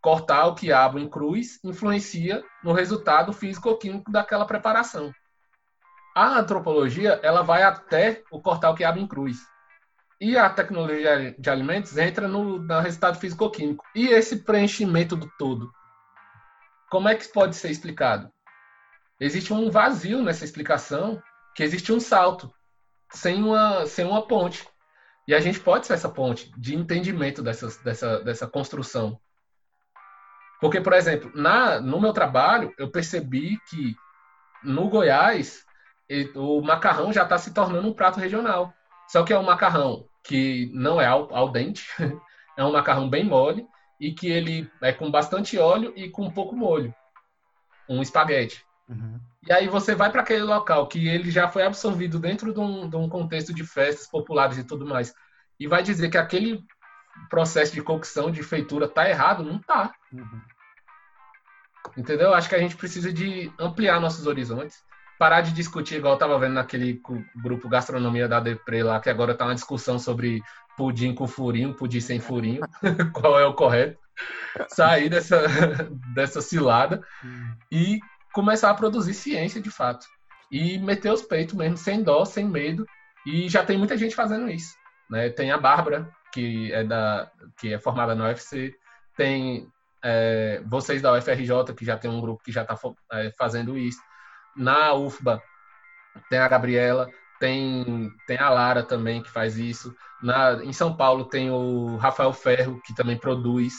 [0.00, 5.14] cortar o quiabo em cruz influencia no resultado físico-químico daquela preparação.
[6.14, 9.38] A antropologia, ela vai até o cortar o quiabo em cruz.
[10.20, 13.84] E a tecnologia de alimentos entra no, no resultado físico-químico.
[13.94, 15.72] E esse preenchimento do todo?
[16.88, 18.30] Como é que pode ser explicado?
[19.18, 21.20] Existe um vazio nessa explicação,
[21.54, 22.52] que existe um salto,
[23.10, 24.66] sem uma, sem uma ponte.
[25.26, 29.18] E a gente pode ser essa ponte de entendimento dessa, dessa, dessa construção.
[30.60, 33.96] Porque, por exemplo, na, no meu trabalho, eu percebi que
[34.62, 35.64] no Goiás,
[36.34, 38.72] o macarrão já está se tornando um prato regional.
[39.08, 41.86] Só que é um macarrão que não é al, al dente,
[42.56, 43.66] é um macarrão bem mole
[44.00, 46.94] e que ele é com bastante óleo e com pouco molho.
[47.88, 48.64] Um espaguete.
[48.88, 49.18] Uhum.
[49.46, 52.88] E aí você vai para aquele local que ele já foi absorvido dentro de um,
[52.88, 55.14] de um, contexto de festas populares e tudo mais,
[55.58, 56.64] e vai dizer que aquele
[57.30, 59.42] processo de cocção, de feitura, tá errado?
[59.42, 59.92] Não tá.
[60.12, 60.40] Uhum.
[61.96, 62.34] Entendeu?
[62.34, 64.82] Acho que a gente precisa de ampliar nossos horizontes,
[65.18, 67.00] parar de discutir, igual eu tava vendo naquele
[67.36, 70.42] grupo Gastronomia da Depre lá, que agora tá uma discussão sobre
[70.76, 72.62] pudim com furinho, pudim sem furinho,
[73.12, 73.98] qual é o correto.
[74.68, 75.42] Sair dessa,
[76.14, 77.54] dessa cilada hum.
[77.70, 78.00] e
[78.34, 80.06] começar a produzir ciência de fato.
[80.50, 82.84] E meter os peitos mesmo, sem dó, sem medo.
[83.24, 84.74] E já tem muita gente fazendo isso.
[85.08, 85.30] Né?
[85.30, 88.74] Tem a Bárbara, que é, da, que é formada na UFC.
[89.16, 89.66] Tem
[90.02, 92.78] é, vocês da UFRJ, que já tem um grupo que já está
[93.12, 94.00] é, fazendo isso.
[94.54, 95.40] Na UFBA,
[96.28, 97.08] tem a Gabriela.
[97.40, 99.94] Tem, tem a Lara também, que faz isso.
[100.22, 103.74] Na, em São Paulo tem o Rafael Ferro, que também produz.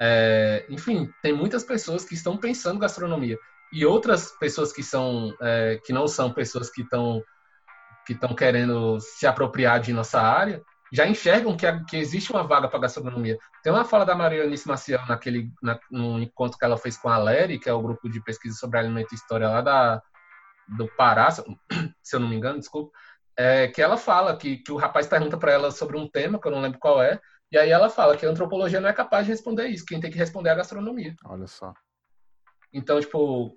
[0.00, 3.38] É, enfim, tem muitas pessoas que estão pensando gastronomia
[3.74, 7.22] e outras pessoas que são é, que não são pessoas que estão
[8.06, 12.68] que estão querendo se apropriar de nossa área já enxergam que, que existe uma vaga
[12.68, 13.36] para gastronomia.
[13.64, 17.18] Tem uma fala da Marianice Maciel naquele na, no encontro que ela fez com a
[17.18, 20.02] Leri, que é o grupo de pesquisa sobre alimento e história lá da,
[20.68, 21.42] do Pará, se
[22.14, 22.92] eu não me engano, desculpa,
[23.36, 26.46] é, que ela fala que, que o rapaz pergunta para ela sobre um tema, que
[26.46, 27.20] eu não lembro qual é,
[27.50, 30.10] e aí ela fala que a antropologia não é capaz de responder isso, quem tem
[30.10, 31.14] que responder é a gastronomia.
[31.24, 31.74] Olha só.
[32.72, 33.56] Então, tipo,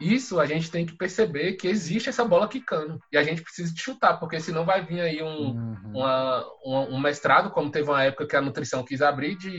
[0.00, 2.98] isso a gente tem que perceber que existe essa bola quicando.
[3.10, 5.92] E a gente precisa de chutar, porque senão vai vir aí um, uhum.
[5.94, 9.58] uma, um, um mestrado, como teve uma época que a nutrição quis abrir, de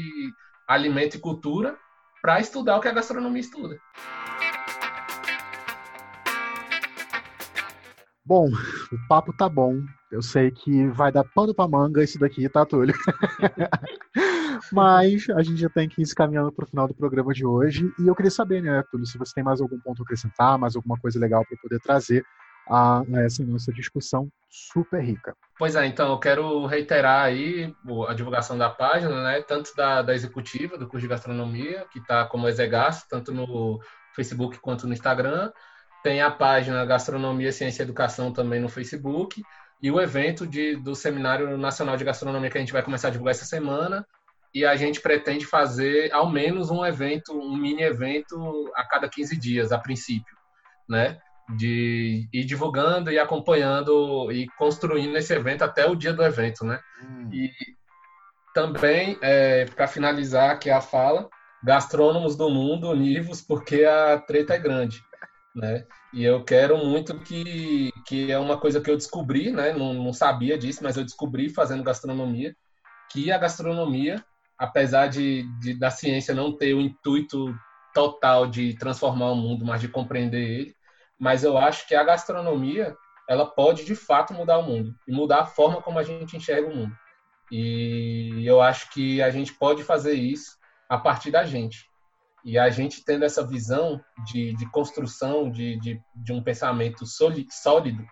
[0.68, 1.76] alimento e cultura,
[2.22, 3.78] para estudar o que a gastronomia estuda.
[8.26, 9.82] Bom, o papo tá bom.
[10.12, 12.94] Eu sei que vai dar pano pra manga esse daqui, tá, Túlio?
[14.72, 17.46] Mas a gente já tem que ir se caminhando para o final do programa de
[17.46, 17.92] hoje.
[18.00, 20.76] E eu queria saber, né, Túlio, se você tem mais algum ponto a acrescentar, mais
[20.76, 22.24] alguma coisa legal para poder trazer
[22.70, 25.36] a, a, essa nossa discussão super rica.
[25.58, 27.74] Pois é, então eu quero reiterar aí
[28.08, 32.26] a divulgação da página, né, tanto da, da executiva do curso de gastronomia, que está
[32.26, 33.80] como Exegas, tanto no
[34.16, 35.52] Facebook quanto no Instagram.
[36.04, 39.42] Tem a página Gastronomia, Ciência e Educação também no Facebook.
[39.82, 43.12] E o evento de, do Seminário Nacional de Gastronomia que a gente vai começar a
[43.12, 44.06] divulgar essa semana,
[44.54, 49.38] e a gente pretende fazer ao menos um evento, um mini evento a cada 15
[49.38, 50.36] dias, a princípio,
[50.90, 51.20] né?
[51.58, 56.80] De ir divulgando e acompanhando e construindo esse evento até o dia do evento, né?
[57.02, 57.30] Hum.
[57.32, 57.52] E
[58.54, 61.30] também, é, para finalizar aqui a fala,
[61.64, 65.02] gastrônomos do mundo, univos, porque a treta é grande,
[65.56, 65.86] né?
[66.14, 69.74] E eu quero muito que, que é uma coisa que eu descobri, né?
[69.74, 72.56] Não, não sabia disso, mas eu descobri fazendo gastronomia,
[73.12, 74.24] que a gastronomia
[74.58, 77.56] apesar de, de, da ciência não ter o intuito
[77.94, 80.76] total de transformar o mundo, mas de compreender ele,
[81.20, 82.96] mas eu acho que a gastronomia
[83.28, 86.70] ela pode de fato mudar o mundo e mudar a forma como a gente enxerga
[86.70, 86.96] o mundo.
[87.52, 90.58] E eu acho que a gente pode fazer isso
[90.90, 91.86] a partir da gente.
[92.46, 98.06] E a gente tendo essa visão de, de construção de, de, de um pensamento sólido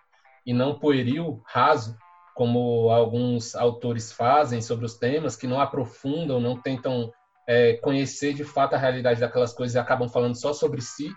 [0.44, 1.96] e não pueril, raso,
[2.36, 7.10] como alguns autores fazem sobre os temas, que não aprofundam, não tentam
[7.48, 11.10] é, conhecer de fato a realidade daquelas coisas e acabam falando só sobre si,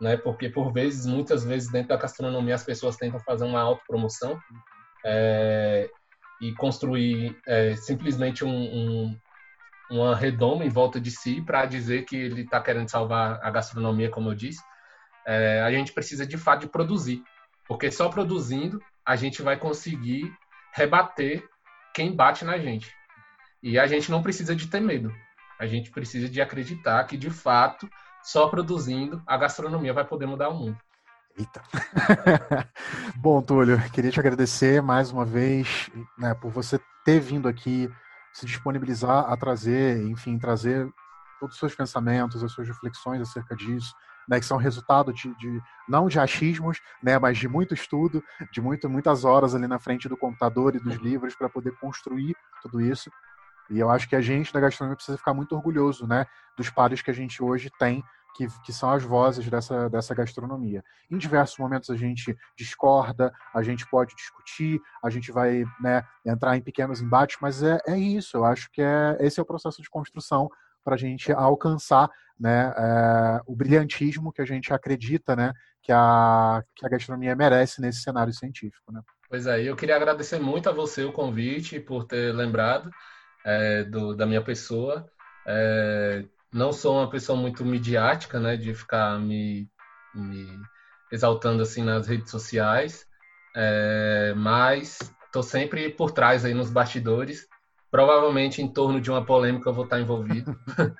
[0.00, 0.16] né?
[0.16, 4.38] Porque por vezes, muitas vezes dentro da gastronomia as pessoas tentam fazer uma autopromoção
[5.04, 5.90] é,
[6.40, 9.18] e construir é, simplesmente um, um,
[9.90, 14.08] uma redoma em volta de si para dizer que ele está querendo salvar a gastronomia,
[14.08, 14.62] como eu disse.
[15.26, 17.20] É, a gente precisa de fato de produzir,
[17.66, 20.32] porque só produzindo a gente vai conseguir
[20.72, 21.48] rebater
[21.94, 22.92] quem bate na gente.
[23.62, 25.12] E a gente não precisa de ter medo.
[25.58, 27.88] A gente precisa de acreditar que, de fato,
[28.22, 30.78] só produzindo a gastronomia vai poder mudar o mundo.
[31.38, 31.62] Eita.
[33.16, 37.88] Bom, Túlio, queria te agradecer mais uma vez né, por você ter vindo aqui,
[38.32, 40.88] se disponibilizar a trazer, enfim, trazer
[41.38, 43.94] todos os seus pensamentos, as suas reflexões acerca disso
[44.28, 48.22] né, que são resultado de, de, não de achismos, né, mas de muito estudo,
[48.52, 52.34] de muito, muitas horas ali na frente do computador e dos livros para poder construir
[52.62, 53.10] tudo isso.
[53.70, 56.26] E eu acho que a gente da gastronomia precisa ficar muito orgulhoso, né,
[56.56, 58.02] dos pares que a gente hoje tem
[58.34, 60.82] que, que são as vozes dessa, dessa gastronomia.
[61.10, 66.56] Em diversos momentos a gente discorda, a gente pode discutir, a gente vai né, entrar
[66.56, 68.36] em pequenos embates, mas é, é isso.
[68.36, 70.50] Eu acho que é, esse é o processo de construção
[70.84, 76.62] para a gente alcançar né, é, o brilhantismo que a gente acredita né, que, a,
[76.74, 78.92] que a gastronomia merece nesse cenário científico.
[78.92, 79.00] Né?
[79.28, 82.90] Pois é, eu queria agradecer muito a você o convite por ter lembrado
[83.44, 85.08] é, do, da minha pessoa.
[85.46, 89.68] É, não sou uma pessoa muito midiática, né, de ficar me,
[90.14, 90.46] me
[91.10, 93.06] exaltando assim nas redes sociais,
[94.36, 97.46] mas estou sempre por trás aí nos bastidores.
[97.92, 100.58] Provavelmente em torno de uma polêmica eu vou estar envolvido.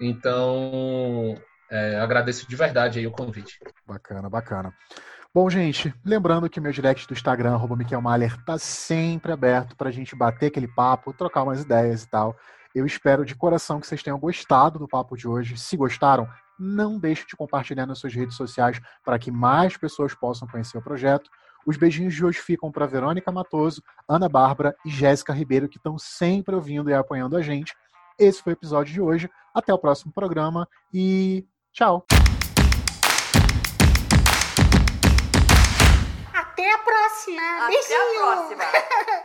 [0.00, 1.38] então,
[1.70, 3.60] é, agradeço de verdade aí o convite.
[3.86, 4.74] Bacana, bacana.
[5.32, 9.92] Bom, gente, lembrando que meu direct do Instagram, arroba Mahler, tá sempre aberto para a
[9.92, 12.36] gente bater aquele papo, trocar umas ideias e tal.
[12.74, 15.56] Eu espero de coração que vocês tenham gostado do papo de hoje.
[15.56, 16.28] Se gostaram,
[16.58, 20.82] não deixe de compartilhar nas suas redes sociais para que mais pessoas possam conhecer o
[20.82, 21.30] projeto.
[21.64, 25.98] Os beijinhos de hoje ficam para Verônica Matoso, Ana Bárbara e Jéssica Ribeiro, que estão
[25.98, 27.74] sempre ouvindo e apoiando a gente.
[28.18, 29.30] Esse foi o episódio de hoje.
[29.54, 32.04] Até o próximo programa e tchau!
[36.32, 37.42] Até a próxima!
[37.60, 38.22] Até Beijinho!
[38.22, 38.64] a próxima!